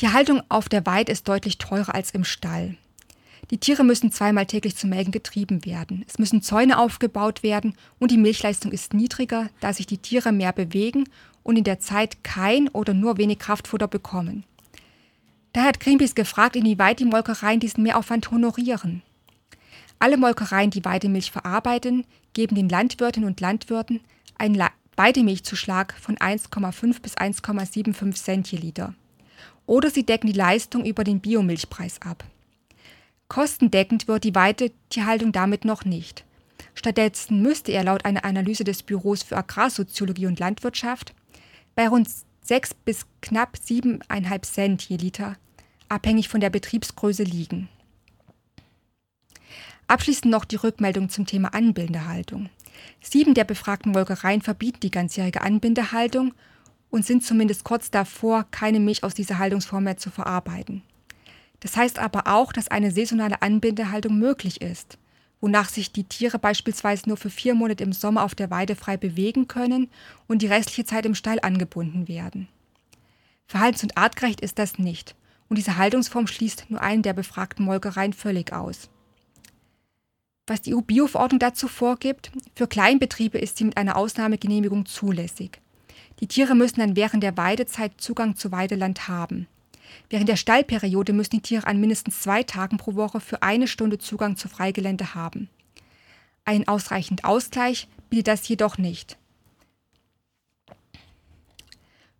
Die 0.00 0.10
Haltung 0.10 0.42
auf 0.50 0.68
der 0.68 0.84
Weide 0.84 1.10
ist 1.10 1.26
deutlich 1.26 1.56
teurer 1.56 1.94
als 1.94 2.10
im 2.10 2.24
Stall. 2.24 2.76
Die 3.50 3.56
Tiere 3.56 3.82
müssen 3.82 4.12
zweimal 4.12 4.44
täglich 4.44 4.76
zum 4.76 4.90
Melken 4.90 5.10
getrieben 5.10 5.64
werden. 5.64 6.04
Es 6.06 6.18
müssen 6.18 6.42
Zäune 6.42 6.78
aufgebaut 6.78 7.42
werden 7.42 7.74
und 7.98 8.10
die 8.10 8.18
Milchleistung 8.18 8.72
ist 8.72 8.92
niedriger, 8.92 9.48
da 9.60 9.72
sich 9.72 9.86
die 9.86 9.96
Tiere 9.96 10.32
mehr 10.32 10.52
bewegen 10.52 11.08
und 11.42 11.56
in 11.56 11.64
der 11.64 11.80
Zeit 11.80 12.22
kein 12.22 12.68
oder 12.68 12.92
nur 12.92 13.16
wenig 13.16 13.38
Kraftfutter 13.38 13.88
bekommen. 13.88 14.44
Daher 15.54 15.68
hat 15.68 15.80
Greenpeace 15.80 16.14
gefragt, 16.14 16.56
inwieweit 16.56 17.00
die 17.00 17.06
Molkereien 17.06 17.60
diesen 17.60 17.82
Mehraufwand 17.82 18.30
honorieren. 18.30 19.00
Alle 19.98 20.18
Molkereien, 20.18 20.70
die 20.70 20.84
Weidemilch 20.84 21.30
verarbeiten, 21.30 22.04
geben 22.34 22.54
den 22.54 22.68
Landwirtinnen 22.68 23.30
und 23.30 23.40
Landwirten 23.40 24.00
einen 24.36 24.62
Weidemilchzuschlag 24.96 25.94
von 25.98 26.16
1,5 26.16 27.00
bis 27.00 27.16
1,75 27.16 28.14
Cent 28.14 28.52
je 28.52 28.58
Liter. 28.58 28.94
Oder 29.66 29.90
sie 29.90 30.06
decken 30.06 30.28
die 30.28 30.38
Leistung 30.38 30.84
über 30.84 31.04
den 31.04 31.20
Biomilchpreis 31.20 32.00
ab. 32.02 32.24
Kostendeckend 33.28 34.06
wird 34.06 34.24
die 34.24 34.34
Weidetierhaltung 34.34 35.32
damit 35.32 35.64
noch 35.64 35.84
nicht. 35.84 36.24
Stattdessen 36.74 37.42
müsste 37.42 37.72
er 37.72 37.84
laut 37.84 38.04
einer 38.04 38.24
Analyse 38.24 38.62
des 38.62 38.82
Büros 38.82 39.22
für 39.22 39.36
Agrarsoziologie 39.36 40.26
und 40.26 40.38
Landwirtschaft 40.38 41.14
bei 41.74 41.88
rund 41.88 42.08
6 42.42 42.74
bis 42.84 43.06
knapp 43.20 43.56
7,5 43.56 44.42
Cent 44.42 44.82
je 44.88 44.96
Liter, 44.96 45.36
abhängig 45.88 46.28
von 46.28 46.40
der 46.40 46.50
Betriebsgröße, 46.50 47.24
liegen. 47.24 47.68
Abschließend 49.88 50.30
noch 50.30 50.44
die 50.44 50.56
Rückmeldung 50.56 51.08
zum 51.08 51.26
Thema 51.26 51.54
Anbindehaltung. 51.54 52.50
Sieben 53.00 53.34
der 53.34 53.44
befragten 53.44 53.92
Molkereien 53.92 54.42
verbieten 54.42 54.80
die 54.80 54.90
ganzjährige 54.90 55.42
Anbindehaltung 55.42 56.34
und 56.90 57.04
sind 57.04 57.24
zumindest 57.24 57.64
kurz 57.64 57.90
davor, 57.90 58.46
keine 58.50 58.80
Milch 58.80 59.04
aus 59.04 59.14
dieser 59.14 59.38
Haltungsform 59.38 59.84
mehr 59.84 59.96
zu 59.96 60.10
verarbeiten. 60.10 60.82
Das 61.60 61.76
heißt 61.76 61.98
aber 61.98 62.26
auch, 62.26 62.52
dass 62.52 62.68
eine 62.68 62.90
saisonale 62.90 63.42
Anbindehaltung 63.42 64.18
möglich 64.18 64.60
ist, 64.60 64.98
wonach 65.40 65.68
sich 65.68 65.92
die 65.92 66.04
Tiere 66.04 66.38
beispielsweise 66.38 67.08
nur 67.08 67.16
für 67.16 67.30
vier 67.30 67.54
Monate 67.54 67.84
im 67.84 67.92
Sommer 67.92 68.24
auf 68.24 68.34
der 68.34 68.50
Weide 68.50 68.76
frei 68.76 68.96
bewegen 68.96 69.48
können 69.48 69.88
und 70.26 70.42
die 70.42 70.46
restliche 70.46 70.84
Zeit 70.84 71.06
im 71.06 71.14
Stall 71.14 71.38
angebunden 71.40 72.08
werden. 72.08 72.48
Verhaltens- 73.46 73.82
und 73.82 73.96
artgerecht 73.96 74.40
ist 74.40 74.58
das 74.58 74.78
nicht, 74.78 75.14
und 75.48 75.56
diese 75.56 75.76
Haltungsform 75.76 76.26
schließt 76.26 76.66
nur 76.68 76.80
einen 76.80 77.02
der 77.02 77.12
befragten 77.12 77.64
Molkereien 77.64 78.12
völlig 78.12 78.52
aus. 78.52 78.90
Was 80.46 80.62
die 80.62 80.74
EU-Bio-Verordnung 80.74 81.40
dazu 81.40 81.66
vorgibt, 81.66 82.30
für 82.54 82.68
Kleinbetriebe 82.68 83.38
ist 83.38 83.56
sie 83.56 83.64
mit 83.64 83.76
einer 83.76 83.96
Ausnahmegenehmigung 83.96 84.86
zulässig. 84.86 85.60
Die 86.20 86.26
Tiere 86.26 86.54
müssen 86.54 86.80
dann 86.80 86.96
während 86.96 87.22
der 87.22 87.36
Weidezeit 87.36 87.92
Zugang 87.98 88.36
zu 88.36 88.52
Weideland 88.52 89.08
haben. 89.08 89.46
Während 90.08 90.28
der 90.28 90.36
Stallperiode 90.36 91.12
müssen 91.12 91.36
die 91.36 91.42
Tiere 91.42 91.66
an 91.66 91.80
mindestens 91.80 92.20
zwei 92.20 92.42
Tagen 92.42 92.76
pro 92.76 92.94
Woche 92.94 93.20
für 93.20 93.42
eine 93.42 93.68
Stunde 93.68 93.98
Zugang 93.98 94.36
zu 94.36 94.48
Freigelände 94.48 95.14
haben. 95.14 95.48
Einen 96.44 96.68
ausreichend 96.68 97.24
Ausgleich 97.24 97.88
bietet 98.08 98.28
das 98.28 98.48
jedoch 98.48 98.78
nicht. 98.78 99.18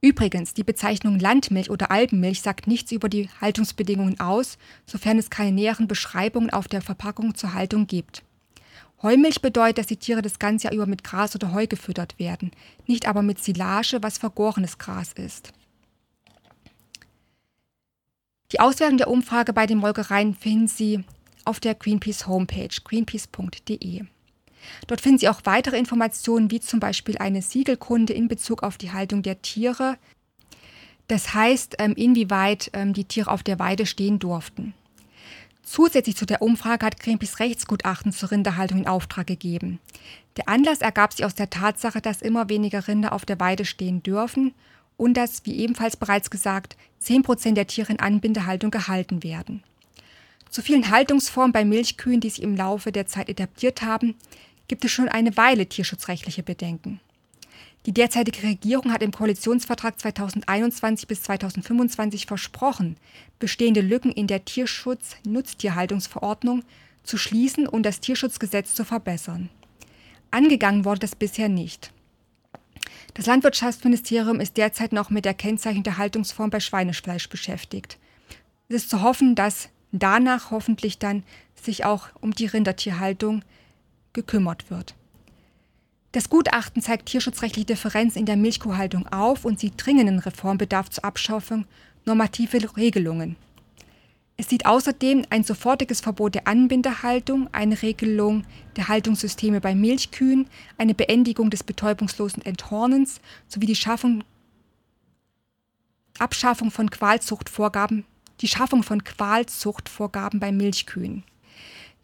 Übrigens, 0.00 0.52
die 0.52 0.62
Bezeichnung 0.62 1.18
Landmilch 1.18 1.70
oder 1.70 1.90
Alpenmilch 1.90 2.42
sagt 2.42 2.66
nichts 2.66 2.92
über 2.92 3.08
die 3.08 3.28
Haltungsbedingungen 3.40 4.20
aus, 4.20 4.58
sofern 4.84 5.18
es 5.18 5.30
keine 5.30 5.52
näheren 5.52 5.88
Beschreibungen 5.88 6.50
auf 6.50 6.68
der 6.68 6.82
Verpackung 6.82 7.34
zur 7.34 7.54
Haltung 7.54 7.86
gibt. 7.86 8.22
Heumilch 9.02 9.42
bedeutet, 9.42 9.78
dass 9.78 9.86
die 9.86 9.98
Tiere 9.98 10.22
das 10.22 10.38
ganze 10.38 10.64
Jahr 10.64 10.74
über 10.74 10.86
mit 10.86 11.04
Gras 11.04 11.34
oder 11.34 11.52
Heu 11.52 11.66
gefüttert 11.66 12.18
werden, 12.18 12.50
nicht 12.86 13.06
aber 13.06 13.22
mit 13.22 13.42
Silage, 13.42 13.98
was 14.00 14.18
vergorenes 14.18 14.78
Gras 14.78 15.12
ist. 15.12 15.52
Die 18.52 18.60
Auswertung 18.60 18.98
der 18.98 19.10
Umfrage 19.10 19.52
bei 19.52 19.66
den 19.66 19.78
Molkereien 19.78 20.34
finden 20.34 20.68
Sie 20.68 21.04
auf 21.44 21.60
der 21.60 21.74
Greenpeace 21.74 22.26
Homepage 22.26 22.68
greenpeace.de. 22.84 24.04
Dort 24.86 25.00
finden 25.00 25.18
Sie 25.18 25.28
auch 25.28 25.40
weitere 25.44 25.78
Informationen, 25.78 26.50
wie 26.50 26.60
zum 26.60 26.80
Beispiel 26.80 27.18
eine 27.18 27.42
Siegelkunde 27.42 28.12
in 28.12 28.28
Bezug 28.28 28.62
auf 28.62 28.78
die 28.78 28.92
Haltung 28.92 29.22
der 29.22 29.42
Tiere. 29.42 29.98
Das 31.08 31.34
heißt, 31.34 31.76
ähm, 31.78 31.94
inwieweit 31.94 32.70
ähm, 32.72 32.92
die 32.92 33.04
Tiere 33.04 33.30
auf 33.30 33.42
der 33.42 33.58
Weide 33.58 33.86
stehen 33.86 34.18
durften. 34.18 34.74
Zusätzlich 35.66 36.16
zu 36.16 36.26
der 36.26 36.42
Umfrage 36.42 36.86
hat 36.86 37.00
Greenpeace 37.00 37.40
Rechtsgutachten 37.40 38.12
zur 38.12 38.30
Rinderhaltung 38.30 38.78
in 38.78 38.86
Auftrag 38.86 39.26
gegeben. 39.26 39.80
Der 40.36 40.48
Anlass 40.48 40.80
ergab 40.80 41.12
sich 41.12 41.26
aus 41.26 41.34
der 41.34 41.50
Tatsache, 41.50 42.00
dass 42.00 42.22
immer 42.22 42.48
weniger 42.48 42.86
Rinder 42.86 43.12
auf 43.12 43.26
der 43.26 43.40
Weide 43.40 43.64
stehen 43.64 44.00
dürfen 44.00 44.54
und 44.96 45.14
dass, 45.14 45.44
wie 45.44 45.56
ebenfalls 45.56 45.96
bereits 45.96 46.30
gesagt, 46.30 46.76
10 47.00 47.24
Prozent 47.24 47.58
der 47.58 47.66
Tiere 47.66 47.92
in 47.92 47.98
Anbindehaltung 47.98 48.70
gehalten 48.70 49.24
werden. 49.24 49.64
Zu 50.50 50.62
vielen 50.62 50.88
Haltungsformen 50.88 51.52
bei 51.52 51.64
Milchkühen, 51.64 52.20
die 52.20 52.30
sich 52.30 52.42
im 52.42 52.56
Laufe 52.56 52.92
der 52.92 53.06
Zeit 53.06 53.28
etabliert 53.28 53.82
haben, 53.82 54.14
gibt 54.68 54.84
es 54.84 54.92
schon 54.92 55.08
eine 55.08 55.36
Weile 55.36 55.66
tierschutzrechtliche 55.66 56.44
Bedenken. 56.44 57.00
Die 57.86 57.94
derzeitige 57.94 58.42
Regierung 58.42 58.92
hat 58.92 59.02
im 59.02 59.12
Koalitionsvertrag 59.12 60.00
2021 60.00 61.06
bis 61.06 61.22
2025 61.22 62.26
versprochen, 62.26 62.96
bestehende 63.38 63.80
Lücken 63.80 64.10
in 64.10 64.26
der 64.26 64.44
Tierschutz-Nutztierhaltungsverordnung 64.44 66.64
zu 67.04 67.16
schließen 67.16 67.68
und 67.68 67.84
das 67.84 68.00
Tierschutzgesetz 68.00 68.74
zu 68.74 68.84
verbessern. 68.84 69.50
Angegangen 70.32 70.84
wurde 70.84 70.98
das 70.98 71.14
bisher 71.14 71.48
nicht. 71.48 71.92
Das 73.14 73.26
Landwirtschaftsministerium 73.26 74.40
ist 74.40 74.56
derzeit 74.56 74.92
noch 74.92 75.10
mit 75.10 75.24
der 75.24 75.34
Kennzeichnung 75.34 75.84
der 75.84 75.96
Haltungsform 75.96 76.50
bei 76.50 76.58
Schweinefleisch 76.58 77.28
beschäftigt. 77.28 77.98
Es 78.68 78.74
ist 78.74 78.90
zu 78.90 79.02
hoffen, 79.02 79.36
dass 79.36 79.68
danach 79.92 80.50
hoffentlich 80.50 80.98
dann 80.98 81.22
sich 81.54 81.84
auch 81.84 82.08
um 82.20 82.32
die 82.32 82.46
Rindertierhaltung 82.46 83.44
gekümmert 84.12 84.72
wird. 84.72 84.96
Das 86.16 86.30
Gutachten 86.30 86.80
zeigt 86.80 87.10
tierschutzrechtliche 87.10 87.66
Differenzen 87.66 88.20
in 88.20 88.24
der 88.24 88.38
Milchkuhhaltung 88.38 89.06
auf 89.08 89.44
und 89.44 89.60
sieht 89.60 89.74
dringenden 89.76 90.18
Reformbedarf 90.18 90.88
zur 90.88 91.04
Abschaffung 91.04 91.66
normative 92.06 92.74
Regelungen. 92.74 93.36
Es 94.38 94.48
sieht 94.48 94.64
außerdem 94.64 95.26
ein 95.28 95.44
sofortiges 95.44 96.00
Verbot 96.00 96.34
der 96.34 96.48
Anbindehaltung, 96.48 97.52
eine 97.52 97.82
Regelung 97.82 98.44
der 98.76 98.88
Haltungssysteme 98.88 99.60
bei 99.60 99.74
Milchkühen, 99.74 100.48
eine 100.78 100.94
Beendigung 100.94 101.50
des 101.50 101.62
betäubungslosen 101.62 102.42
Enthornens 102.46 103.20
sowie 103.46 103.66
die 103.66 103.76
Schaffung, 103.76 104.24
Abschaffung 106.18 106.70
von 106.70 106.88
Qualzuchtvorgaben, 106.88 108.06
die 108.40 108.48
Schaffung 108.48 108.82
von 108.82 109.04
Qualzuchtvorgaben 109.04 110.40
bei 110.40 110.50
Milchkühen. 110.50 111.24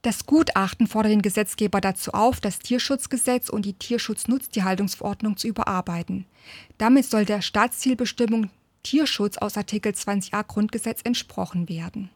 Das 0.02 0.26
Gutachten 0.26 0.88
fordert 0.88 1.12
den 1.12 1.22
Gesetzgeber 1.22 1.80
dazu 1.80 2.12
auf, 2.12 2.40
das 2.40 2.58
Tierschutzgesetz 2.58 3.48
und 3.48 3.64
die 3.64 3.74
Tierschutznutztierhaltungsverordnung 3.74 5.36
zu 5.36 5.46
überarbeiten. 5.46 6.26
Damit 6.76 7.06
soll 7.06 7.24
der 7.24 7.40
Staatszielbestimmung 7.40 8.50
Tierschutz 8.82 9.38
aus 9.38 9.56
Artikel 9.56 9.92
20a 9.92 10.44
Grundgesetz 10.44 11.02
entsprochen 11.04 11.68
werden. 11.68 12.10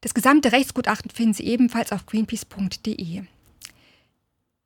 Das 0.00 0.14
gesamte 0.14 0.52
Rechtsgutachten 0.52 1.10
finden 1.10 1.34
Sie 1.34 1.44
ebenfalls 1.44 1.92
auf 1.92 2.06
greenpeace.de. 2.06 3.22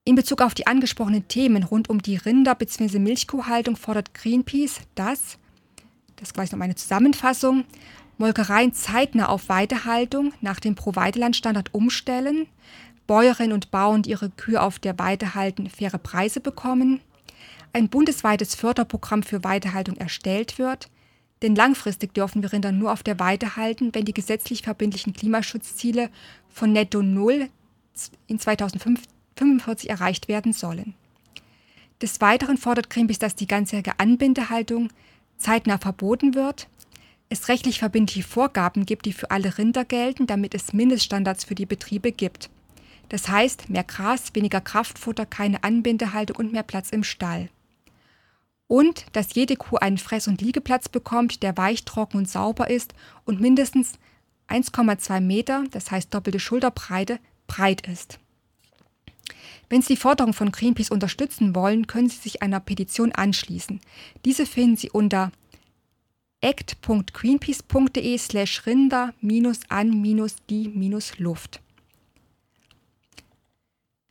In 0.04 0.14
Bezug 0.14 0.40
auf 0.40 0.54
die 0.54 0.68
angesprochenen 0.68 1.26
Themen 1.26 1.64
rund 1.64 1.90
um 1.90 2.00
die 2.00 2.16
Rinder- 2.16 2.54
bzw. 2.54 3.00
Milchkuhhaltung 3.00 3.74
fordert 3.74 4.14
Greenpeace, 4.14 4.80
dass, 4.94 5.36
das 6.14 6.28
ist 6.28 6.34
gleich 6.34 6.52
noch 6.52 6.60
eine 6.60 6.76
Zusammenfassung, 6.76 7.64
Molkereien 8.18 8.72
zeitnah 8.72 9.28
auf 9.28 9.48
Weidehaltung 9.48 10.32
nach 10.40 10.58
dem 10.58 10.74
Pro-Weideland-Standard 10.74 11.74
umstellen, 11.74 12.46
Bäuerinnen 13.06 13.52
und 13.52 13.70
Bauern, 13.70 14.02
die 14.02 14.10
ihre 14.10 14.30
Kühe 14.30 14.60
auf 14.60 14.78
der 14.78 14.98
Weide 14.98 15.34
halten, 15.34 15.68
faire 15.68 15.98
Preise 15.98 16.40
bekommen, 16.40 17.00
ein 17.72 17.88
bundesweites 17.88 18.54
Förderprogramm 18.54 19.22
für 19.22 19.44
Weidehaltung 19.44 19.96
erstellt 19.98 20.58
wird, 20.58 20.88
denn 21.42 21.54
langfristig 21.54 22.14
dürfen 22.14 22.42
wir 22.42 22.52
Rinder 22.52 22.72
nur 22.72 22.90
auf 22.90 23.02
der 23.02 23.20
Weide 23.20 23.56
halten, 23.56 23.94
wenn 23.94 24.06
die 24.06 24.14
gesetzlich 24.14 24.62
verbindlichen 24.62 25.12
Klimaschutzziele 25.12 26.08
von 26.48 26.72
Netto 26.72 27.02
Null 27.02 27.50
in 28.26 28.38
2045 28.38 29.90
erreicht 29.90 30.28
werden 30.28 30.54
sollen. 30.54 30.94
Des 32.00 32.20
Weiteren 32.22 32.56
fordert 32.56 32.88
Greenpeace, 32.90 33.18
dass 33.18 33.36
die 33.36 33.46
ganzjährige 33.46 33.98
Anbindehaltung 34.00 34.88
zeitnah 35.36 35.78
verboten 35.78 36.34
wird 36.34 36.68
es 37.28 37.48
rechtlich 37.48 37.80
verbindliche 37.80 38.26
Vorgaben 38.26 38.86
gibt, 38.86 39.06
die 39.06 39.12
für 39.12 39.30
alle 39.30 39.58
Rinder 39.58 39.84
gelten, 39.84 40.26
damit 40.26 40.54
es 40.54 40.72
Mindeststandards 40.72 41.44
für 41.44 41.54
die 41.54 41.66
Betriebe 41.66 42.12
gibt. 42.12 42.50
Das 43.08 43.28
heißt, 43.28 43.68
mehr 43.68 43.84
Gras, 43.84 44.34
weniger 44.34 44.60
Kraftfutter, 44.60 45.26
keine 45.26 45.62
Anbindehaltung 45.64 46.36
und 46.36 46.52
mehr 46.52 46.62
Platz 46.62 46.90
im 46.90 47.04
Stall. 47.04 47.48
Und 48.68 49.06
dass 49.12 49.34
jede 49.34 49.56
Kuh 49.56 49.76
einen 49.76 49.98
Fress- 49.98 50.26
und 50.26 50.40
Liegeplatz 50.40 50.88
bekommt, 50.88 51.42
der 51.42 51.56
weich, 51.56 51.84
trocken 51.84 52.18
und 52.18 52.28
sauber 52.28 52.68
ist 52.68 52.94
und 53.24 53.40
mindestens 53.40 53.92
1,2 54.48 55.20
Meter, 55.20 55.64
das 55.70 55.90
heißt 55.90 56.12
doppelte 56.12 56.40
Schulterbreite, 56.40 57.18
breit 57.46 57.86
ist. 57.86 58.18
Wenn 59.68 59.82
Sie 59.82 59.94
die 59.94 60.00
Forderung 60.00 60.32
von 60.32 60.52
Greenpeace 60.52 60.90
unterstützen 60.90 61.54
wollen, 61.54 61.86
können 61.86 62.08
Sie 62.08 62.18
sich 62.18 62.42
einer 62.42 62.60
Petition 62.60 63.12
anschließen. 63.12 63.80
Diese 64.24 64.46
finden 64.46 64.76
Sie 64.76 64.90
unter 64.90 65.32
act.greenpeace.de 66.42 68.18
slash 68.18 68.66
rinder 68.66 69.14
an 69.70 69.90
die 70.50 70.68
Luft. 71.18 71.60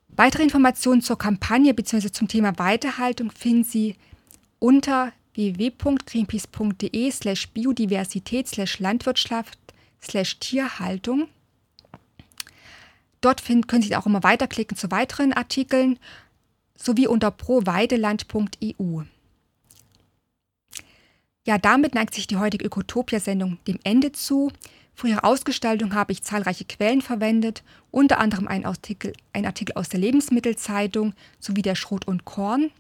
Weitere 0.10 0.44
Informationen 0.44 1.02
zur 1.02 1.18
Kampagne 1.18 1.74
bzw. 1.74 2.10
zum 2.12 2.28
Thema 2.28 2.58
Weiterhaltung 2.58 3.32
finden 3.32 3.64
Sie 3.64 3.96
unter 4.60 5.12
www.greenpeace.de 5.34 7.12
slash 7.12 7.50
biodiversität 7.50 8.48
slash 8.48 8.80
Landwirtschaft 8.80 9.60
slash 10.02 10.40
Tierhaltung. 10.40 11.28
Dort 13.20 13.42
find, 13.42 13.68
können 13.68 13.82
Sie 13.82 13.96
auch 13.96 14.06
immer 14.06 14.24
weiterklicken 14.24 14.78
zu 14.78 14.92
weiteren 14.92 15.34
Artikeln 15.34 16.00
sowie 16.78 17.08
unter 17.08 17.32
proweideland.eu. 17.32 19.04
Ja, 21.46 21.60
damit 21.60 21.94
neigt 21.94 22.16
sich 22.16 22.26
die 22.26 22.38
heutige 22.38 22.66
Ökotopia-Sendung 22.66 23.60
dem 23.68 23.78
Ende 23.84 24.12
zu. 24.12 24.52
Für 24.96 25.10
ihre 25.10 25.24
Ausgestaltung 25.24 25.94
habe 25.94 26.12
ich 26.12 26.24
zahlreiche 26.24 26.66
Quellen 26.66 27.02
verwendet, 27.02 27.64
unter 27.92 28.18
anderem 28.20 28.48
ein 28.48 28.66
Artikel, 28.66 29.14
ein 29.32 29.46
Artikel 29.46 29.74
aus 29.76 29.90
der 29.90 30.00
Lebensmittelzeitung 30.00 31.14
sowie 31.40 31.62
der 31.62 31.76
Schrot 31.76 32.08
und 32.08 32.26
Korn. 32.26 32.72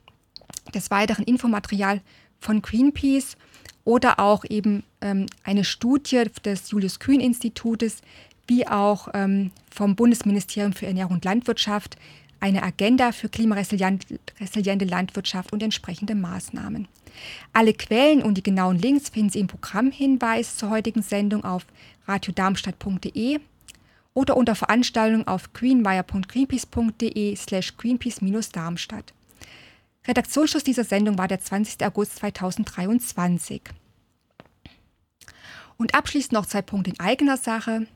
Des 0.74 0.89
Weiteren 0.89 1.26
Infomaterial 1.26 2.01
von 2.39 2.61
Greenpeace 2.61 3.38
oder 3.84 4.20
auch 4.20 4.43
eben 4.49 4.84
ähm, 5.01 5.28
eine 5.43 5.63
Studie 5.63 6.24
des 6.43 6.72
Julius 6.72 6.99
Kühn 6.99 7.20
Institutes, 7.20 8.01
wie 8.47 8.68
auch 8.68 9.09
ähm, 9.13 9.51
vom 9.70 9.95
Bundesministerium 9.95 10.74
für 10.74 10.88
Ernährung 10.88 11.13
und 11.13 11.26
Landwirtschaft 11.26 11.97
eine 12.40 12.64
Agenda 12.64 13.12
für 13.12 13.30
klimaresiliente 13.30 14.86
Landwirtschaft 14.86 15.54
und 15.54 15.64
entsprechende 15.64 16.16
Maßnahmen. 16.16 16.88
Alle 17.54 17.74
Quellen 17.74 18.22
und 18.22 18.36
die 18.36 18.44
genauen 18.44 18.78
Links 18.78 19.10
finden 19.10 19.30
Sie 19.30 19.40
im 19.40 19.48
Programmhinweis 19.48 20.58
zur 20.58 20.70
heutigen 20.70 21.02
Sendung 21.02 21.44
auf 21.44 21.66
radiodarmstadt.de 22.08 23.40
oder 24.14 24.38
unter 24.38 24.56
Veranstaltung 24.56 25.28
auf 25.28 25.54
greenwire.greenpeace.de 25.54 27.36
slash 27.36 27.78
greenpeace-darmstadt. 27.78 29.14
Redaktionsschluss 30.08 30.64
dieser 30.64 30.84
Sendung 30.84 31.18
war 31.18 31.28
der 31.28 31.40
20. 31.40 31.84
August 31.86 32.18
2023. 32.18 33.62
Und 35.78 35.94
abschließend 35.94 36.34
noch 36.34 36.46
zwei 36.46 36.62
Punkte 36.62 36.92
in 36.92 37.00
eigener 37.00 37.38
Sache. 37.38 37.88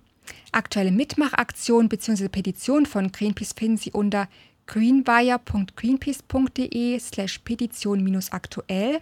Aktuelle 0.51 0.91
Mitmachaktionen 0.91 1.89
bzw. 1.89 2.29
Petitionen 2.29 2.85
von 2.85 3.11
Greenpeace 3.11 3.53
finden 3.53 3.77
Sie 3.77 3.91
unter 3.91 4.29
greenwire.greenpeace.de 4.67 6.99
slash 6.99 7.39
petition-aktuell. 7.39 8.99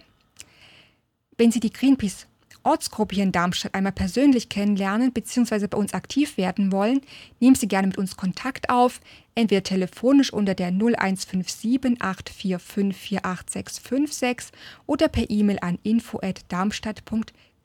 Wenn 1.36 1.52
Sie 1.52 1.60
die 1.60 1.72
Greenpeace 1.72 2.26
Ortsgruppe 2.64 3.14
hier 3.14 3.24
in 3.24 3.32
Darmstadt 3.32 3.74
einmal 3.74 3.92
persönlich 3.92 4.48
kennenlernen 4.48 5.12
bzw. 5.12 5.66
bei 5.68 5.78
uns 5.78 5.94
aktiv 5.94 6.36
werden 6.36 6.72
wollen, 6.72 7.00
nehmen 7.40 7.56
Sie 7.56 7.68
gerne 7.68 7.88
mit 7.88 7.98
uns 7.98 8.16
Kontakt 8.16 8.68
auf, 8.68 9.00
entweder 9.34 9.62
telefonisch 9.62 10.32
unter 10.32 10.54
der 10.54 10.68
0157 10.68 12.00
845 12.00 13.22
48656 13.22 14.52
oder 14.86 15.08
per 15.08 15.30
E-Mail 15.30 15.58
an 15.60 15.78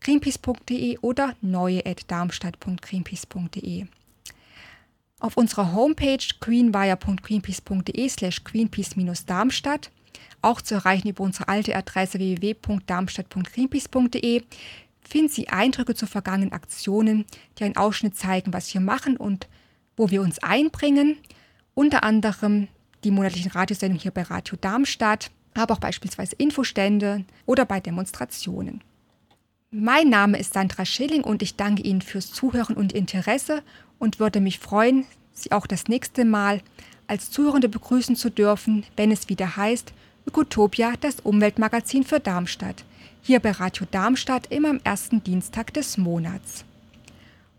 info@darmstadt.greenpeace.de 0.05 0.99
oder 0.99 1.35
neue@darmstadt.greenpeace.de. 1.41 3.85
Auf 5.19 5.37
unserer 5.37 5.73
Homepage 5.73 6.23
greenwire.greenpeace.de 6.39 8.09
slash 8.09 8.43
greenpeace-darmstadt 8.43 9.89
auch 10.41 10.61
zu 10.61 10.75
erreichen 10.75 11.07
über 11.07 11.23
unsere 11.23 11.47
alte 11.47 11.75
Adresse 11.75 12.19
www.darmstadt.greenpeace.de 12.19 14.43
finden 15.01 15.29
Sie 15.29 15.49
Eindrücke 15.49 15.95
zu 15.95 16.05
vergangenen 16.05 16.51
Aktionen, 16.51 17.25
die 17.57 17.63
einen 17.63 17.77
Ausschnitt 17.77 18.15
zeigen, 18.17 18.53
was 18.53 18.71
wir 18.73 18.81
machen 18.81 19.15
und 19.17 19.47
wo 19.95 20.09
wir 20.09 20.21
uns 20.21 20.39
einbringen. 20.39 21.17
Unter 21.73 22.03
anderem 22.03 22.67
die 23.03 23.11
monatlichen 23.11 23.51
Radiosendungen 23.51 24.01
hier 24.01 24.11
bei 24.11 24.23
Radio 24.23 24.57
Darmstadt, 24.59 25.31
aber 25.53 25.75
auch 25.75 25.79
beispielsweise 25.79 26.35
Infostände 26.35 27.23
oder 27.45 27.63
bei 27.65 27.79
Demonstrationen. 27.79 28.81
Mein 29.75 30.09
Name 30.09 30.37
ist 30.37 30.53
Sandra 30.53 30.85
Schilling 30.85 31.23
und 31.23 31.41
ich 31.41 31.55
danke 31.55 31.81
Ihnen 31.81 32.03
fürs 32.03 32.31
Zuhören 32.31 32.75
und 32.75 32.93
Interesse 32.93 33.63
und 33.97 34.19
würde 34.19 34.39
mich 34.39 34.59
freuen, 34.59 35.05
Sie 35.33 35.51
auch 35.51 35.65
das 35.65 35.87
nächste 35.87 36.25
Mal 36.25 36.61
als 37.07 37.31
Zuhörende 37.31 37.69
begrüßen 37.69 38.15
zu 38.15 38.29
dürfen, 38.29 38.85
wenn 38.95 39.11
es 39.11 39.29
wieder 39.29 39.57
heißt 39.57 39.91
Ökotopia, 40.27 40.93
das 41.01 41.21
Umweltmagazin 41.21 42.03
für 42.03 42.19
Darmstadt. 42.19 42.85
Hier 43.23 43.39
bei 43.39 43.49
Radio 43.49 43.87
Darmstadt 43.89 44.45
immer 44.51 44.69
am 44.69 44.79
ersten 44.83 45.23
Dienstag 45.23 45.73
des 45.73 45.97
Monats. 45.97 46.65